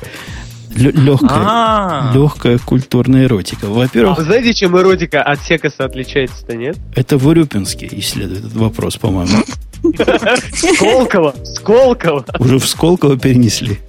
[0.76, 3.68] Легкая, А, легкая культурная эротика.
[3.68, 6.78] А Во-первых, вы знаете, чем эротика от секаса отличается-то, нет?
[6.96, 9.44] это в Урюпинске исследует этот вопрос, по-моему.
[10.54, 11.36] Сколково!
[11.44, 12.26] Сколково!
[12.40, 13.80] Уже в Сколково перенесли.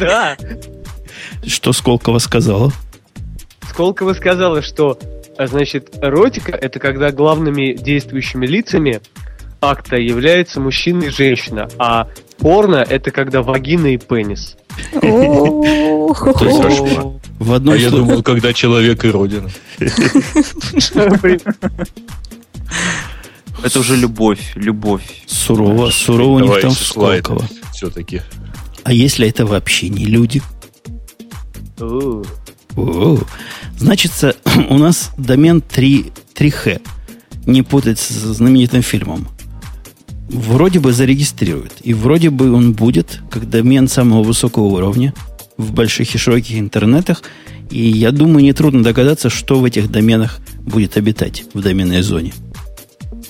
[0.00, 0.36] Да!
[1.46, 2.72] Что Сколково сказала?
[3.68, 4.98] Сколково сказала, что,
[5.36, 9.00] а, значит, эротика— это когда главными действующими лицами
[9.60, 12.08] акта являются мужчина и женщина, а
[12.38, 14.56] порно— это когда вагина и пенис.
[17.38, 19.50] В одном А я думал, когда человек и родина.
[23.62, 25.22] это уже любовь, любовь.
[25.26, 26.70] сурово, сурово у них там.
[26.70, 27.44] Сколково.
[27.72, 28.22] Все-таки.
[28.84, 30.42] А если это вообще не люди?
[33.76, 34.12] Значит,
[34.70, 36.80] у нас домен 3, 3Х.
[37.46, 39.28] Не путать с знаменитым фильмом.
[40.28, 41.72] Вроде бы зарегистрируют.
[41.82, 45.14] И вроде бы он будет, как домен самого высокого уровня
[45.56, 47.22] в больших и широких интернетах.
[47.70, 52.32] И я думаю, нетрудно догадаться, что в этих доменах будет обитать в доменной зоне.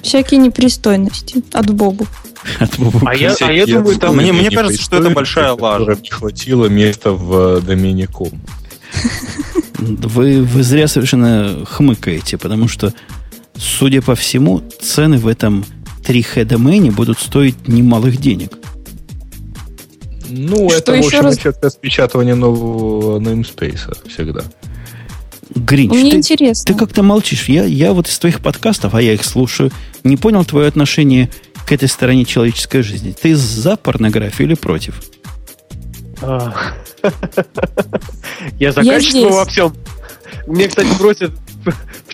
[0.03, 2.07] Всякие непристойности от Бобу.
[2.61, 3.11] От Бобука.
[3.11, 4.17] А я, а я думаю, там...
[4.17, 5.99] Мне- мне кажется, что это большая лажа.
[6.01, 8.31] не хватило места в э, домене ком.
[9.79, 12.93] Вы, вы зря совершенно хмыкаете, потому что,
[13.57, 15.65] судя по всему, цены в этом
[16.09, 18.53] 3Х домене будут стоить немалых денег.
[20.31, 21.37] Ну, Что это, в еще общем, раз?
[21.37, 24.43] насчет распечатывания нового namespace всегда.
[25.55, 26.65] Гринч, Мне ты, интересно.
[26.67, 27.49] ты как-то молчишь.
[27.49, 29.71] Я, я вот из твоих подкастов, а я их слушаю,
[30.05, 31.31] не понял твое отношение
[31.67, 33.15] к этой стороне человеческой жизни.
[33.19, 35.01] Ты за порнографию или против?
[38.59, 39.35] Я заканчиваю здесь.
[39.35, 39.75] во всем.
[40.47, 41.33] Мне, кстати, просят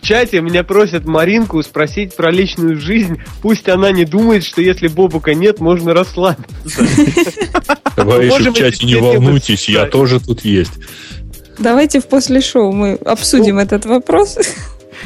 [0.05, 3.21] чате, меня просят Маринку спросить про личную жизнь.
[3.43, 6.45] Пусть она не думает, что если Бобука нет, можно расслабиться.
[7.97, 10.73] Товарищи можем в чате, не волнуйтесь, я тоже тут есть.
[11.59, 14.39] Давайте в после шоу мы обсудим этот вопрос.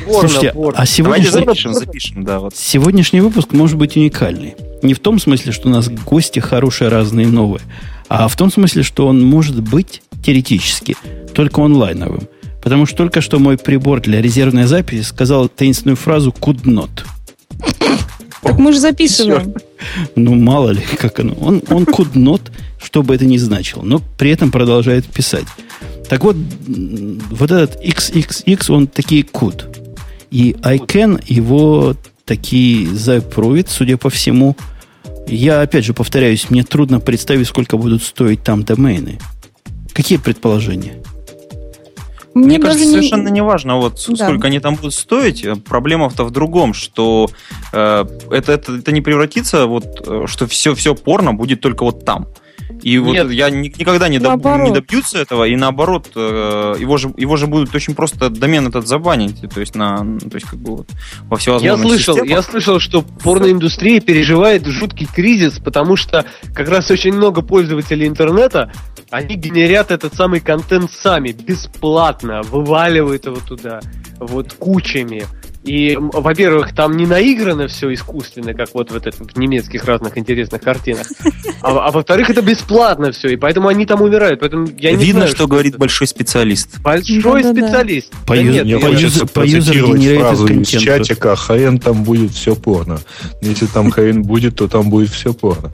[0.04, 2.56] Слушайте, а сегодняшний, Давайте запишем, запишем, да, вот.
[2.56, 4.54] сегодняшний выпуск может быть уникальный.
[4.82, 7.62] Не в том смысле, что у нас гости хорошие, разные, новые,
[8.08, 10.96] а в том смысле, что он может быть теоретически
[11.34, 12.28] только онлайновым.
[12.62, 16.90] Потому что только что мой прибор для резервной записи сказал таинственную фразу «could not».
[18.42, 19.54] Так мы же записываем.
[20.16, 21.34] Ну, мало ли, как оно.
[21.34, 22.40] Он, он could not,
[22.82, 25.46] что бы это ни значило, но при этом продолжает писать.
[26.08, 26.36] Так вот,
[27.30, 29.64] вот этот XXX, он такие could.
[30.30, 31.94] И I can его
[32.24, 34.56] такие запровит, судя по всему.
[35.26, 39.18] Я, опять же, повторяюсь, мне трудно представить, сколько будут стоить там домены.
[39.92, 41.02] Какие предположения?
[42.38, 42.92] Мне, Мне кажется, не...
[42.92, 44.24] совершенно не важно, вот Да.
[44.26, 45.44] сколько они там будут стоить.
[45.64, 47.28] Проблема-то в другом, что
[47.72, 52.04] э, это, это, это не превратится, вот, э, что все, все порно будет только вот
[52.04, 52.28] там.
[52.82, 53.30] И вот Нет.
[53.30, 57.46] я ни- никогда не, доб- не добьются этого, и наоборот, э, его же, его же
[57.46, 60.90] будут очень просто домен этот забанить, то есть на, то есть как бы вот
[61.22, 62.30] во Я всевозможных слышал, системах.
[62.30, 66.24] я слышал, что порноиндустрия переживает жуткий кризис, потому что
[66.54, 68.72] как раз очень много пользователей интернета,
[69.10, 73.80] они генерят этот самый контент сами, бесплатно, вываливают его туда,
[74.18, 75.24] вот кучами.
[75.64, 80.62] И, во-первых, там не наиграно все искусственно, как вот в, этот, в немецких разных интересных
[80.62, 81.06] картинах.
[81.60, 84.38] А, а во-вторых, это бесплатно все, и поэтому они там умирают.
[84.38, 85.80] Поэтому я не Видно, знаю, что говорит это.
[85.80, 86.78] большой специалист.
[86.80, 87.66] большой Да-да-да.
[87.66, 88.12] специалист.
[88.28, 91.78] По Да нет, Мне по я- юзер- хочется по юзер процитировать фразу из чатика «Хрен
[91.80, 93.00] там будет все порно».
[93.42, 95.72] Если там хрен будет, то там будет все порно.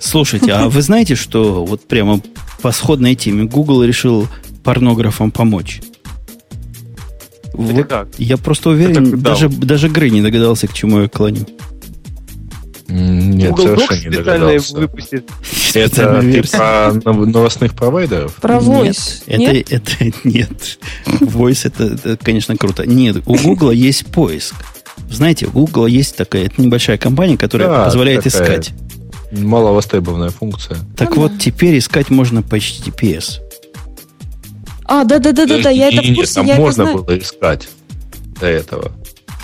[0.00, 2.20] Слушайте, а вы знаете, что вот прямо
[2.60, 4.26] по сходной теме Google решил
[4.64, 5.80] порнографам помочь?
[7.54, 8.08] Вот как?
[8.18, 9.30] Я просто уверен, Это да.
[9.30, 11.46] даже, даже Грей не догадался, к чему я клоню.
[12.86, 14.76] Нет, Google Docs совершенно не специально догадался.
[14.76, 15.30] выпустит.
[15.74, 18.34] Это нов- новостных провайдеров?
[18.36, 19.22] Про Voice.
[19.26, 19.72] Нет, Нет?
[19.72, 20.78] это, это нет.
[21.06, 22.86] Voice это, это, конечно, круто.
[22.86, 24.54] Нет, у Гугла есть поиск.
[25.10, 28.42] Знаете, у Гугла есть такая это небольшая компания, которая Да, позволяет такая.
[28.60, 28.72] искать.
[29.32, 30.76] Маловостребованная функция.
[30.96, 31.38] Так Ну вот, да.
[31.40, 33.40] теперь искать можно по HTTPS.
[34.86, 37.02] А, да-да-да-да, я это в курсе, там я это можно знаю.
[37.02, 37.68] было искать
[38.40, 38.92] до этого.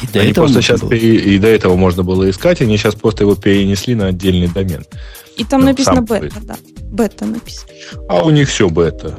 [0.03, 0.91] И до они этого просто можно сейчас было.
[0.91, 4.85] пере- и до этого можно было искать, они сейчас просто его перенесли на отдельный домен.
[5.37, 6.57] И там Ну, написано бета, да.
[6.91, 7.69] Бета написано.
[8.09, 9.19] А у них все бета.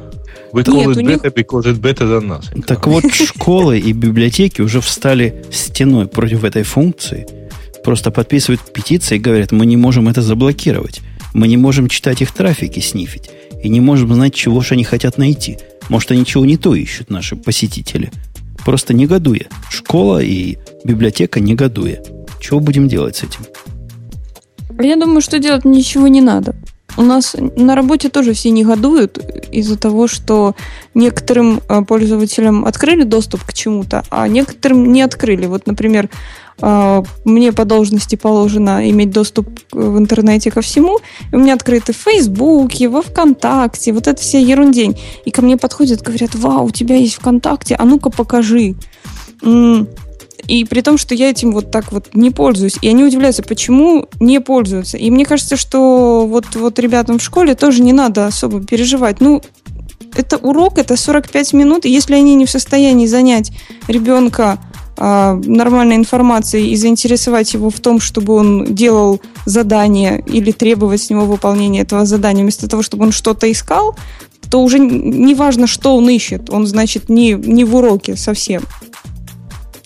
[0.52, 2.62] We Нет, call у it них- beta because it's better than nothing.
[2.66, 7.26] Так вот, школы и библиотеки уже встали стеной против этой функции.
[7.84, 11.00] Просто подписывают петиции и говорят, мы не можем это заблокировать.
[11.34, 13.30] Мы не можем читать их трафик и снифить.
[13.62, 15.58] И не можем знать, чего же они хотят найти.
[15.88, 18.10] Может, они чего не то ищут, наши посетители.
[18.64, 19.46] Просто негодуя.
[19.70, 22.02] Школа и библиотека негодуя.
[22.40, 23.40] Чего будем делать с этим?
[24.80, 26.54] Я думаю, что делать ничего не надо.
[26.96, 29.18] У нас на работе тоже все негодуют
[29.50, 30.54] из-за того, что
[30.94, 35.46] некоторым э, пользователям открыли доступ к чему-то, а некоторым не открыли.
[35.46, 36.10] Вот, например,
[36.62, 40.98] мне по должности положено иметь доступ в интернете ко всему.
[41.32, 44.96] У меня открыты в Фейсбуке, во Вконтакте, вот это вся ерундень.
[45.24, 48.76] И ко мне подходят, говорят, вау, у тебя есть ВКонтакте, а ну-ка покажи.
[50.48, 52.76] И при том, что я этим вот так вот не пользуюсь.
[52.80, 54.98] И они удивляются, почему не пользуются.
[54.98, 59.20] И мне кажется, что вот, вот ребятам в школе тоже не надо особо переживать.
[59.20, 59.42] Ну,
[60.16, 61.84] это урок, это 45 минут.
[61.84, 63.52] И если они не в состоянии занять
[63.88, 71.02] ребенка а, нормальной информацией и заинтересовать его в том, чтобы он делал задание или требовать
[71.02, 73.96] с него выполнения этого задания, вместо того, чтобы он что-то искал,
[74.50, 76.50] то уже не важно, что он ищет.
[76.50, 78.62] Он, значит, не, не в уроке совсем.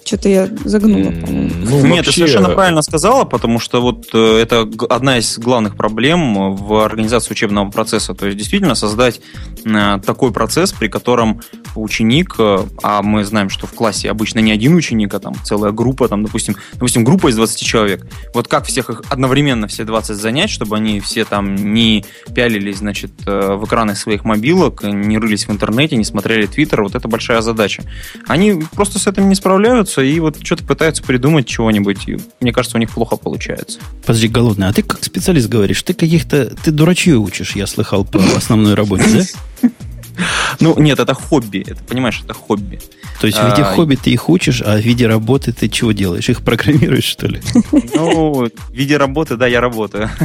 [0.06, 4.70] Что-то я загнула, ну, Нет, ты вообще, совершенно правильно сказала, потому что вот э, это
[4.88, 8.14] одна из главных проблем в организации учебного процесса.
[8.14, 9.20] То есть действительно создать
[9.64, 11.40] э, такой процесс, при котором
[11.74, 15.72] ученик, э, а мы знаем, что в классе обычно не один ученик, а там целая
[15.72, 18.06] группа, там, допустим, допустим, группа из 20 человек.
[18.32, 23.10] Вот как всех их одновременно все 20 занять, чтобы они все там не пялились, значит,
[23.26, 27.40] э, в экраны своих мобилок, не рылись в интернете, не смотрели твиттер, вот это большая
[27.40, 27.82] задача.
[28.28, 32.09] Они просто с этим не справляются и вот что-то пытаются придумать чего-нибудь.
[32.09, 33.78] И мне кажется, у них плохо получается.
[34.05, 38.20] Подожди, голодный, а ты как специалист говоришь, ты каких-то, ты дурачью учишь, я слыхал по
[38.36, 39.27] основной работе,
[39.62, 39.68] да?
[40.60, 41.64] Ну, нет, это хобби.
[41.66, 42.78] Это, понимаешь, это хобби.
[43.20, 45.93] То есть в виде А, хобби ты их учишь, а в виде работы ты чего
[45.93, 46.28] делаешь?
[46.28, 47.40] Их программируешь, что ли?
[47.94, 50.10] Ну, в виде работы, да, я работаю.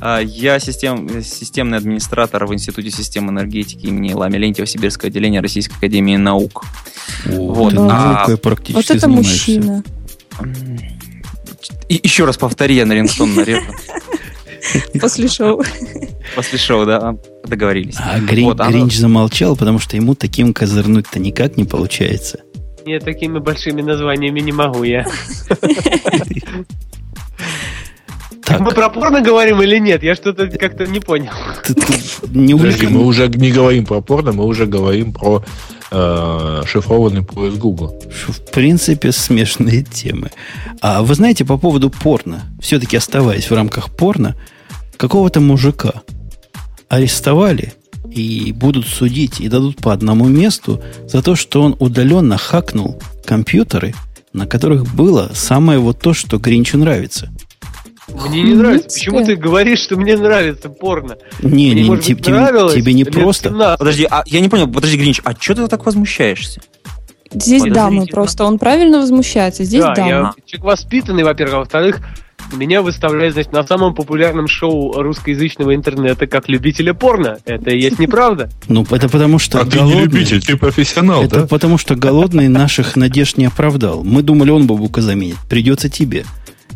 [0.00, 5.74] А, Я систем, системный администратор в Институте систем энергетики имени Лами Лентьева Сибирского отделения Российской
[5.76, 6.64] Академии Наук.
[7.26, 9.50] О, Вот, ты а- наукой практически Вот это занимаешься.
[9.60, 9.84] мужчина.
[11.88, 13.72] И еще раз повтори, я на рингтон нарежу.
[15.00, 15.64] После шоу.
[16.34, 17.96] После шоу, да, договорились.
[17.98, 22.40] А Грин- Вот, оно- Гринч замолчал, потому что ему таким козырнуть-то никак не получается.
[22.86, 25.06] Нет, такими большими названиями не могу я.
[28.44, 30.02] Так, Мы про порно говорим или нет?
[30.02, 31.32] Я что-то как-то не понял.
[31.66, 31.82] ты, ты
[32.32, 35.44] не Подожди, мы уже не говорим про порно, мы уже говорим про
[35.90, 38.00] э, шифрованный поиск Google.
[38.10, 40.30] В принципе, смешные темы.
[40.80, 44.34] А вы знаете, по поводу порно, все-таки оставаясь в рамках порно,
[44.96, 46.02] какого-то мужика
[46.88, 47.74] арестовали
[48.10, 53.94] и будут судить, и дадут по одному месту за то, что он удаленно хакнул компьютеры,
[54.32, 57.30] на которых было самое вот то, что Гринчу нравится.
[58.08, 58.88] Мне не нравится.
[58.88, 61.18] Почему ты говоришь, что мне нравится порно?
[61.42, 63.50] Не, Мне, не, может тебе, нравилось тебе не просто.
[63.50, 63.78] 17.
[63.78, 66.60] Подожди, а я не понял, подожди, Гринч, а что ты так возмущаешься?
[67.30, 68.44] Здесь дамы просто.
[68.44, 69.64] Он правильно возмущается.
[69.64, 70.08] Здесь да, дамы.
[70.08, 72.00] я человек воспитанный, во-первых, а во-вторых,
[72.52, 77.38] меня выставляют, значит, на самом популярном шоу русскоязычного интернета как любителя порно.
[77.44, 78.48] Это и есть неправда.
[78.68, 81.46] Ну, это потому что а ты не любитель, ты профессионал, Это да?
[81.46, 84.04] потому что голодный наших надежд не оправдал.
[84.04, 85.36] Мы думали, он бабука заменит.
[85.48, 86.24] Придется тебе.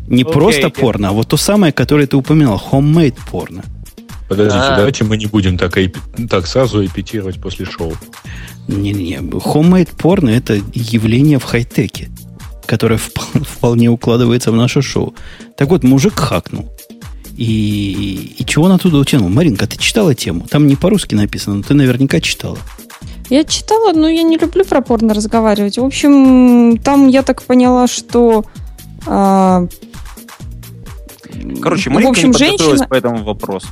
[0.09, 3.63] Не просто порно, а вот то самое, которое ты упоминал, homemade порно.
[4.29, 4.77] Подождите, А.
[4.77, 5.77] давайте мы не будем так,
[6.31, 7.93] так сразу эпитировать после шоу.
[8.67, 12.09] Не-не, homemade порно это явление в хай-теке,
[12.67, 15.15] которое вп- вполне укладывается в наше шоу.
[15.57, 16.71] Так вот, мужик хакнул.
[17.37, 19.29] И, и чего он оттуда утянул?
[19.29, 20.47] Маринка, ты читала тему?
[20.51, 22.59] Там не по-русски написано, но ты наверняка читала.
[23.31, 25.79] Я читала, но я не люблю про порно разговаривать.
[25.79, 28.45] В общем, там я так поняла, что...
[29.07, 29.67] а,
[31.63, 32.89] Короче, в Маринка общем, не подготовилась женщина...
[32.89, 33.69] по этому вопросу.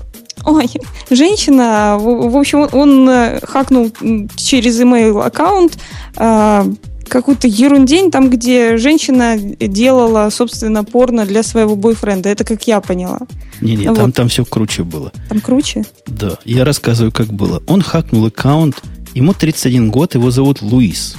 [0.46, 0.66] Ой,
[1.10, 3.90] женщина, в, в общем, он, он, э, хакнул
[4.36, 5.78] через email аккаунт
[6.16, 6.66] а,
[7.10, 12.28] какую-то ерундень, там, где женщина делала, собственно, порно для своего бойфренда.
[12.28, 13.18] Это как я поняла.
[13.60, 13.96] Не-не, Вот.
[13.96, 15.12] там, там все круче было.
[15.28, 15.84] Там круче?
[16.06, 17.62] Да, я рассказываю, как было.
[17.66, 18.82] Он хакнул аккаунт,
[19.14, 21.16] ему 31 год, его зовут Луис.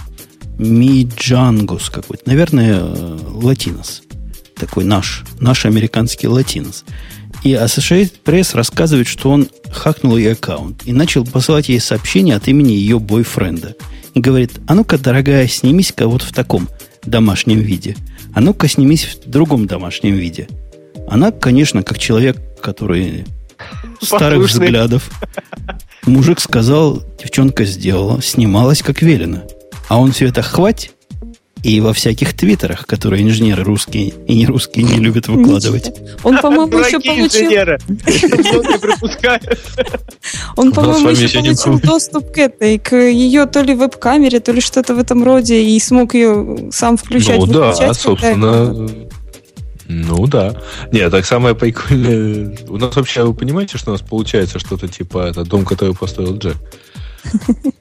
[0.57, 2.23] Миджангус какой-то.
[2.25, 4.03] Наверное, э, латинос.
[4.55, 6.83] Такой наш, наш американский латинос.
[7.43, 12.47] И Associated Press рассказывает, что он хакнул ее аккаунт и начал посылать ей сообщения от
[12.47, 13.75] имени ее бойфренда.
[14.15, 16.67] Говорит, а ну-ка, дорогая, снимись-ка вот в таком
[17.03, 17.95] домашнем виде.
[18.33, 20.47] А ну-ка, снимись в другом домашнем виде.
[21.07, 23.25] Она, конечно, как человек, который
[24.01, 24.65] старых Послушный.
[24.65, 25.11] взглядов,
[26.05, 29.43] мужик сказал, девчонка сделала, снималась как велено.
[29.87, 30.91] А он все это хвать
[31.63, 35.91] и во всяких твиттерах, которые инженеры русские и не русские не любят выкладывать.
[36.23, 37.51] Он, по-моему, еще получил,
[40.55, 44.95] он, по-моему, еще получил доступ к этой, к ее то ли веб-камере, то ли что-то
[44.95, 47.39] в этом роде, и смог ее сам включать.
[47.39, 48.87] Ну да, собственно.
[49.87, 50.55] Ну да.
[50.91, 52.57] Нет, так самое прикольное.
[52.69, 56.37] У нас вообще, вы понимаете, что у нас получается что-то типа это дом, который построил
[56.37, 56.57] Джек?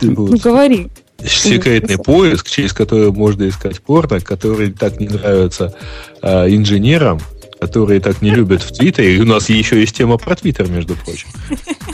[0.00, 0.90] Ну, говори.
[1.24, 5.74] Секретный поиск, через который можно искать порно, который так не нравится
[6.22, 7.20] а, инженерам,
[7.60, 9.16] которые так не любят в Твиттере.
[9.16, 11.28] И у нас еще есть тема про Твиттер, между прочим.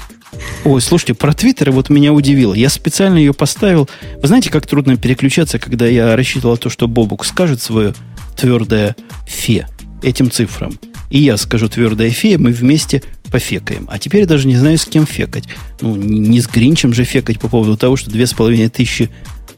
[0.64, 2.52] Ой, слушайте, про Твиттер вот меня удивило.
[2.52, 3.88] Я специально ее поставил.
[4.20, 7.94] Вы знаете, как трудно переключаться, когда я рассчитывал то, что Бобук скажет свое
[8.36, 8.94] твердое
[9.26, 9.66] фе
[10.02, 10.78] этим цифрам.
[11.10, 13.02] И я скажу твердое фе, мы вместе
[13.34, 13.88] пофекаем.
[13.90, 15.42] А теперь даже не знаю, с кем фекать.
[15.80, 19.10] Ну, не с Гринчем же фекать по поводу того, что две с половиной тысячи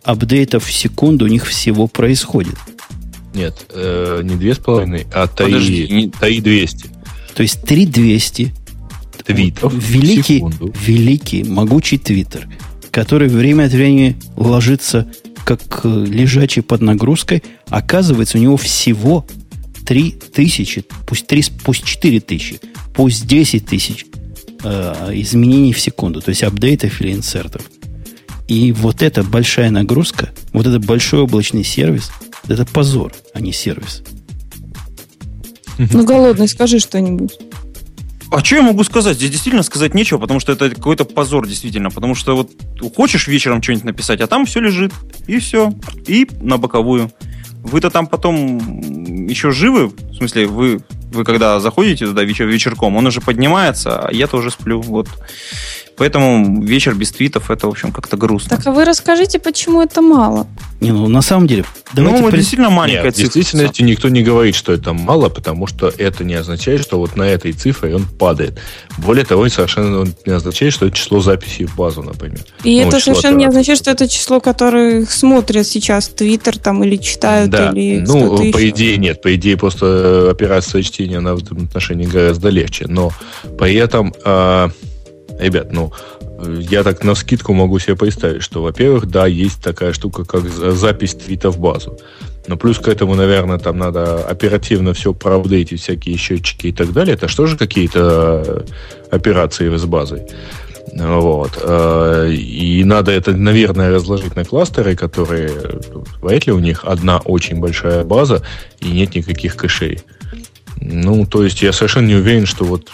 [0.03, 2.55] апдейтов в секунду у них всего происходит.
[3.35, 6.89] Нет, э, не две с половиной, а Подожди, три двести
[7.35, 8.55] То есть 3200
[9.27, 10.73] твитов в великий, секунду.
[10.87, 12.49] великий, могучий Твиттер,
[12.91, 15.07] который время от времени ложится
[15.45, 19.27] как э, лежачий под нагрузкой, оказывается, у него всего
[19.87, 22.61] 3 тысячи, пусть, 3, пусть 4 тысячи,
[22.95, 24.07] пусть 10 тысяч
[24.63, 27.63] э, изменений в секунду, то есть апдейтов или инсертов.
[28.49, 32.11] И вот эта большая нагрузка, вот этот большой облачный сервис,
[32.49, 34.03] это позор, а не сервис.
[35.79, 37.39] Ну, голодный, скажи что-нибудь.
[38.31, 39.17] А что я могу сказать?
[39.17, 41.91] Здесь действительно сказать нечего, потому что это какой-то позор, действительно.
[41.91, 42.51] Потому что вот
[42.95, 44.93] хочешь вечером что-нибудь написать, а там все лежит.
[45.27, 45.73] И все.
[46.07, 47.13] И на боковую.
[47.67, 48.59] Вы-то там потом
[49.27, 49.89] еще живы?
[49.89, 50.81] В смысле, вы,
[51.13, 54.81] вы когда заходите туда вечер, вечерком, он уже поднимается, а я-то уже сплю.
[54.81, 55.09] Вот.
[55.97, 58.57] Поэтому вечер без твитов это, в общем, как-то грустно.
[58.57, 60.47] Так, а вы расскажите, почему это мало?
[60.81, 61.65] Не, ну на самом деле,
[61.95, 63.33] давайте ну, при- действительно маленькая Нет, в цифра.
[63.33, 67.23] действительности никто не говорит, что это мало, потому что это не означает, что вот на
[67.23, 68.59] этой цифре он падает.
[68.99, 72.41] Более того, совершенно не означает, что это число записей в базу, например.
[72.63, 73.49] И Ну, это совершенно не операций.
[73.49, 78.59] означает, что это число, которое смотрят сейчас Твиттер там или читают, да, или ну, по
[78.59, 78.69] еще.
[78.69, 83.13] идее нет, по идее просто э, операция чтения, она в этом отношении гораздо легче, но
[83.59, 84.71] при этом, а,
[85.39, 85.93] ребят, ну,
[86.39, 90.49] э, я так на скидку могу себе представить, что, во-первых, да, есть такая штука, как
[90.49, 91.99] за- запись твита в базу.
[92.49, 97.15] Но плюс к этому, наверное, там надо оперативно все проапдейтить, всякие счетчики и так далее.
[97.15, 98.65] Это что же какие-то
[99.11, 100.23] э, операции с базой?
[100.95, 101.59] Вот.
[101.61, 105.79] Э, И надо это, наверное, разложить на кластеры, которые, э,
[106.23, 108.43] вряд ли у них одна очень большая база
[108.81, 110.01] и нет никаких кэшей.
[110.81, 112.91] Ну, то есть я совершенно не уверен, что вот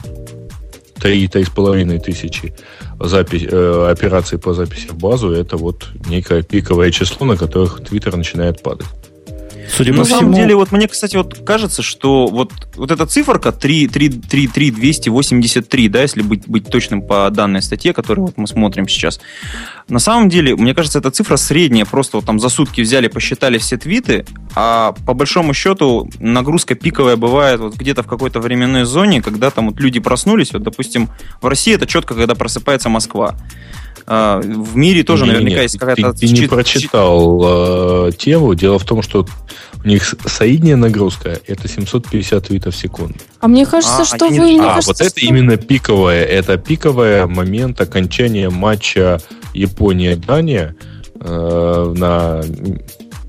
[1.03, 2.55] три, три с половиной тысячи
[3.01, 8.16] запись, э, операций по записи в базу это вот некое пиковое число, на которых Твиттер
[8.16, 8.87] начинает падать.
[9.69, 13.07] Судя На по самом всему, деле, вот мне, кстати, вот кажется, что вот, вот эта
[13.07, 18.27] циферка 3, 3, 3, 3, 283, да, если быть, быть точным по данной статье, которую
[18.27, 19.21] вот мы смотрим сейчас,
[19.89, 23.59] на самом деле, мне кажется, эта цифра средняя, просто вот там за сутки взяли, посчитали
[23.59, 24.25] все твиты,
[24.55, 29.69] а по большому счету нагрузка пиковая бывает вот где-то в какой-то временной зоне, когда там
[29.69, 31.09] вот люди проснулись, вот, допустим,
[31.41, 33.37] в России это четко, когда просыпается Москва.
[34.07, 36.12] А, В мире тоже Не-не-не, наверняка есть ты- какая-то...
[36.15, 38.55] Ты, не чит- прочитал э, тему.
[38.55, 39.27] Дело в том, что
[39.85, 43.15] у них средняя нагрузка это 750 твитов в секунду.
[43.41, 44.47] А мне кажется, А, что они- вы...
[44.53, 46.24] мне а, кажется, вот это что- именно пиковое.
[46.24, 49.20] Это пиковое момент окончания матча
[49.55, 50.74] Япония-Дания
[51.20, 52.43] э, на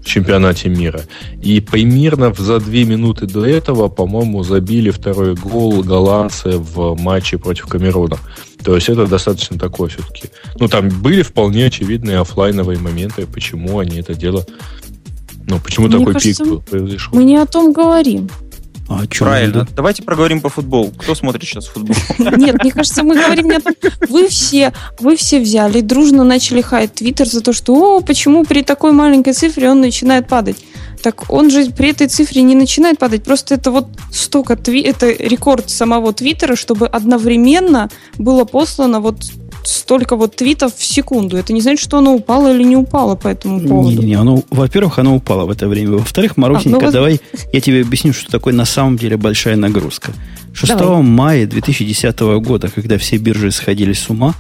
[0.06, 1.02] чемпионате мира.
[1.42, 7.68] И примерно за две минуты до этого, по-моему, забили второй гол голландцы в матче против
[7.68, 8.18] Камеруна.
[8.64, 10.30] То есть это достаточно такое все-таки.
[10.60, 14.46] Ну, там были вполне очевидные оффлайновые моменты, почему они это дело...
[15.46, 17.14] Ну, почему Мне такой кажется, пик был- произошел.
[17.14, 18.30] Мы не о том говорим.
[18.90, 19.60] А чё Правильно.
[19.60, 19.72] надо?
[19.76, 20.92] Давайте проговорим по футболу.
[20.98, 21.96] Кто смотрит сейчас футбол?
[22.18, 23.74] Нет, мне кажется, мы говорим не о том.
[24.10, 28.62] Вы все, вы все взяли, дружно начали хаять Твиттер за то, что о, почему при
[28.64, 30.58] такой маленькой цифре он начинает падать.
[31.02, 33.24] Так он же при этой цифре не начинает падать.
[33.24, 34.82] Просто это вот столько тви...
[34.82, 39.18] это рекорд самого Твиттера, чтобы одновременно было послано вот
[39.68, 41.38] столько вот твитов в секунду.
[41.38, 44.02] Это не значит, что оно упало или не упало по этому поводу.
[44.02, 45.92] Не, не, оно, во-первых, оно упало в это время.
[45.98, 47.22] Во-вторых, Марусенька, А, ну, воз- давай
[47.52, 50.12] я тебе объясню, что такое на самом деле большая нагрузка.
[50.54, 51.02] 6 Давай.
[51.02, 54.36] мая 2010 года, когда все биржи сходили с ума,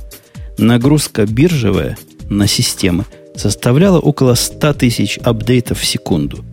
[0.57, 1.97] нагрузка биржевая
[2.29, 3.05] на системы
[3.35, 6.45] составляла около 100 тысяч апдейтов в секунду.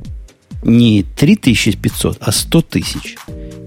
[0.62, 3.16] Не 3500, а 100 тысяч.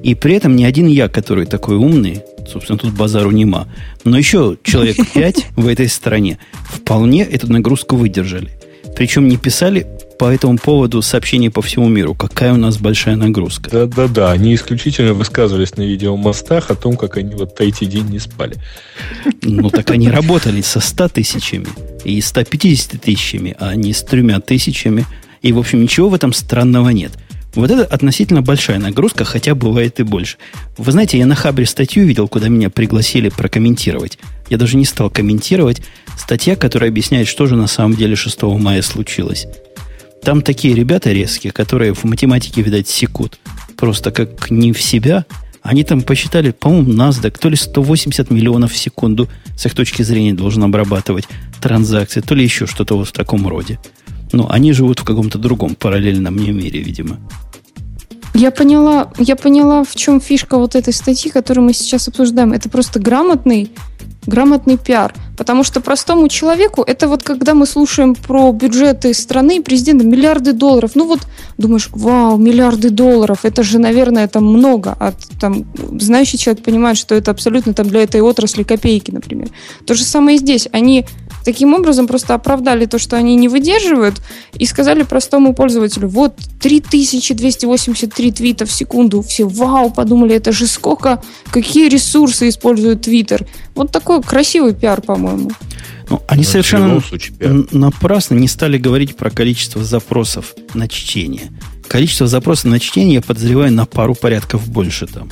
[0.04, 3.68] И при этом ни один я, который такой умный, собственно, тут базару нема,
[4.04, 8.52] но еще человек 5 в этой стране вполне эту нагрузку выдержали.
[8.96, 9.88] Причем не писали
[10.20, 13.70] по этому поводу сообщения по всему миру, какая у нас большая нагрузка.
[13.72, 18.56] Да-да-да, они исключительно высказывались на видеомостах о том, как они вот третий день не спали.
[19.42, 21.68] Ну, так они работали со 100 тысячами
[22.04, 25.06] и 150 тысячами, а не с тремя тысячами.
[25.42, 27.14] И, в общем, ничего в этом странного нет.
[27.56, 30.38] Вот это относительно большая нагрузка, хотя бывает и больше.
[30.78, 34.18] Вы знаете, я на Хабре статью видел, куда меня пригласили прокомментировать.
[34.50, 35.82] Я даже не стал комментировать.
[36.18, 39.46] Статья, которая объясняет, что же на самом деле 6 мая случилось.
[40.24, 43.38] Там такие ребята резкие, которые в математике, видать, секут.
[43.78, 45.26] Просто как не в себя.
[45.62, 50.34] Они там посчитали, по-моему, NASDAQ, то ли 180 миллионов в секунду с их точки зрения
[50.34, 51.26] должен обрабатывать
[51.62, 53.80] транзакции, то ли еще что-то вот в таком роде.
[54.34, 57.20] Ну, они живут в каком-то другом параллельном мне мире, видимо.
[58.34, 62.52] Я поняла, я поняла, в чем фишка вот этой статьи, которую мы сейчас обсуждаем.
[62.52, 63.70] Это просто грамотный,
[64.26, 65.14] грамотный пиар.
[65.38, 70.92] Потому что простому человеку, это вот когда мы слушаем про бюджеты страны, президента, миллиарды долларов.
[70.96, 71.22] Ну вот
[71.60, 74.96] думаешь, вау, миллиарды долларов, это же, наверное, там много.
[75.00, 75.66] А там
[76.00, 79.50] знающий человек понимает, что это абсолютно там для этой отрасли копейки, например.
[79.86, 80.68] То же самое и здесь.
[80.72, 81.06] Они
[81.44, 84.22] таким образом просто оправдали то, что они не выдерживают,
[84.54, 91.22] и сказали простому пользователю, вот 3283 твита в секунду, все вау, подумали, это же сколько,
[91.52, 93.46] какие ресурсы использует Твиттер.
[93.76, 95.52] Вот такой красивый пиар, по-моему.
[96.10, 97.66] Ну, они Ну, в совершенно случае, пиар.
[97.72, 101.52] напрасно не стали говорить про количество запросов на чтение.
[101.88, 105.30] Количество запросов на чтение, я подозреваю, на пару порядков больше там.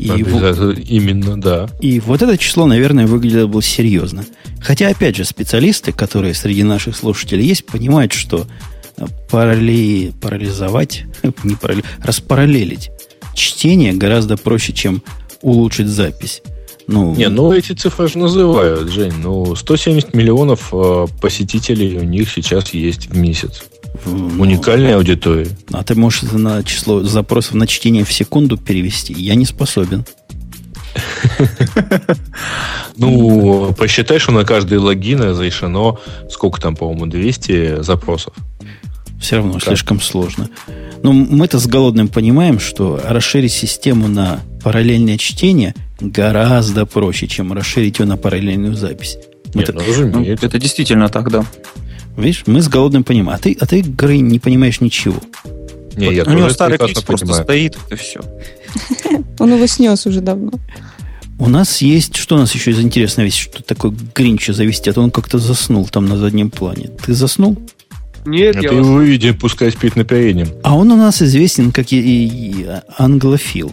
[0.00, 1.68] И, Обязательно, Именно, да.
[1.78, 4.24] и вот это число, наверное, выглядело бы серьезно.
[4.58, 8.46] Хотя, опять же, специалисты, которые среди наших слушателей есть, понимают, что
[8.96, 11.04] э, параллели, парализовать,
[11.44, 12.90] не параллели, распараллелить
[13.34, 15.02] чтение гораздо проще, чем
[15.42, 16.40] улучшить запись.
[16.86, 19.12] Ну, Не, ну эти цифры же называют, Жень.
[19.22, 23.64] Ну, 170 миллионов э, посетителей у них сейчас есть в месяц.
[24.06, 25.48] Ну, Уникальная аудитория.
[25.72, 29.12] А ты можешь это на число запросов на чтение в секунду перевести?
[29.14, 30.04] Я не способен.
[32.96, 35.98] Ну, посчитай, что на каждый логин разрешено,
[36.30, 38.34] сколько там, по-моему, 200 запросов.
[39.20, 39.62] Все равно Как?
[39.64, 40.48] слишком сложно.
[41.02, 47.98] Но мы-то с голодным понимаем, что расширить систему на параллельное чтение гораздо проще, чем расширить
[48.00, 49.16] ее на параллельную запись.
[49.54, 51.44] Не, Мы-то- ну, Ну, это действительно так, да.
[52.20, 53.36] Видишь, мы с голодным понимаем.
[53.38, 55.16] А ты, а ты, Грей, не понимаешь ничего.
[55.96, 57.44] Не, я У него старый клипс просто понимаю.
[57.44, 58.20] стоит, и все.
[59.38, 60.52] Он его снес уже давно.
[61.38, 62.16] У нас есть...
[62.16, 63.44] Что у нас еще из интересной вещи?
[63.50, 64.90] Что такое Гринча завести?
[64.90, 66.90] А то он как-то заснул там на заднем плане.
[67.04, 67.56] Ты заснул?
[68.26, 68.86] Нет, Это я и вас...
[68.86, 70.48] выведи, пускай спит на переднем.
[70.62, 72.66] А он у нас известен как и, и- и
[72.98, 73.72] англофил.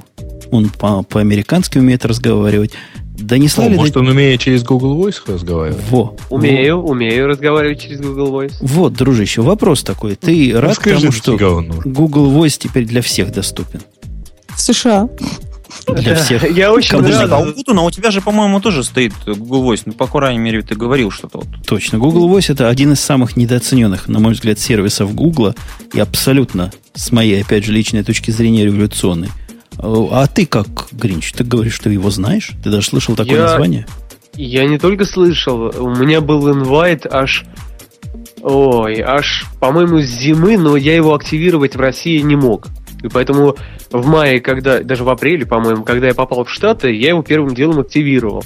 [0.50, 2.72] Он по- по-американски умеет разговаривать.
[3.20, 3.76] Да не О, слали...
[3.76, 5.84] может, он умеет через Google Voice разговаривать?
[5.90, 6.16] Во.
[6.30, 8.54] Умею, умею разговаривать через Google Voice.
[8.62, 10.16] Вот, дружище, вопрос такой.
[10.16, 11.64] Ты рад Расскажи, тому, что.
[11.86, 13.82] Google Voice теперь для всех доступен?
[14.56, 15.10] В США.
[15.88, 16.50] Для всех.
[16.56, 17.36] Я очень надо?
[17.36, 17.56] а у рад.
[17.56, 19.84] Путуна у тебя же, по-моему, тоже стоит Google Voice.
[19.86, 21.48] Ну, по крайней мере, ты говорил что-то вот.
[21.66, 21.98] Точно.
[21.98, 25.56] Google Voice это один из самых недооцененных, на мой взгляд, сервисов Google
[25.94, 29.30] и абсолютно, с моей, опять же, личной точки зрения, революционный.
[29.80, 32.52] А ты как, Гринч, ты говоришь, что его знаешь?
[32.64, 33.86] Ты даже слышал такое Я- название?
[34.34, 37.46] Я не только слышал, у меня был инвайт аж...
[38.42, 42.68] Ой, аж, по-моему, с зимы, но я его активировать в России не мог.
[43.04, 43.56] И поэтому
[43.92, 47.56] в мае, когда, даже в апреле, по-моему, когда я попал в Штаты, я его первым
[47.56, 48.44] делом активировал.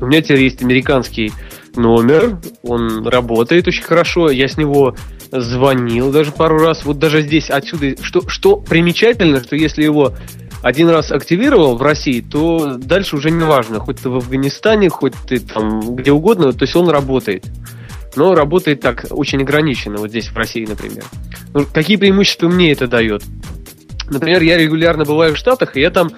[0.00, 1.32] У меня теперь есть американский
[1.76, 4.96] номер, он работает очень хорошо, я с него
[5.30, 10.14] звонил даже пару раз, вот даже здесь, отсюда, что, что примечательно, что если его
[10.66, 15.14] один раз активировал в России, то дальше уже не важно, хоть ты в Афганистане, хоть
[15.28, 17.44] ты там где угодно, то есть он работает.
[18.16, 21.04] Но работает так очень ограниченно, вот здесь в России, например.
[21.54, 23.22] Ну, какие преимущества мне это дает?
[24.10, 26.10] Например, я регулярно бываю в Штатах, и я там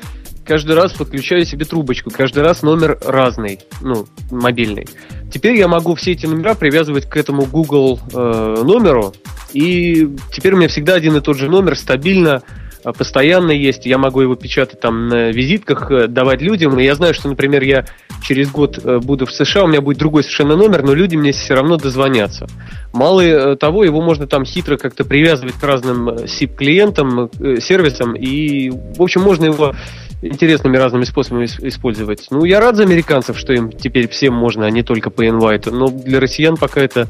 [0.46, 4.88] каждый раз подключаю себе трубочку, каждый раз номер разный, ну, мобильный.
[5.30, 9.12] Теперь я могу все эти номера привязывать к этому Google э, номеру,
[9.52, 12.42] и теперь у меня всегда один и тот же номер стабильно
[12.82, 17.14] постоянно есть, я могу его печатать там на визитках, э, давать людям, и я знаю,
[17.14, 17.86] что, например, я
[18.22, 21.32] через год э, буду в США, у меня будет другой совершенно номер, но люди мне
[21.32, 22.46] все равно дозвонятся.
[22.92, 27.30] Мало того, его можно там хитро как-то привязывать к разным SIP-клиентам,
[27.60, 29.74] сервисам, и, в общем, можно его
[30.22, 32.26] интересными разными способами использовать.
[32.30, 35.70] Ну, я рад за американцев, что им теперь всем можно, а не только по инвайту.
[35.70, 37.06] Но для россиян пока это,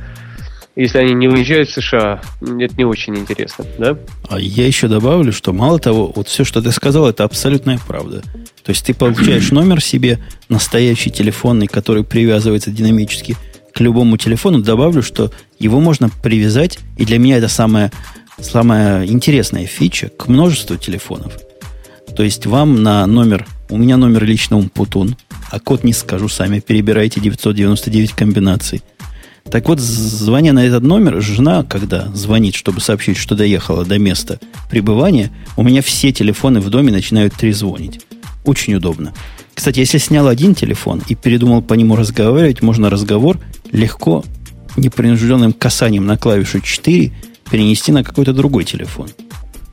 [0.82, 3.98] если они не уезжают в США, это не очень интересно, да?
[4.28, 8.22] А я еще добавлю, что мало того, вот все, что ты сказал, это абсолютная правда.
[8.62, 10.18] То есть ты получаешь номер себе,
[10.48, 13.36] настоящий телефонный, который привязывается динамически
[13.72, 14.62] к любому телефону.
[14.62, 17.92] Добавлю, что его можно привязать, и для меня это самая,
[18.40, 21.32] самая интересная фича, к множеству телефонов–
[22.18, 25.16] то есть вам на номер, у меня номер лично Умпутун,
[25.52, 28.82] а код не скажу, сами перебирайте 999 комбинаций.
[29.50, 34.38] Так вот, звоня на этот номер, жена, когда звонит, чтобы сообщить, что доехала до места
[34.70, 38.00] пребывания, у меня все телефоны в доме начинают трезвонить.
[38.44, 39.14] Очень удобно.
[39.54, 43.38] Кстати, если снял один телефон и передумал по нему разговаривать, можно разговор
[43.72, 44.24] легко,
[44.76, 47.12] непринужденным касанием на клавишу 4
[47.50, 49.08] перенести на какой-то другой телефон.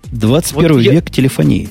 [0.06, 1.14] 21 вот век я...
[1.14, 1.69] телефонии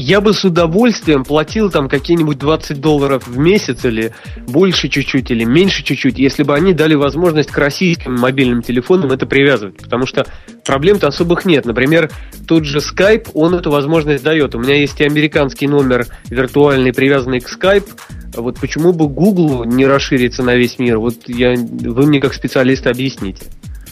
[0.00, 4.12] я бы с удовольствием платил там какие-нибудь 20 долларов в месяц или
[4.46, 9.26] больше чуть-чуть, или меньше чуть-чуть, если бы они дали возможность к российским мобильным телефонам это
[9.26, 9.76] привязывать.
[9.76, 10.26] Потому что
[10.64, 11.66] проблем-то особых нет.
[11.66, 12.10] Например,
[12.48, 14.54] тот же Skype, он эту возможность дает.
[14.54, 17.88] У меня есть и американский номер виртуальный, привязанный к Skype.
[18.34, 20.98] Вот почему бы Google не расшириться на весь мир?
[20.98, 23.44] Вот я, вы мне как специалист объясните.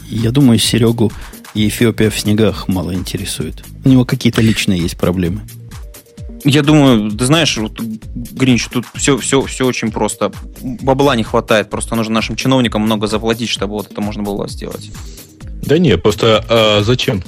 [0.09, 1.12] Я думаю, Серегу
[1.55, 3.62] Эфиопия в снегах мало интересует.
[3.85, 5.43] У него какие-то личные есть проблемы.
[6.44, 10.32] Я думаю, ты знаешь, вот, Гринч, тут все, все, все очень просто.
[10.60, 14.90] Бабла не хватает, просто нужно нашим чиновникам много заплатить, чтобы вот это можно было сделать.
[15.62, 17.23] Да не, просто а зачем?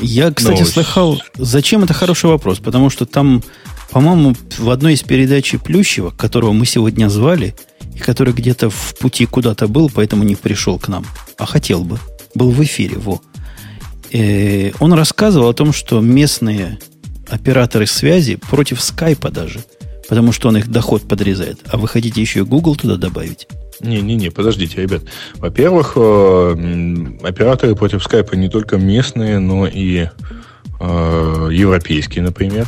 [0.00, 0.72] Я, кстати, Новость.
[0.72, 3.42] слыхал, зачем это хороший вопрос, потому что там,
[3.90, 7.56] по-моему, в одной из передач Плющева, которого мы сегодня звали,
[7.94, 11.04] и который где-то в пути куда-то был, поэтому не пришел к нам,
[11.36, 11.98] а хотел бы,
[12.34, 13.20] был в эфире, во.
[14.12, 16.78] Э, он рассказывал о том, что местные
[17.28, 19.60] операторы связи против скайпа даже,
[20.08, 21.58] потому что он их доход подрезает.
[21.66, 23.46] А вы хотите еще и Google туда добавить?
[23.80, 25.02] Не-не-не, подождите, ребят.
[25.36, 26.56] Во-первых, э,
[27.22, 30.08] операторы против скайпа не только местные, но и
[30.80, 32.66] э, европейские, например.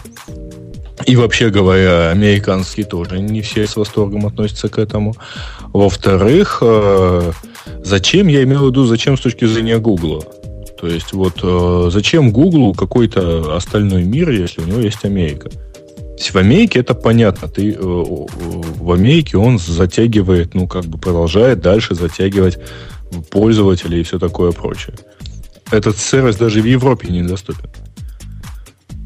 [1.07, 5.17] И вообще говоря, американские тоже не все с восторгом относятся к этому.
[5.73, 6.63] Во-вторых,
[7.83, 10.23] зачем, я имел в виду, зачем с точки зрения Google?
[10.81, 15.51] То есть вот э, зачем Google какой-то остальной мир, если у него есть Америка?
[16.19, 17.49] В Америке это понятно.
[17.49, 22.59] Ты, э, в Америке он затягивает, ну, как бы продолжает дальше затягивать
[23.31, 24.95] пользователей и все такое прочее.
[25.71, 27.69] Этот сервис даже в Европе недоступен.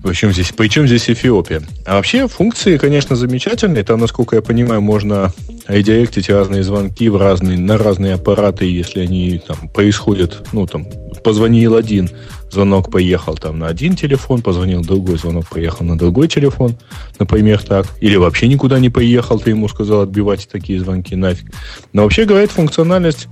[0.05, 1.62] Причем здесь, причем здесь Эфиопия?
[1.86, 3.85] А вообще функции, конечно, замечательные.
[3.85, 5.32] Там, насколько я понимаю, можно
[5.66, 10.86] редиректить разные звонки в разные, на разные аппараты, если они там происходят, ну, там,
[11.24, 12.10] позвонил один,
[12.51, 16.76] звонок поехал там на один телефон, позвонил другой, звонок поехал на другой телефон,
[17.18, 17.86] например, так.
[18.02, 21.51] Или вообще никуда не поехал, ты ему сказал отбивать такие звонки нафиг.
[21.94, 23.28] Но вообще, говорит, функциональность,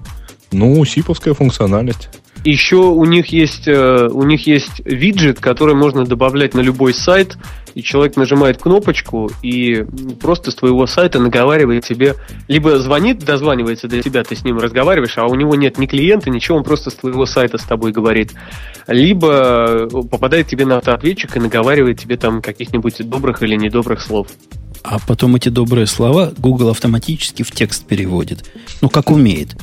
[0.51, 2.09] ну, сиповская функциональность.
[2.44, 7.36] Еще у них есть э, у них есть виджет, который можно добавлять на любой сайт,
[7.74, 9.85] и человек нажимает кнопочку и
[10.20, 12.16] просто с твоего сайта наговаривает тебе,
[12.48, 16.31] либо звонит, дозванивается до тебя, ты с ним разговариваешь, а у него нет ни клиента,
[16.31, 18.32] ничего, он просто с твоего сайта с тобой говорит,
[18.86, 24.28] либо попадает тебе на автоответчик и наговаривает тебе там каких-нибудь добрых или недобрых слов.
[24.82, 28.44] А потом эти добрые слова Google автоматически в текст переводит.
[28.81, 29.56] Ну, как умеет.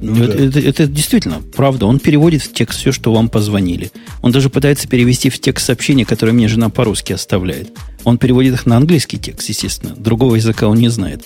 [0.00, 1.86] Ну, это, это, это действительно правда.
[1.86, 3.90] Он переводит в текст все, что вам позвонили.
[4.22, 7.72] Он даже пытается перевести в текст сообщения, которые мне жена по-русски оставляет.
[8.04, 9.94] Он переводит их на английский текст, естественно.
[9.96, 11.24] Другого языка он не знает.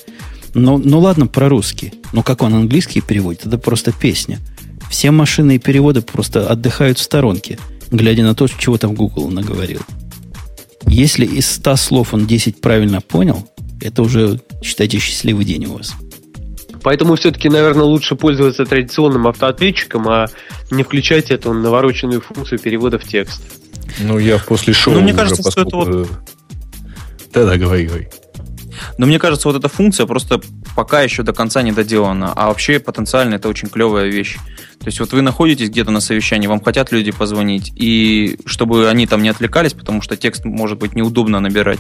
[0.54, 1.92] Но, ну ладно, про русский.
[2.12, 4.38] Но как он английский переводит, это просто песня.
[4.90, 7.58] Все машинные переводы просто отдыхают в сторонке,
[7.90, 9.80] глядя на то, чего там Google наговорил.
[10.86, 13.48] Если из 100 слов он 10 правильно понял,
[13.80, 15.94] это уже, считайте, счастливый день у вас.
[16.82, 20.26] Поэтому все-таки, наверное, лучше пользоваться традиционным автоответчиком, а
[20.70, 23.42] не включать эту навороченную функцию перевода в текст.
[24.00, 24.94] Ну, я после шоу.
[24.94, 26.08] Ну, мне кажется, что это вот.
[27.32, 28.08] Да-да, говори, говори.
[28.98, 30.40] Но мне кажется, вот эта функция просто
[30.76, 32.32] пока еще до конца не доделано.
[32.34, 34.36] А вообще потенциально это очень клевая вещь.
[34.82, 39.06] То есть вот вы находитесь где-то на совещании, вам хотят люди позвонить, и чтобы они
[39.06, 41.78] там не отвлекались, потому что текст может быть неудобно набирать,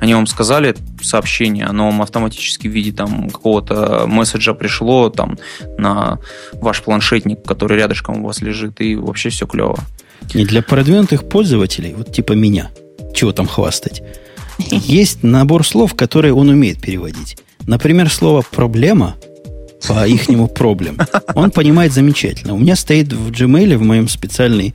[0.00, 5.38] они вам сказали сообщение, оно вам автоматически в виде там какого-то месседжа пришло там
[5.76, 6.20] на
[6.52, 9.80] ваш планшетник, который рядышком у вас лежит, и вообще все клево.
[10.32, 12.70] И для продвинутых пользователей, вот типа меня,
[13.12, 14.02] чего там хвастать,
[14.58, 17.38] есть набор слов, которые он умеет переводить.
[17.66, 19.16] Например, слово «проблема»
[19.86, 20.98] по ихнему проблем.
[21.34, 22.54] Он понимает замечательно.
[22.54, 24.74] У меня стоит в Gmail, в моем специальный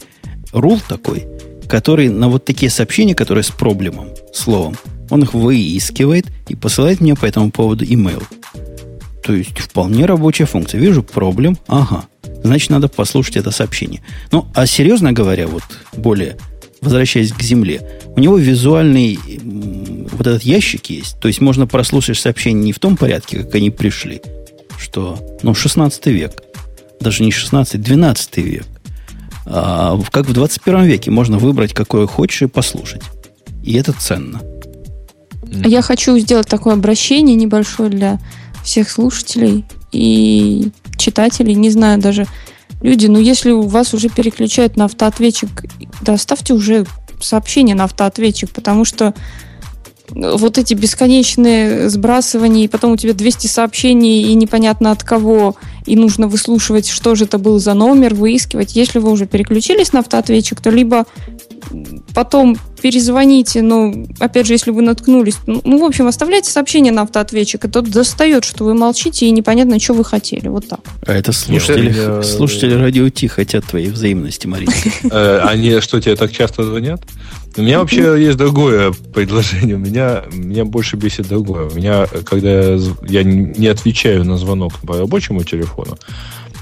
[0.53, 1.25] рул такой,
[1.67, 4.75] который на вот такие сообщения, которые с проблемом, словом,
[5.09, 8.23] он их выискивает и посылает мне по этому поводу email.
[9.23, 10.79] То есть вполне рабочая функция.
[10.79, 12.05] Вижу проблем, ага.
[12.43, 14.01] Значит, надо послушать это сообщение.
[14.31, 15.63] Ну, а серьезно говоря, вот
[15.95, 16.37] более
[16.81, 17.81] возвращаясь к земле,
[18.15, 19.19] у него визуальный
[20.11, 21.19] вот этот ящик есть.
[21.19, 24.21] То есть можно прослушать сообщения не в том порядке, как они пришли,
[24.77, 26.43] что, ну, 16 век,
[26.99, 28.65] даже не 16, 12 век.
[29.45, 33.01] А как в 21 веке можно выбрать, какое хочешь, и послушать.
[33.63, 34.41] И это ценно.
[35.43, 38.19] Я хочу сделать такое обращение небольшое для
[38.63, 41.55] всех слушателей и читателей.
[41.55, 42.27] Не знаю даже,
[42.81, 45.49] люди, ну если у вас уже переключают на автоответчик,
[46.01, 46.85] да ставьте уже
[47.19, 49.13] сообщение на автоответчик, потому что
[50.09, 55.55] вот эти бесконечные сбрасывания, и потом у тебя 200 сообщений, и непонятно от кого,
[55.85, 58.75] и нужно выслушивать, что же это был за номер, выискивать.
[58.75, 61.05] Если вы уже переключились на автоответчик, то либо
[62.13, 67.03] потом перезвоните, но, опять же, если вы наткнулись, ну, ну, в общем, оставляйте сообщение на
[67.03, 70.47] автоответчик, и тот достает, что вы молчите, и непонятно, что вы хотели.
[70.47, 70.79] Вот так.
[71.05, 74.71] А это слушатели, слушатели радио Ти хотят твоей взаимности, Марина.
[75.11, 77.01] Э, они что, тебе так часто звонят?
[77.57, 79.75] У меня вообще есть другое предложение.
[79.75, 81.69] У меня, меня больше бесит другое.
[81.69, 82.75] У меня, когда
[83.07, 85.97] я не отвечаю на звонок по рабочему телефону,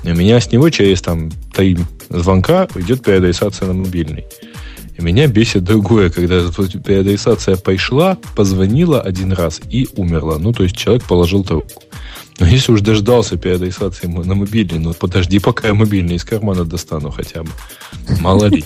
[0.03, 1.77] у меня с него через там три
[2.09, 4.25] звонка идет переадресация на мобильный.
[5.01, 10.37] Меня бесит другое, когда переадресация пришла, позвонила один раз и умерла.
[10.39, 11.83] Ну, то есть человек положил трубку.
[12.39, 17.11] Но если уж дождался переадресации на мобильный, ну подожди, пока я мобильный из кармана достану
[17.11, 17.49] хотя бы.
[18.21, 18.63] Мало ли.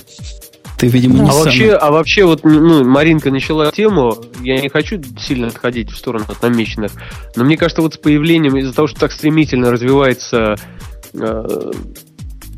[0.77, 1.43] Ты, видимо, не а сам...
[1.43, 6.26] вообще, а вообще вот, ну, Маринка начала тему, я не хочу сильно отходить в сторону
[6.27, 6.91] от намеченных,
[7.35, 10.55] но мне кажется, вот с появлением, из-за того, что так стремительно развивается
[11.14, 11.72] э,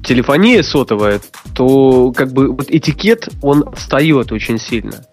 [0.06, 1.20] телефония сотовая,
[1.54, 5.06] то как бы вот этикет, он встает очень сильно.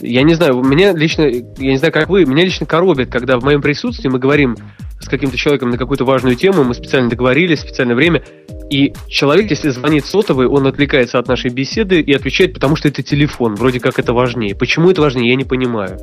[0.00, 3.44] Я не знаю, меня лично, я не знаю, как вы, меня лично коробит, когда в
[3.44, 4.56] моем присутствии мы говорим
[5.00, 8.22] с каким-то человеком на какую-то важную тему, мы специально договорились, специальное время,
[8.70, 13.02] и человек, если звонит сотовый, он отвлекается от нашей беседы и отвечает, потому что это
[13.02, 14.54] телефон, вроде как это важнее.
[14.54, 15.98] Почему это важнее, я не понимаю.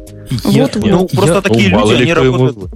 [0.45, 2.73] Я, вот, ну, я, просто я, такие ну, люди, они работают.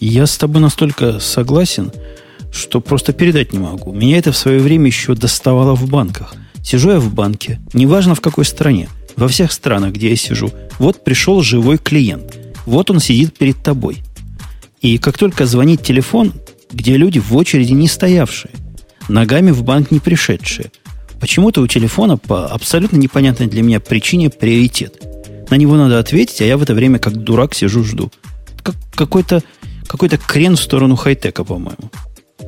[0.00, 1.92] Я с тобой настолько согласен,
[2.52, 3.92] что просто передать не могу.
[3.92, 6.34] Меня это в свое время еще доставало в банках.
[6.62, 10.50] Сижу я в банке, неважно в какой стране, во всех странах, где я сижу.
[10.78, 12.36] Вот пришел живой клиент.
[12.66, 13.98] Вот он сидит перед тобой.
[14.80, 16.32] И как только звонит телефон,
[16.72, 18.52] где люди в очереди не стоявшие,
[19.08, 20.70] ногами в банк не пришедшие,
[21.20, 25.02] почему-то у телефона по абсолютно непонятной для меня причине приоритет.
[25.50, 28.10] На него надо ответить, а я в это время как дурак сижу жду.
[28.62, 29.42] Как какой-то
[29.86, 31.90] какой-то крен в сторону хай-тека, по-моему.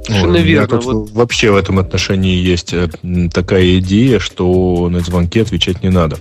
[0.08, 0.66] Совершенно верно.
[0.68, 1.10] Тут вот...
[1.10, 2.88] Вообще в этом отношении есть э,
[3.32, 6.18] такая идея, что на звонки отвечать не надо.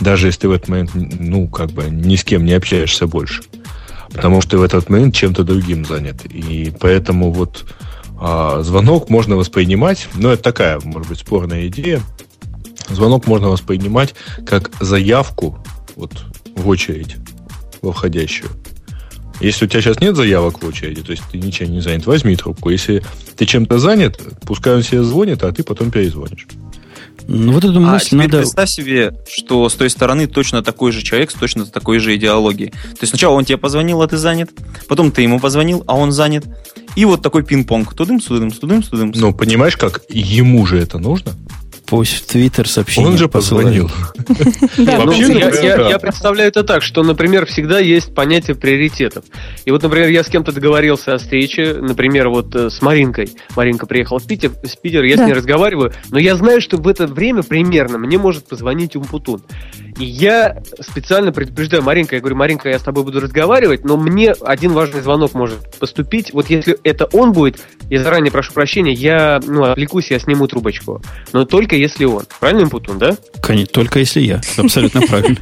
[0.00, 3.42] Даже если ты в этот момент, ну, как бы ни с кем не общаешься больше.
[4.10, 6.24] Потому что ты в этот момент чем-то другим занят.
[6.24, 7.64] И поэтому вот
[8.18, 12.00] а, звонок можно воспринимать, ну, это такая, может быть, спорная идея.
[12.88, 14.14] Звонок можно воспринимать
[14.46, 15.58] как заявку
[15.96, 16.12] вот,
[16.56, 17.16] в очередь
[17.82, 18.50] во входящую.
[19.40, 22.36] Если у тебя сейчас нет заявок в очереди, то есть ты ничем не занят, возьми
[22.36, 22.70] трубку.
[22.70, 23.02] Если
[23.36, 26.46] ты чем-то занят, пускай он себе звонит, а ты потом перезвонишь.
[27.26, 28.38] Ну, вот эту а мысль а надо...
[28.38, 32.70] представь себе, что с той стороны точно такой же человек с точно такой же идеологией.
[32.70, 34.50] То есть сначала он тебе позвонил, а ты занят,
[34.88, 36.44] потом ты ему позвонил, а он занят.
[36.96, 37.94] И вот такой пинг-понг.
[37.94, 39.12] Тудым, судым, судым, судым.
[39.14, 41.32] Ну, понимаешь, как ему же это нужно?
[41.90, 43.90] Пусть в Твиттер сообщение Он же позвонил.
[44.76, 49.24] Ну, я представляю это так, что, например, всегда есть понятие приоритетов.
[49.64, 53.30] И вот, например, я с кем-то договорился о встрече, например, вот э, с Маринкой.
[53.56, 56.86] Маринка приехала в Питер, с Питера, я с ней разговариваю, но я знаю, что в
[56.86, 59.42] это время примерно мне может позвонить Умпутун.
[60.00, 64.32] И я специально предупреждаю Маринка, я говорю, Маринка, я с тобой буду разговаривать, но мне
[64.32, 66.32] один важный звонок может поступить.
[66.32, 67.60] Вот если это он будет,
[67.90, 71.02] я заранее прошу прощения, я ну, отвлекусь, я сниму трубочку.
[71.34, 72.24] Но только если он.
[72.40, 73.14] Правильно, Путун, да?
[73.42, 74.40] Конечно, только если я.
[74.56, 75.36] Абсолютно правильно.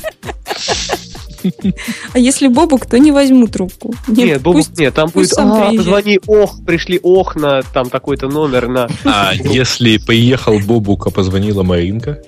[2.13, 3.95] А если Бобук, то не возьму трубку.
[4.09, 8.67] Нет, Бобук, пусть- нет, там будет, а, позвони, ох, пришли, ох, на там такой-то номер,
[8.67, 8.89] на...
[9.05, 12.21] А если поехал Бобук, а позвонила Маринка?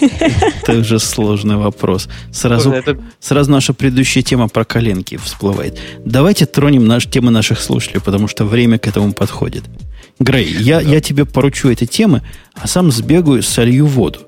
[0.00, 2.08] Это уже сложный вопрос.
[2.32, 5.78] Сразу, Это сразу наша предыдущая тема про коленки всплывает.
[6.04, 9.64] Давайте тронем наш, темы наших слушателей, потому что время к этому подходит.
[10.18, 12.22] Грей, я, я тебе поручу эти темы,
[12.54, 14.20] а сам сбегаю, солью воду.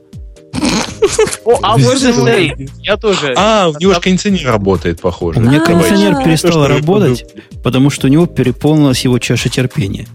[1.44, 3.32] О, а вот же Сей, я тоже.
[3.36, 5.40] А, у него же кондиционер работает, похоже.
[5.40, 5.64] У меня А.
[5.64, 7.24] кондиционер перестал работать,
[7.62, 10.06] потому что у него переполнилась его чаша терпения.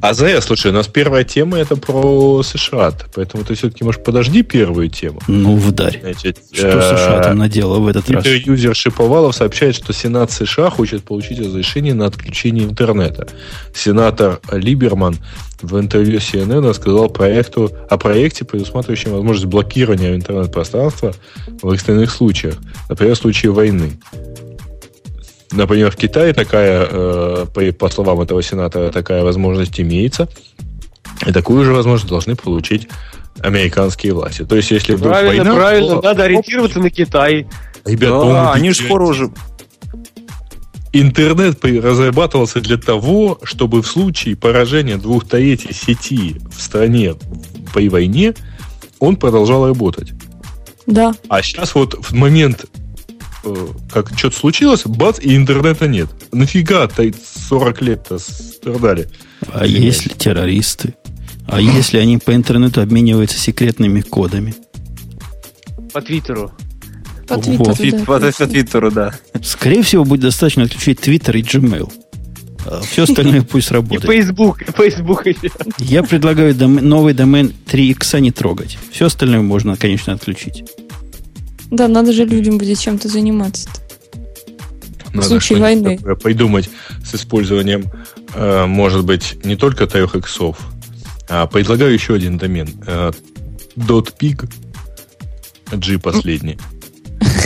[0.00, 4.42] А Зая, слушай, у нас первая тема это про США, поэтому ты все-таки, может, подожди
[4.42, 5.20] первую тему.
[5.28, 6.00] Ну, вдарь.
[6.00, 8.26] Значит, Что э, США там наделала в этот раз?
[8.26, 13.28] Юзер Шиповалов сообщает, что Сенат США хочет получить разрешение на отключение интернета.
[13.74, 15.16] Сенатор Либерман
[15.62, 21.14] в интервью CNN сказал проекту, о проекте, предусматривающем возможность блокирования интернет-пространства
[21.62, 22.56] в экстренных случаях,
[22.88, 23.98] например, в случае войны.
[25.54, 30.28] Например, в Китае такая, э, по, по словам этого сенатора, такая возможность имеется.
[31.26, 32.88] И такую же возможность должны получить
[33.40, 34.44] американские власти.
[34.44, 37.46] То есть, если вдруг Правильно, война, правильно, то- надо ориентироваться на Китай.
[37.84, 39.30] Ребят, Да, по-моему, они же скоро уже...
[40.92, 47.14] Интернет разрабатывался для того, чтобы в случае поражения двух третей сети в стране
[47.74, 48.34] при войне
[49.00, 50.12] он продолжал работать.
[50.86, 51.14] Да.
[51.28, 52.66] А сейчас вот в момент,
[53.92, 56.08] как что-то случилось, бац, и интернета нет.
[56.32, 57.14] Нафига ты
[57.48, 59.08] 40 лет-то страдали?
[59.52, 60.94] А если террористы?
[61.46, 64.54] А если они по интернету обмениваются секретными кодами?
[65.92, 66.52] По Твиттеру.
[67.28, 68.04] По Твиттеру, Твит- да.
[68.04, 69.14] По по Твиттеру, да.
[69.42, 71.92] Скорее всего, будет достаточно отключить Twitter и Gmail.
[72.66, 74.04] А все остальное пусть И работает.
[74.06, 75.24] Facebook, и Facebook.
[75.78, 78.78] Я предлагаю дом- новый домен 3x не трогать.
[78.90, 80.64] Все остальное можно, конечно, отключить.
[81.74, 83.68] Да, надо же людям будет чем-то заниматься.
[85.12, 86.16] Надо случае что-нибудь войны.
[86.16, 86.70] придумать
[87.04, 87.84] с использованием,
[88.34, 90.56] э, может быть, не только трех иксов,
[91.28, 92.68] а предлагаю еще один домен.
[92.86, 93.10] Э,
[93.76, 94.48] .pig
[95.72, 96.58] G последний.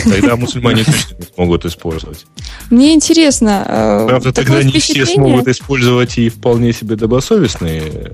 [0.03, 2.25] Тогда мусульмане точно не смогут использовать.
[2.69, 8.11] Мне интересно, э, Правда, тогда не все смогут использовать и вполне себе добросовестные.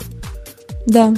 [0.85, 1.13] Да.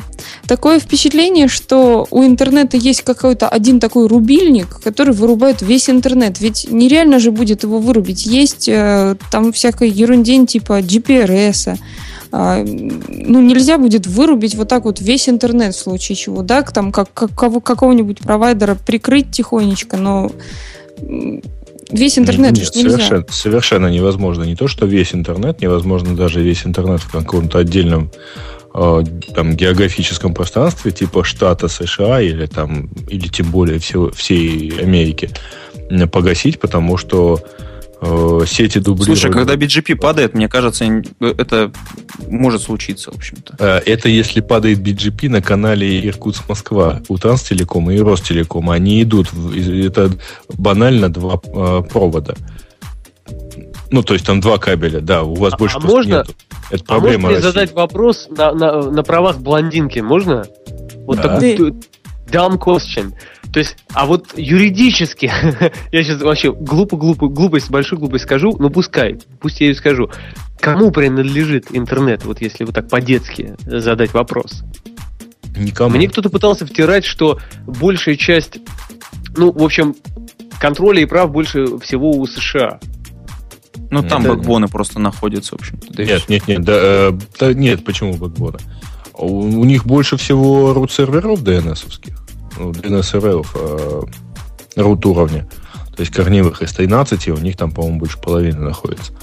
[0.48, 6.40] Такое впечатление, что у интернета есть какой-то один такой рубильник, который вырубает весь интернет.
[6.40, 8.26] Ведь нереально же будет его вырубить.
[8.26, 11.78] Есть э, там всякая ерундень типа GPRS.
[12.32, 16.92] А, ну, нельзя будет вырубить вот так вот весь интернет в случае чего, да, там
[16.92, 20.32] как, как кого- какого-нибудь провайдера прикрыть тихонечко, но
[21.90, 22.90] весь интернет Нет, же нельзя.
[22.98, 24.44] совершенно, совершенно невозможно.
[24.44, 28.12] Не то, что весь интернет, невозможно даже весь интернет в каком-то отдельном
[29.36, 35.30] там, географическом пространстве, типа штата США или, там, или тем более всего, всей Америки,
[36.12, 37.40] погасить, потому что
[38.02, 39.20] э, сети дублируют.
[39.20, 41.72] Слушай, когда BGP падает, мне кажется, н- это
[42.28, 43.56] может случиться, в общем-то.
[43.60, 48.74] Э, Это если падает BGP на канале Иркутск-Москва у Транстелекома и Ростелекома.
[48.76, 50.12] Они идут, это
[50.58, 52.36] банально два э, провода.
[53.92, 56.34] Ну, то есть там два кабеля, да, у вас А- больше а просто можно- нету.
[56.70, 57.48] Это А проблема можно России.
[57.48, 60.00] задать вопрос на, на, на правах блондинки?
[60.00, 60.46] Можно?
[61.06, 61.24] Вот Да.
[61.40, 61.74] такой
[62.30, 63.14] dumb question.
[63.54, 65.32] То есть, а вот юридически,
[65.94, 70.10] я сейчас вообще глупо-глупо, глупость, большую глупость скажу, но пускай, пусть я ее скажу.
[70.60, 74.64] Кому принадлежит интернет, вот если вот так по-детски задать вопрос?
[75.56, 75.96] Никому.
[75.96, 78.60] Мне кто-то пытался втирать, что большая часть,
[79.38, 79.96] ну, в общем,
[80.60, 82.80] контроля и прав больше всего у США.
[83.90, 84.34] Ну, там Да.
[84.34, 85.88] бэкбоны просто находятся, в общем-то.
[85.94, 88.60] да Нет, нет, нет, да, э, да нет, почему бэкбона?
[89.14, 92.18] У, у них больше всего рут-серверов DNS-овских,
[92.58, 94.02] ну, DNS-серверов э,
[94.76, 95.48] рут уровня.
[95.96, 99.14] То есть корневых из 13, у них там, по-моему, больше половины находится.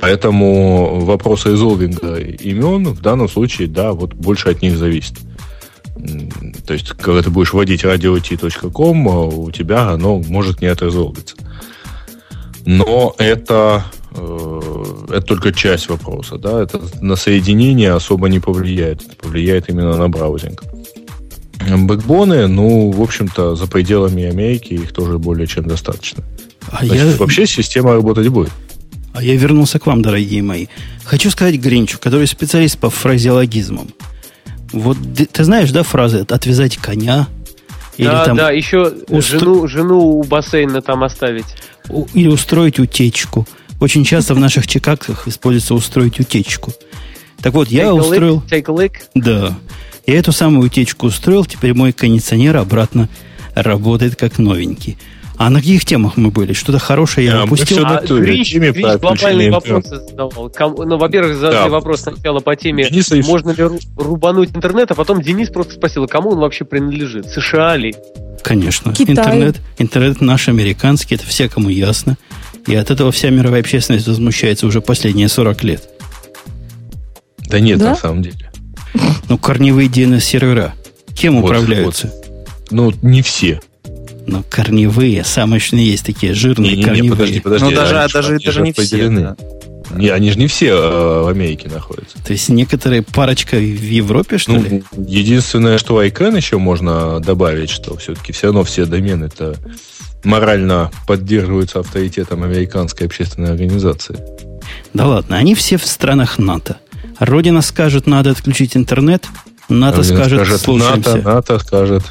[0.00, 5.18] Поэтому вопрос резолвинга имен в данном случае, да, вот больше от них зависит.
[6.66, 11.36] То есть, когда ты будешь вводить radio.t.com, а у тебя оно может не отрезолвиться.
[12.66, 13.84] Но это,
[14.14, 19.96] э, это только часть вопроса, да, это на соединение особо не повлияет, это повлияет именно
[19.96, 20.62] на браузинг.
[21.60, 26.22] Бэкбоны, ну, в общем-то, за пределами Америки их тоже более чем достаточно.
[26.70, 28.50] А Значит, я, вообще система работать будет.
[29.14, 30.66] а я вернулся к вам, дорогие мои.
[31.04, 33.88] Хочу сказать Гринчу, который специалист по фразеологизмам.
[34.72, 37.28] Вот ты, ты знаешь, да, фразы «отвязать коня»
[37.96, 41.46] или да, там да, еще устро- жену, жену у бассейна там оставить.
[42.14, 43.46] или устроить утечку.
[43.80, 46.72] Очень часто в наших чекаках используется устроить утечку.
[47.42, 48.42] Так вот, я Take a lick, устроил...
[48.48, 48.92] Take a lick.
[49.14, 49.58] Да.
[50.06, 53.08] Я эту самую утечку устроил, теперь мой кондиционер обратно
[53.54, 54.96] работает как новенький.
[55.44, 56.52] А на каких темах мы были?
[56.52, 57.84] Что-то хорошее я мы упустил?
[57.84, 60.48] А Гринч про глобальные вопросы задавал.
[60.50, 61.68] Кому- ну, во-первых, задали Да.
[61.68, 66.04] вопрос сначала по теме, Денис можно ли ру- рубануть интернет, а потом Денис просто спросил,
[66.04, 67.26] а кому он вообще принадлежит?
[67.28, 67.92] США ли?
[68.44, 68.92] Конечно.
[68.92, 69.14] Китай.
[69.16, 72.16] Интернет, интернет наш американский, это всякому ясно.
[72.68, 75.82] И от этого вся мировая общественность возмущается уже последние 40 лет.
[77.48, 77.90] Да нет, Да?
[77.90, 78.48] на самом деле.
[79.28, 80.74] Ну, корневые DNS-сервера.
[81.16, 82.12] Кем Вот, управляются?
[82.70, 83.60] Ну, не все.
[84.26, 87.10] Ну, корневые, самые что есть такие жирные Не-не-не, корневые.
[87.10, 87.64] подожди, подожди.
[87.64, 88.82] ну, даже, они даже, они даже же не все.
[88.82, 89.20] распределены.
[89.20, 89.36] да.
[89.96, 92.16] Не, они же не все э, в Америке находятся.
[92.24, 94.82] То есть некоторые парочка в Европе, что ли?
[94.96, 99.56] Ну, единственное, что ICANN еще можно добавить, что все-таки все равно все домены это
[100.24, 104.16] морально поддерживаются авторитетом американской общественной организации.
[104.94, 106.78] Да ладно, они все в странах НАТО.
[107.18, 109.26] Родина скажет, надо отключить интернет,
[109.68, 111.16] НАТО Родина скажет, скажет, слушаемся.
[111.16, 112.02] НАТО, НАТО скажет.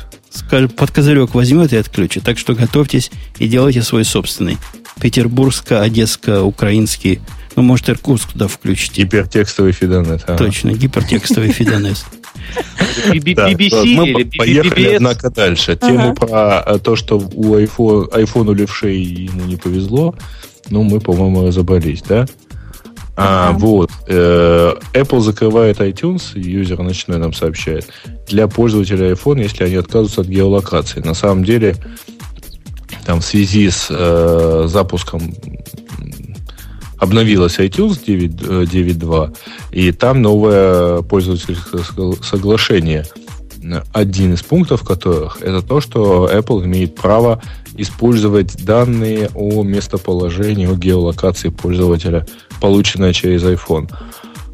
[0.49, 2.23] Под козырек возьмет и отключит.
[2.23, 4.57] Так что готовьтесь и делайте свой собственный.
[4.99, 7.21] Петербургско, Одесско, украинский.
[7.55, 9.03] Ну, может, Иркутск туда включите.
[9.03, 10.23] Гипертекстовый фидонет.
[10.25, 10.37] ага.
[10.37, 11.51] Точно, гипертекстовый
[13.13, 15.75] BBC мы поехали, однако, дальше.
[15.75, 20.15] Тему про э, то, что у iPhone, iPhone левшей ему не повезло,
[20.69, 22.25] ну, мы, по-моему, разобрались, да?
[23.17, 23.91] А, вот.
[24.07, 27.87] э, Apple закрывает iTunes, юзер ночной нам сообщает,
[28.31, 31.01] для пользователей iPhone, если они отказываются от геолокации.
[31.01, 31.75] На самом деле,
[33.05, 35.33] там в связи с э, запуском
[36.97, 39.35] обновилась iTunes 9, э, 9.2,
[39.71, 43.05] и там новое пользовательское согла- соглашение.
[43.93, 47.41] Один из пунктов которых это то, что Apple имеет право
[47.77, 52.25] использовать данные о местоположении, о геолокации пользователя,
[52.59, 53.89] полученные через iPhone.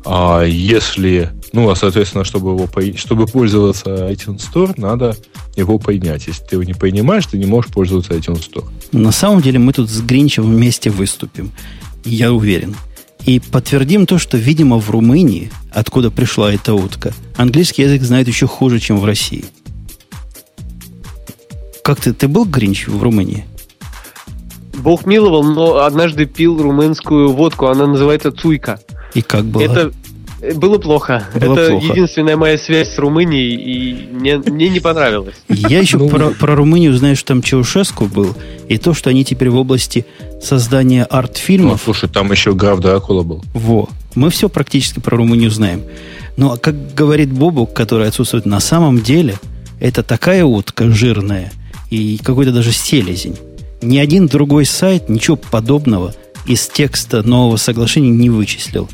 [0.09, 5.17] А если, ну, а соответственно, чтобы его чтобы пользоваться iTunes Store, надо
[5.57, 6.27] его поднять.
[6.27, 8.65] Если ты его не понимаешь, ты не можешь пользоваться iTunes Store.
[8.93, 11.51] На самом деле мы тут с Гринчем вместе выступим.
[12.05, 12.77] Я уверен.
[13.25, 18.47] И подтвердим то, что, видимо, в Румынии, откуда пришла эта утка, английский язык знает еще
[18.47, 19.43] хуже, чем в России.
[21.83, 23.45] Как ты, ты был, Гринч, в Румынии?
[24.77, 28.79] Бог миловал, но однажды пил румынскую водку, она называется цуйка.
[29.13, 29.61] И как было?
[29.61, 29.91] Это
[30.41, 31.25] э, было плохо.
[31.33, 31.85] Было это плохо.
[31.93, 35.35] единственная моя связь с Румынией, и мне, мне не понравилось.
[35.49, 38.35] Я еще Ну, про, про Румынию знаю, что там Чаушеску был,
[38.67, 40.05] и то, что они теперь в области
[40.41, 41.81] создания Ну, арт-фильмов.
[41.83, 43.43] слушай, там еще граф Дракула был.
[43.53, 43.89] Во.
[44.15, 45.81] Мы все практически про Румынию знаем.
[46.37, 49.35] Но, как говорит Бобук, который отсутствует на самом деле,
[49.79, 51.51] это такая утка жирная
[51.89, 53.37] и какой-то даже селезень.
[53.81, 56.13] Ни один другой сайт ничего подобного
[56.47, 58.89] из текста нового соглашения не вычислил.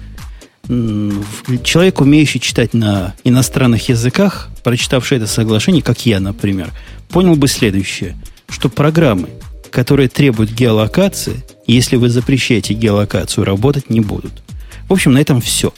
[1.63, 6.71] Человек, умеющий читать на иностранных языках, прочитавший это соглашение, как я, например,
[7.09, 8.17] понял бы следующее,
[8.49, 9.29] что программы,
[9.71, 14.31] которые требуют геолокации, если вы запрещаете геолокацию, работать не будут.
[14.87, 15.73] В общем, на этом все.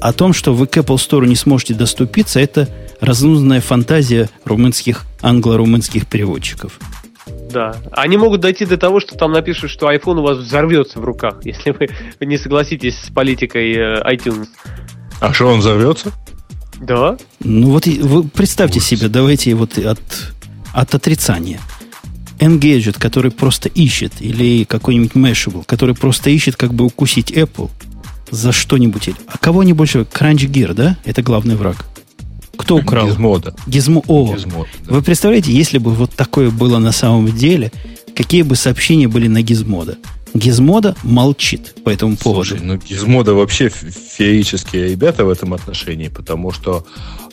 [0.00, 2.68] О том, что вы к Apple Store не сможете доступиться, это
[3.00, 6.78] разнузданная фантазия румынских, англо-румынских переводчиков.
[7.50, 7.76] Да.
[7.92, 11.36] Они могут дойти до того, что там напишут, что iPhone у вас взорвется в руках,
[11.44, 11.88] если вы
[12.26, 14.48] не согласитесь с политикой э, iTunes.
[15.20, 16.12] А что, он взорвется?
[16.80, 17.16] Да?
[17.40, 18.88] Ну вот вы представьте Ужас.
[18.88, 19.98] себе, давайте вот от,
[20.72, 21.60] от отрицания.
[22.38, 27.68] Engadget, который просто ищет, или какой-нибудь Mashable, который просто ищет, как бы укусить Apple
[28.30, 29.10] за что-нибудь.
[29.26, 30.00] А кого они больше?
[30.00, 30.96] Crunch Gear, да?
[31.04, 31.84] Это главный враг.
[32.58, 33.08] Кто украл?
[33.08, 33.54] Гизмода.
[33.66, 34.02] Гизмо.
[34.06, 34.94] О, Гизмод, да.
[34.94, 37.72] Вы представляете, если бы вот такое было на самом деле,
[38.14, 39.96] какие бы сообщения были на Гизмода?
[40.34, 42.50] Гизмода молчит по этому поводу.
[42.50, 46.84] Слушай, ну Гизмода вообще фе- феерические ребята в этом отношении, потому что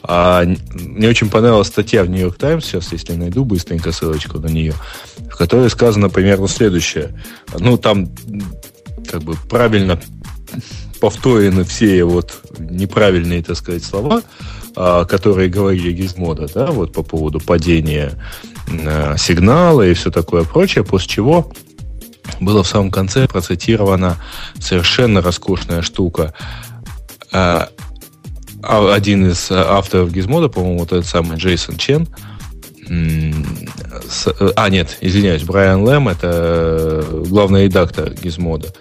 [0.01, 4.73] а, мне очень понравилась статья в Нью-Йорк Таймс, сейчас, если найду быстренько ссылочку на нее,
[5.29, 7.13] в которой сказано примерно следующее.
[7.59, 8.09] Ну, там
[9.09, 9.99] как бы правильно
[11.01, 14.21] повторены все вот неправильные, так сказать, слова,
[14.75, 18.13] которые говорили Гизмода, да, вот по поводу падения
[18.67, 21.51] э, сигнала и все такое прочее, после чего
[22.39, 24.17] было в самом конце процитирована
[24.59, 26.33] совершенно роскошная штука.
[27.31, 27.69] А,
[28.61, 32.07] а, Один из а, авторов Гизмода, по-моему, вот этот самый Джейсон Чен,
[32.87, 38.73] а, нет, извиняюсь, Брайан Лэм, это э, главный редактор Гизмода.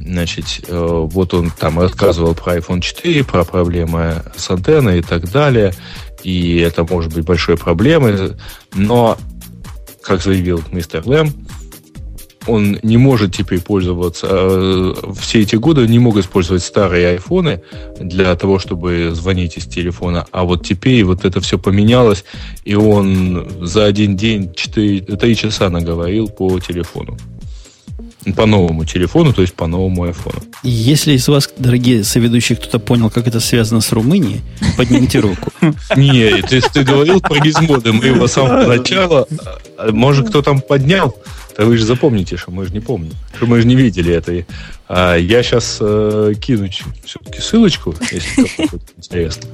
[0.00, 5.30] Значит, э, вот он там рассказывал про iPhone 4, про проблемы с антенной и так
[5.30, 5.74] далее.
[6.22, 8.36] И это может быть большой проблемой.
[8.74, 9.16] Но,
[10.02, 11.32] как заявил мистер Лэм,
[12.48, 17.62] он не может теперь пользоваться, э, все эти годы не мог использовать старые айфоны
[18.00, 22.24] для того, чтобы звонить из телефона, а вот теперь вот это все поменялось,
[22.64, 27.18] и он за один день 4, 3 часа наговорил по телефону.
[28.36, 30.40] По новому телефону, то есть по новому айфону.
[30.62, 34.40] Если из вас, дорогие соведущие, кто-то понял, как это связано с Румынией,
[34.76, 35.52] поднимите руку.
[35.96, 39.26] Не, ты, ты говорил про гизмоды, мы его с самого начала.
[39.92, 41.16] Может, кто там поднял?
[41.58, 43.10] Да вы же запомните, что мы же не помним.
[43.34, 44.44] Что мы же не видели это.
[44.86, 46.68] А я сейчас э, кину
[47.04, 49.48] все-таки ссылочку, если кому-то интересно.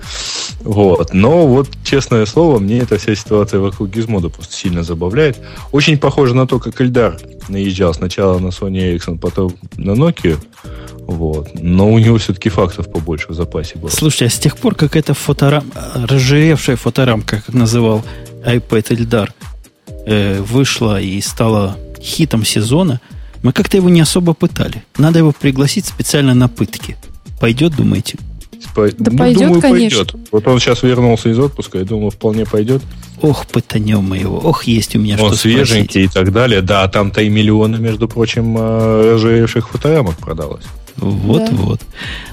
[0.60, 1.14] Вот.
[1.14, 5.39] Но вот, честное слово, мне эта вся ситуация вокруг Гизмода просто сильно забавляет.
[5.72, 7.16] Очень похоже на то, как Эльдар
[7.48, 10.36] наезжал сначала на Sony Ericsson, потом на Nokia.
[11.06, 11.55] Вот.
[11.55, 13.89] Но у него все-таки фактов побольше в запасе было.
[13.89, 15.72] Слушайте, а с тех пор, как эта фоторам...
[15.94, 18.05] разжиревшая фоторамка, как называл
[18.44, 19.32] iPad Эльдар,
[20.05, 23.01] э, вышла и стала хитом сезона,
[23.43, 24.85] мы как-то его не особо пытали.
[24.98, 26.97] Надо его пригласить специально на пытки.
[27.40, 28.18] Пойдет, думаете?
[28.74, 28.90] По...
[28.90, 30.05] Да ну, пойдет, думаю, конечно.
[30.05, 30.28] Пойдет.
[30.32, 32.82] Вот он сейчас вернулся из отпуска, я думаю, вполне пойдет.
[33.20, 34.39] Ох, пытанем мы его.
[34.39, 36.10] Ох, есть у меня он что свеженький спросить.
[36.10, 36.62] и так далее.
[36.62, 40.64] Да, там-то и миллионы, между прочим, э, ржавевших фоторамок продалось.
[40.97, 41.81] Вот-вот.
[41.81, 41.86] Да.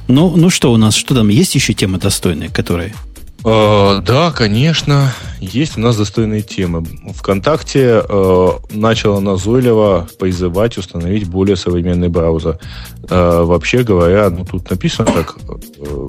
[0.07, 1.29] Ну, ну что у нас, что там?
[1.29, 2.93] Есть еще темы достойные, которые
[3.43, 6.85] Э, да, конечно, есть у нас достойные темы.
[7.15, 12.59] ВКонтакте э, начала назойливо призывать установить более современный браузер.
[13.09, 15.35] Э, вообще говоря, ну тут написано так,
[15.79, 16.07] э,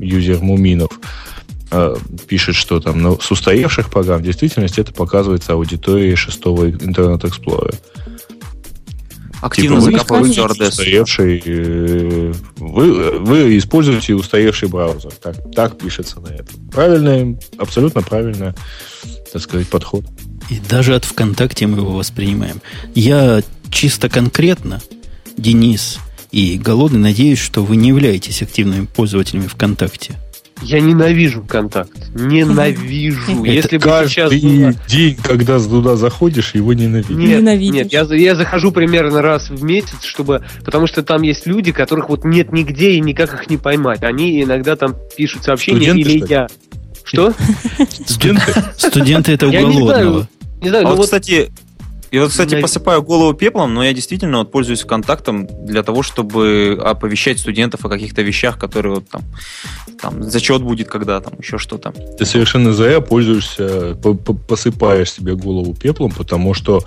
[0.00, 0.90] юзер Муминов
[1.70, 1.94] э,
[2.26, 7.68] пишет, что там ну, с устаревших программ в действительности это показывается аудитории шестого Internet Explorer
[7.68, 7.74] а
[9.44, 10.68] активно типа закапывают RDS.
[10.68, 15.12] Устаревший, э, вы, вы используете устаревший браузер.
[15.22, 16.68] Так, так пишется на этом.
[16.72, 18.54] Правильный, абсолютно правильный,
[19.32, 20.04] так сказать, подход.
[20.48, 22.60] И даже от ВКонтакте мы его воспринимаем.
[22.94, 24.80] Я чисто конкретно,
[25.36, 25.98] Денис
[26.30, 30.14] и Голодный, надеюсь, что вы не являетесь активными пользователями ВКонтакте.
[30.62, 31.92] Я ненавижу контакт.
[32.14, 33.44] Ненавижу.
[33.44, 37.16] Если бы сейчас день, когда туда заходишь, его ненавидишь.
[37.16, 40.44] Нет, нет я, я захожу примерно раз в месяц, чтобы...
[40.64, 44.02] Потому что там есть люди, которых вот нет нигде и никак их не поймать.
[44.02, 46.46] Они иногда там пишут сообщения Студенты, или я...
[47.04, 47.34] Что?
[48.06, 48.64] Студенты?
[48.76, 50.28] Студенты это уголовного.
[50.62, 51.52] Не знаю, а ну вот, кстати,
[52.14, 56.78] и вот, кстати, посыпаю голову пеплом, но я действительно вот пользуюсь ВКонтактом для того, чтобы
[56.80, 59.22] оповещать студентов о каких-то вещах, которые вот там,
[60.00, 61.90] там зачет будет когда там, еще что-то.
[61.90, 63.96] Ты совершенно зря пользуешься,
[64.46, 66.84] посыпаешь себе голову пеплом, потому что,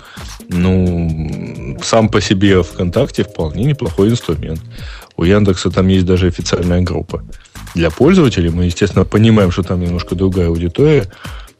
[0.48, 4.62] ну, сам по себе ВКонтакте вполне неплохой инструмент.
[5.18, 7.22] У Яндекса там есть даже официальная группа.
[7.74, 11.04] Для пользователей мы, естественно, понимаем, что там немножко другая аудитория,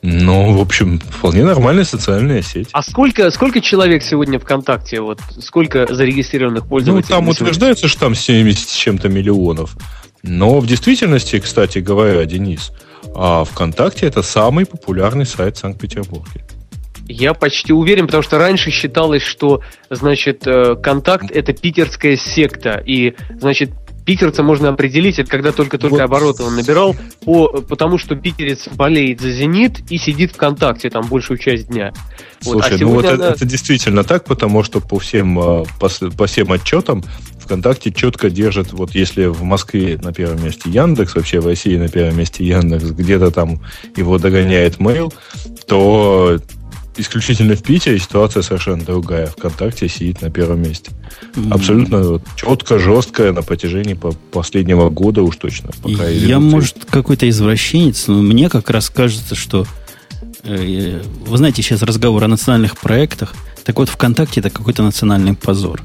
[0.02, 2.68] ну, в общем, вполне нормальная социальная сеть.
[2.72, 5.00] А сколько, сколько человек сегодня ВКонтакте?
[5.00, 7.06] Вот сколько зарегистрированных пользователей?
[7.10, 9.76] Ну, там утверждается, что там 70 с чем-то миллионов.
[10.22, 12.70] Но в действительности, кстати говоря, Денис,
[13.14, 16.30] а ВКонтакте это самый популярный сайт Санкт-Петербурга.
[17.08, 23.14] Я почти уверен, потому что раньше считалось, что, значит, э, контакт это питерская секта, и,
[23.40, 23.70] значит,
[24.08, 26.00] питерца можно определить, это когда только-только вот.
[26.00, 31.36] обороты он набирал, по, потому что питерец болеет за «Зенит» и сидит ВКонтакте там большую
[31.36, 31.92] часть дня.
[32.40, 33.28] Слушай, вот, а ну вот она...
[33.32, 37.04] это, действительно так, потому что по всем, а, по, по всем отчетам
[37.40, 41.88] ВКонтакте четко держит, вот если в Москве на первом месте Яндекс, вообще в России на
[41.88, 43.60] первом месте Яндекс, где-то там
[43.94, 45.12] его догоняет Mail,
[45.66, 46.38] то
[46.98, 49.26] исключительно в Питере ситуация совершенно другая.
[49.26, 50.90] ВКонтакте сидит на первом месте.
[51.34, 51.52] Mm-hmm.
[51.52, 55.70] Абсолютно вот, четко, жесткая на протяжении по последнего года уж точно.
[55.82, 59.66] Пока я, может, какой-то извращенец, но мне как раз кажется, что
[60.42, 63.34] э, вы знаете, сейчас разговор о национальных проектах.
[63.64, 65.82] Так вот, ВКонтакте это какой-то национальный позор.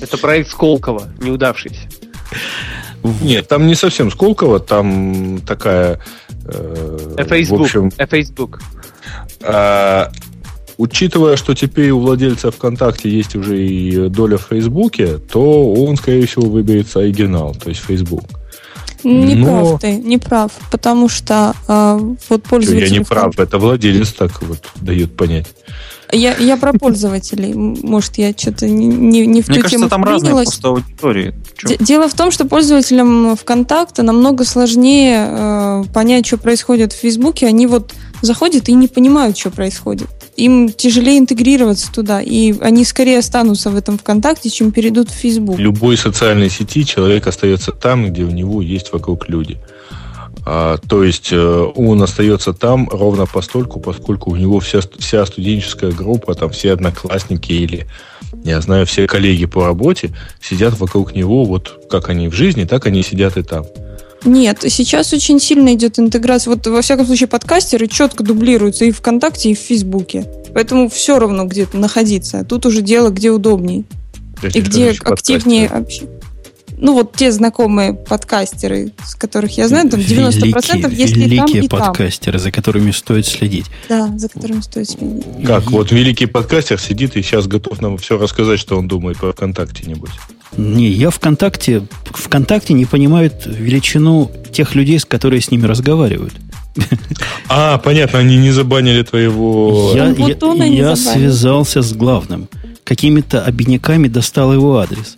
[0.00, 1.88] Это проект Сколково, неудавшийся.
[3.20, 6.00] Нет, там не совсем Сколково, там такая...
[6.44, 7.60] Э, Facebook.
[7.60, 8.60] В общем, Facebook.
[9.42, 10.10] А,
[10.76, 16.26] учитывая, что теперь у владельца ВКонтакте есть уже и доля в Фейсбуке, то он, скорее
[16.26, 18.24] всего, выберется оригинал, то есть Facebook.
[19.04, 19.46] Не Но...
[19.46, 22.84] прав ты, не прав, потому что э, вот пользователи...
[22.84, 25.46] Я не прав, это владелец так вот дает понять.
[26.12, 27.54] Я, я про пользователей.
[27.54, 31.34] Может, я что-то не, не, не в Мне ту кажется, тему там разные просто аудитории.
[31.80, 37.46] Дело в том, что пользователям ВКонтакта намного сложнее э, понять, что происходит в Фейсбуке.
[37.46, 40.08] Они вот заходят и не понимают, что происходит.
[40.36, 45.56] Им тяжелее интегрироваться туда, и они скорее останутся в этом ВКонтакте, чем перейдут в Фейсбук.
[45.56, 49.58] В любой социальной сети человек остается там, где у него есть вокруг люди.
[50.44, 55.92] А, то есть э, он остается там ровно постольку, поскольку у него вся, вся студенческая
[55.92, 57.86] группа, там все одноклассники или,
[58.42, 62.86] я знаю, все коллеги по работе сидят вокруг него, вот как они в жизни, так
[62.86, 63.66] они сидят и там.
[64.24, 66.54] Нет, сейчас очень сильно идет интеграция.
[66.54, 70.26] Вот, во всяком случае, подкастеры четко дублируются и ВКонтакте, и в Фейсбуке.
[70.54, 72.44] Поэтому все равно где-то находиться.
[72.44, 73.84] Тут уже дело, где удобней.
[74.42, 76.02] И где активнее вообще.
[76.82, 81.68] Ну, вот те знакомые подкастеры, с которых я знаю, там 90% великие, есть великие и
[81.68, 82.42] там, и подкастеры, там.
[82.42, 83.66] за которыми стоит следить.
[83.88, 85.24] Да, за которыми стоит следить.
[85.46, 89.32] Как, вот великий подкастер сидит и сейчас готов нам все рассказать, что он думает про
[89.32, 90.10] ВКонтакте, нибудь.
[90.56, 96.34] Не, я ВКонтакте, ВКонтакте не понимают величину тех людей, с которые с ними разговаривают.
[97.48, 99.92] А, понятно, они не забанили твоего...
[99.94, 102.48] Я, я, я связался с главным.
[102.84, 105.16] Какими-то обиняками достал его адрес.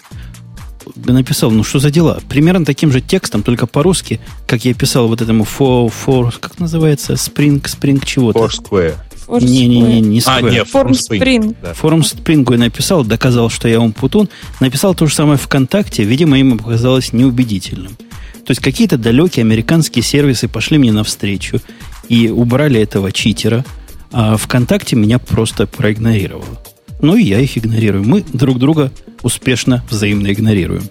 [0.96, 2.20] Написал, ну что за дела?
[2.28, 7.14] Примерно таким же текстом, только по-русски, как я писал вот этому for, for как называется,
[7.14, 8.38] Spring, Spring чего-то.
[8.38, 8.94] Foursquare.
[9.28, 10.48] Не-не-не, не Square.
[10.48, 11.56] А, нет, Form Spring.
[11.62, 11.72] Да.
[11.72, 14.28] Form Spring я написал, доказал, что я умпутун.
[14.60, 17.96] Написал то же самое ВКонтакте, видимо, им показалось неубедительным.
[18.44, 21.60] То есть какие-то далекие американские сервисы пошли мне навстречу
[22.08, 23.64] и убрали этого читера,
[24.12, 26.60] а ВКонтакте меня просто проигнорировало.
[27.00, 28.04] Ну и я их игнорирую.
[28.04, 28.92] Мы друг друга
[29.22, 30.82] успешно взаимно игнорируем.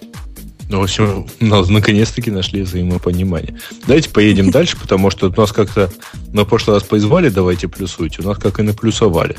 [0.68, 3.54] Ну, в общем, наконец-таки нашли взаимопонимание.
[3.86, 5.90] Давайте поедем дальше, потому что нас как-то
[6.26, 9.36] в прошлый раз поизвали, давайте плюсуйте, у нас как и наплюсовали.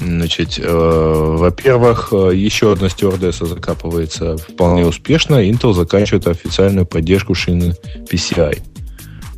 [0.00, 5.48] Значит, э, во-первых, э, еще одна стюардесса закапывается вполне успешно.
[5.48, 7.76] Intel заканчивает официальную поддержку шины
[8.10, 8.60] PCI.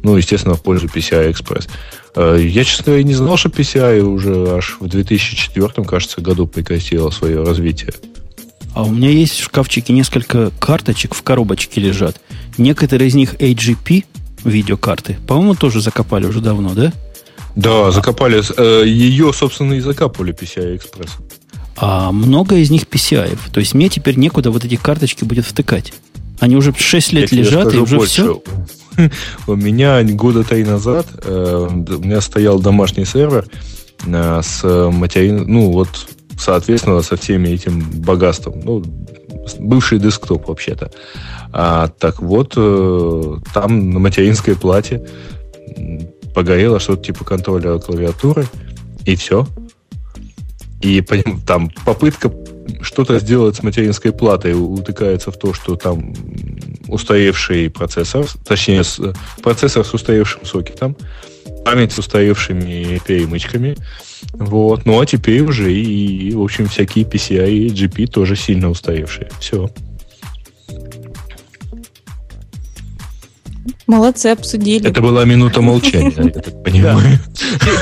[0.02, 1.68] Ну, естественно, в пользу PCI Express.
[2.14, 7.10] Э, я, честно говоря, не знал, что PCI уже аж в 2004, кажется, году прекратила
[7.10, 7.92] свое развитие.
[8.76, 12.20] А у меня есть в шкафчике несколько карточек в коробочке лежат.
[12.58, 14.04] Некоторые из них AGP
[14.44, 15.16] видеокарты.
[15.26, 16.92] По-моему, тоже закопали уже давно, да?
[17.54, 18.42] Да, закопали.
[18.58, 21.08] Э, ее, собственно, и закапывали PCI Express.
[21.78, 23.38] А много из них PCI.
[23.50, 25.94] То есть мне теперь некуда вот эти карточки будет втыкать.
[26.40, 28.12] Они уже 6 лет Я лежат, и уже больше.
[28.12, 28.42] все.
[29.46, 33.46] У меня года три назад э, у меня стоял домашний сервер
[34.04, 35.46] э, с материн...
[35.50, 35.88] Ну, вот,
[36.38, 38.60] соответственно, со всеми этим богатством.
[38.64, 38.82] Ну,
[39.58, 40.90] бывший десктоп, вообще-то.
[41.52, 42.50] А, так вот,
[43.54, 45.06] там на материнской плате
[46.34, 48.46] погорело что-то типа контроля клавиатуры,
[49.04, 49.46] и все.
[50.82, 51.00] И
[51.46, 52.30] там попытка
[52.82, 56.12] что-то сделать с материнской платой утыкается в то, что там
[56.88, 58.82] устаревший процессор, точнее,
[59.42, 60.96] процессор с устаревшим сокетом,
[61.64, 63.76] память с устаревшими перемычками.
[64.32, 64.86] Вот.
[64.86, 69.28] Ну, а теперь уже и, в общем, всякие PCI и GP тоже сильно устаревшие.
[69.40, 69.68] Все.
[73.86, 74.88] Молодцы, обсудили.
[74.88, 77.20] Это была минута молчания, я так понимаю.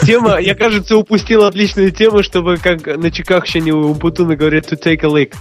[0.04, 5.00] Тема, я, кажется, упустил отличную тему, чтобы как на чекахщине у Бутуна говорят to take
[5.02, 5.32] a lick.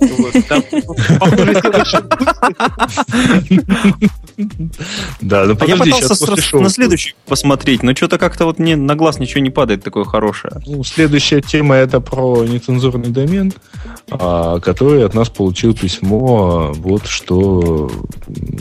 [5.20, 9.18] Да, ну подожди, я пытался на следующий посмотреть, но что-то как-то вот мне на глаз
[9.18, 10.54] ничего не падает такое хорошее.
[10.66, 13.52] Ну, следующая тема это про нецензурный домен,
[14.10, 17.90] а, который от нас получил письмо, вот что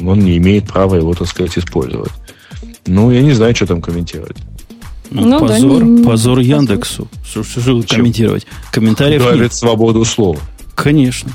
[0.01, 2.11] он не имеет права его, так сказать, использовать.
[2.85, 4.37] Ну, я не знаю, что там комментировать.
[5.09, 7.07] Ну, ну позор, да, не, позор Яндексу.
[7.23, 8.47] Что, что, что комментировать?
[8.71, 9.53] Комментариев Давит нет.
[9.53, 10.39] свободу слова.
[10.75, 11.31] Конечно.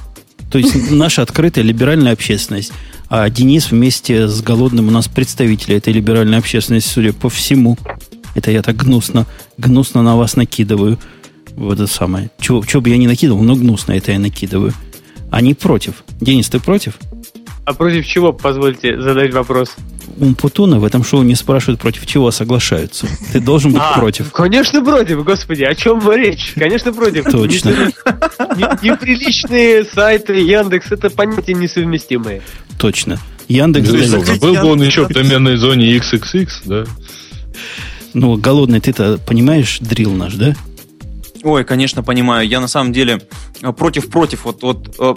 [0.50, 2.72] То есть наша открытая либеральная общественность.
[3.10, 7.78] А Денис вместе с Голодным у нас представители этой либеральной общественности, судя по всему.
[8.34, 10.98] Это я так гнусно, гнусно на вас накидываю.
[11.56, 12.30] Вот это самое.
[12.38, 14.72] Чего, чего бы я не накидывал, но гнусно это я накидываю.
[15.30, 16.04] Они против.
[16.20, 16.98] Денис, ты против?
[17.64, 19.74] А против чего, позвольте задать вопрос?
[20.18, 23.06] Умпутуна в этом шоу не спрашивают, против чего соглашаются.
[23.32, 24.32] Ты должен быть а, против.
[24.32, 26.54] Конечно, против, господи, о чем речь?
[26.54, 27.24] Конечно, против.
[27.30, 27.70] Точно.
[28.82, 32.42] Неприличные сайты Яндекс это понятия несовместимые.
[32.78, 33.18] Точно.
[33.48, 33.88] Яндекс...
[34.40, 36.84] Был бы он еще в доменной зоне XXX, да?
[38.14, 40.54] Ну, голодный, ты-то понимаешь дрил наш, да?
[41.42, 42.48] Ой, конечно, понимаю.
[42.48, 43.20] Я на самом деле
[43.76, 44.44] против-против.
[44.44, 45.14] Вот, вот, э,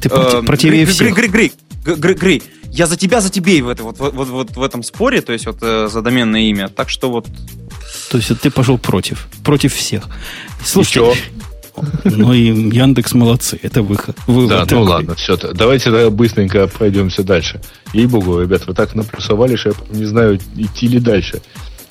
[0.00, 1.14] ты против, э, противее всех.
[1.14, 1.52] Гри, гри,
[1.84, 2.42] гри, гри,
[2.72, 5.46] я за тебя, за тебе в, это, вот, вот, вот, в этом споре, то есть
[5.46, 6.68] вот э, за доменное имя.
[6.68, 7.26] Так что вот...
[8.10, 9.28] То есть вот ты пошел против.
[9.44, 10.04] Против всех.
[10.64, 11.14] Слушай,
[12.04, 14.16] ну и Яндекс молодцы, это выход.
[14.26, 14.84] Вывод да, ну такой.
[14.84, 15.36] ну ладно, все.
[15.36, 17.60] Давайте тогда быстренько пройдемся дальше.
[17.92, 21.42] Ей-богу, ребят, вы так наплюсовали, что я не знаю, идти ли дальше.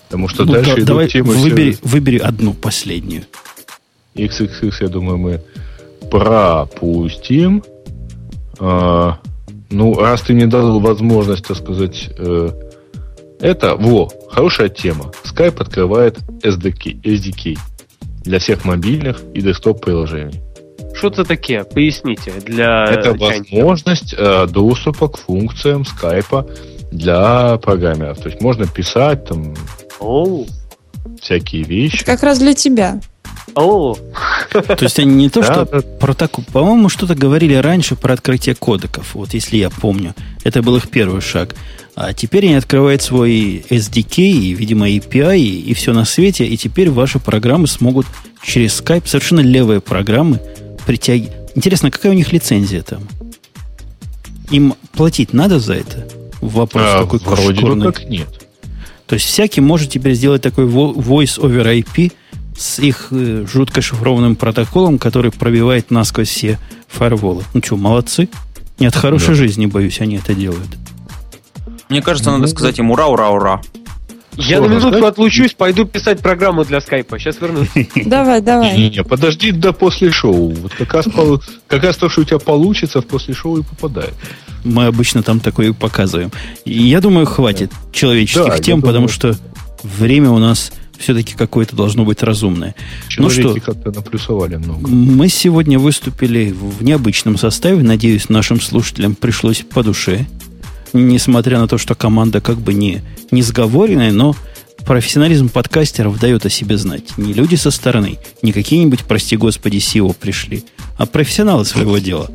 [0.07, 1.81] Потому что ну, дальше да, давай темы выбери, все...
[1.83, 3.25] выбери одну последнюю.
[4.15, 5.41] XXX, я думаю, мы
[6.09, 7.63] пропустим.
[8.59, 9.19] А,
[9.71, 12.49] ну, раз ты не дал возможность, так сказать, э,
[13.39, 15.11] Это, во, хорошая тема.
[15.23, 17.57] Skype открывает SDK, SDK
[18.23, 20.41] для всех мобильных и десктоп-приложений.
[20.93, 21.63] Что это такие?
[21.63, 22.31] Поясните.
[22.45, 26.47] Для это возможность э, доступа к функциям скайпа
[26.91, 28.19] для программеров.
[28.19, 29.55] То есть можно писать там
[29.99, 30.45] Оу.
[31.19, 31.95] всякие вещи.
[31.95, 32.99] Это как раз для тебя.
[33.55, 33.95] О,
[34.51, 35.81] То есть они не то, что да.
[35.81, 36.45] про такую...
[36.45, 39.13] По-моему, что-то говорили раньше про открытие кодеков.
[39.15, 40.15] Вот если я помню.
[40.43, 41.55] Это был их первый шаг.
[41.95, 46.45] А теперь они открывают свой SDK и, видимо, API и, и все на свете.
[46.45, 48.05] И теперь ваши программы смогут
[48.43, 50.39] через Skype, совершенно левые программы,
[50.85, 51.33] притягивать.
[51.55, 53.07] Интересно, какая у них лицензия там?
[54.49, 56.07] Им платить надо за это?
[56.39, 58.27] Вопрос А, такой вроде бы как нет.
[59.05, 62.13] То есть всякий может теперь сделать такой voice over IP
[62.57, 67.43] с их э, жутко шифрованным протоколом, который пробивает насквозь все фаерволы.
[67.53, 68.29] Ну что, молодцы?
[68.79, 69.35] Не от хорошей Да.
[69.35, 70.67] жизни, боюсь, они это делают.
[71.89, 73.61] Мне кажется, Ну, надо сказать им ура, ура, ура.
[74.37, 77.19] я на минутку отлучусь, пойду писать программу для скайпа.
[77.19, 77.67] Сейчас вернусь.
[78.05, 78.77] Давай, давай.
[78.77, 80.49] Не-не, подожди до после шоу.
[80.51, 81.05] Вот как раз,
[81.67, 84.13] как раз то, что у тебя получится, в после шоу и попадает.
[84.63, 86.31] Мы обычно там такое и показываем.
[86.65, 88.93] Я думаю, хватит человеческих тем, думаю.
[88.93, 89.35] потому что
[89.83, 90.71] время у нас
[91.01, 92.75] все-таки какое-то должно быть разумное.
[93.17, 93.73] Ну Человеки что?
[93.73, 94.87] как-то наплюсовали много.
[94.87, 97.83] Мы сегодня выступили в необычном составе.
[97.83, 100.25] Надеюсь, нашим слушателям пришлось по душе.
[100.93, 103.01] Несмотря на то, что команда как бы не,
[103.31, 104.35] не сговоренная, но
[104.85, 107.17] профессионализм подкастеров дает о себе знать.
[107.17, 110.63] Не люди со стороны, не какие-нибудь, прости господи, SEO пришли,
[110.97, 112.29] а профессионалы своего дела.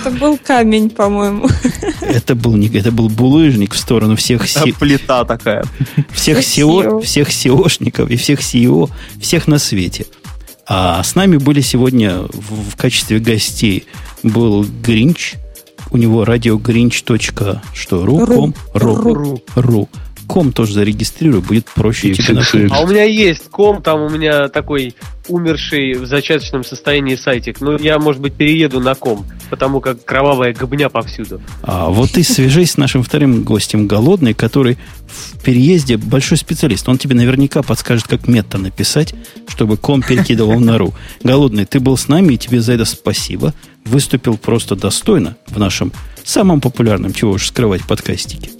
[0.00, 1.48] Это был камень, по-моему.
[2.00, 5.64] Это был, не, это был булыжник в сторону всех, си- Плита такая.
[6.12, 8.90] всех, SEO, всех SEOшников и всех CEO,
[9.20, 10.06] всех на свете.
[10.66, 13.86] А с нами были сегодня в, в качестве гостей
[14.22, 15.34] был Гринч,
[15.90, 17.02] у него радиогринч.
[17.74, 18.54] Что, ру, Ру.
[18.74, 19.88] ру, Ру.
[20.30, 22.70] Ком тоже зарегистрирую, будет проще И тебе все- находить.
[22.72, 24.94] А у меня есть ком, там у меня такой
[25.26, 27.60] умерший в зачаточном состоянии сайтик.
[27.60, 31.40] Ну, я, может быть, перееду на ком, потому как кровавая гобня повсюду.
[31.62, 34.78] А вот ты свяжись с нашим вторым гостем Голодный, который
[35.08, 36.88] в переезде большой специалист.
[36.88, 39.14] Он тебе наверняка подскажет, как мета написать,
[39.48, 40.94] чтобы ком перекидывал на ру.
[41.24, 43.52] Голодный, ты был с нами, и тебе за это спасибо.
[43.84, 45.90] Выступил просто достойно в нашем
[46.22, 48.50] самом популярном, чего уж скрывать, подкастике.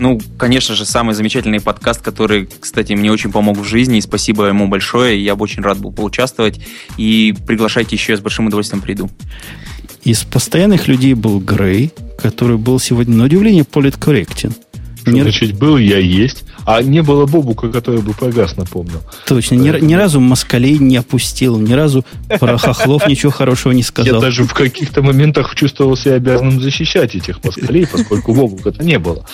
[0.00, 4.46] Ну, конечно же, самый замечательный подкаст, который, кстати, мне очень помог в жизни, и спасибо
[4.46, 5.22] ему большое.
[5.22, 6.58] Я бы очень рад был поучаствовать.
[6.96, 9.10] И приглашайте еще, я с большим удовольствием приду.
[10.02, 14.54] Из постоянных людей был Грей, который был сегодня, на удивление, политкорректен.
[15.06, 19.00] Ни- значит, был я есть, а не было Бобука, который бы про газ напомнил.
[19.26, 22.04] Точно, ни, ни разу москалей не опустил, ни разу
[22.38, 24.20] про хохлов ничего хорошего не Я сказал.
[24.20, 29.24] даже в каких-то моментах чувствовал себя обязанным защищать этих москалей, поскольку Бобука-то не было.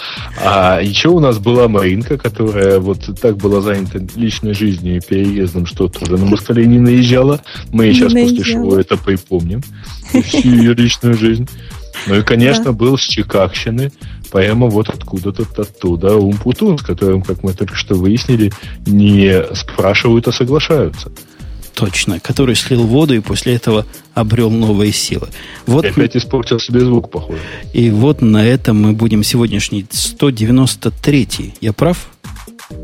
[0.43, 5.67] А еще у нас была Маринка, которая вот так была занята личной жизнью и переездом,
[5.67, 7.41] что тоже на москалей не наезжала.
[7.73, 9.63] Мы ей Не сейчас после шоу это припомним.
[10.25, 11.49] Всю ее личную жизнь.
[12.07, 13.93] Ну и, конечно, был с Чикагщины,
[14.31, 18.53] прямо вот откуда-то оттуда Умпутун, с которым, как мы только что выяснили,
[18.87, 21.11] не спрашивают, а соглашаются.
[21.75, 25.29] Точно, который слил воду и после этого обрел новые силы.
[25.67, 27.39] Вот, И опять испортил себе звук, похоже.
[27.75, 32.09] и вот на этом мы будем сегодняшний 193 Я прав?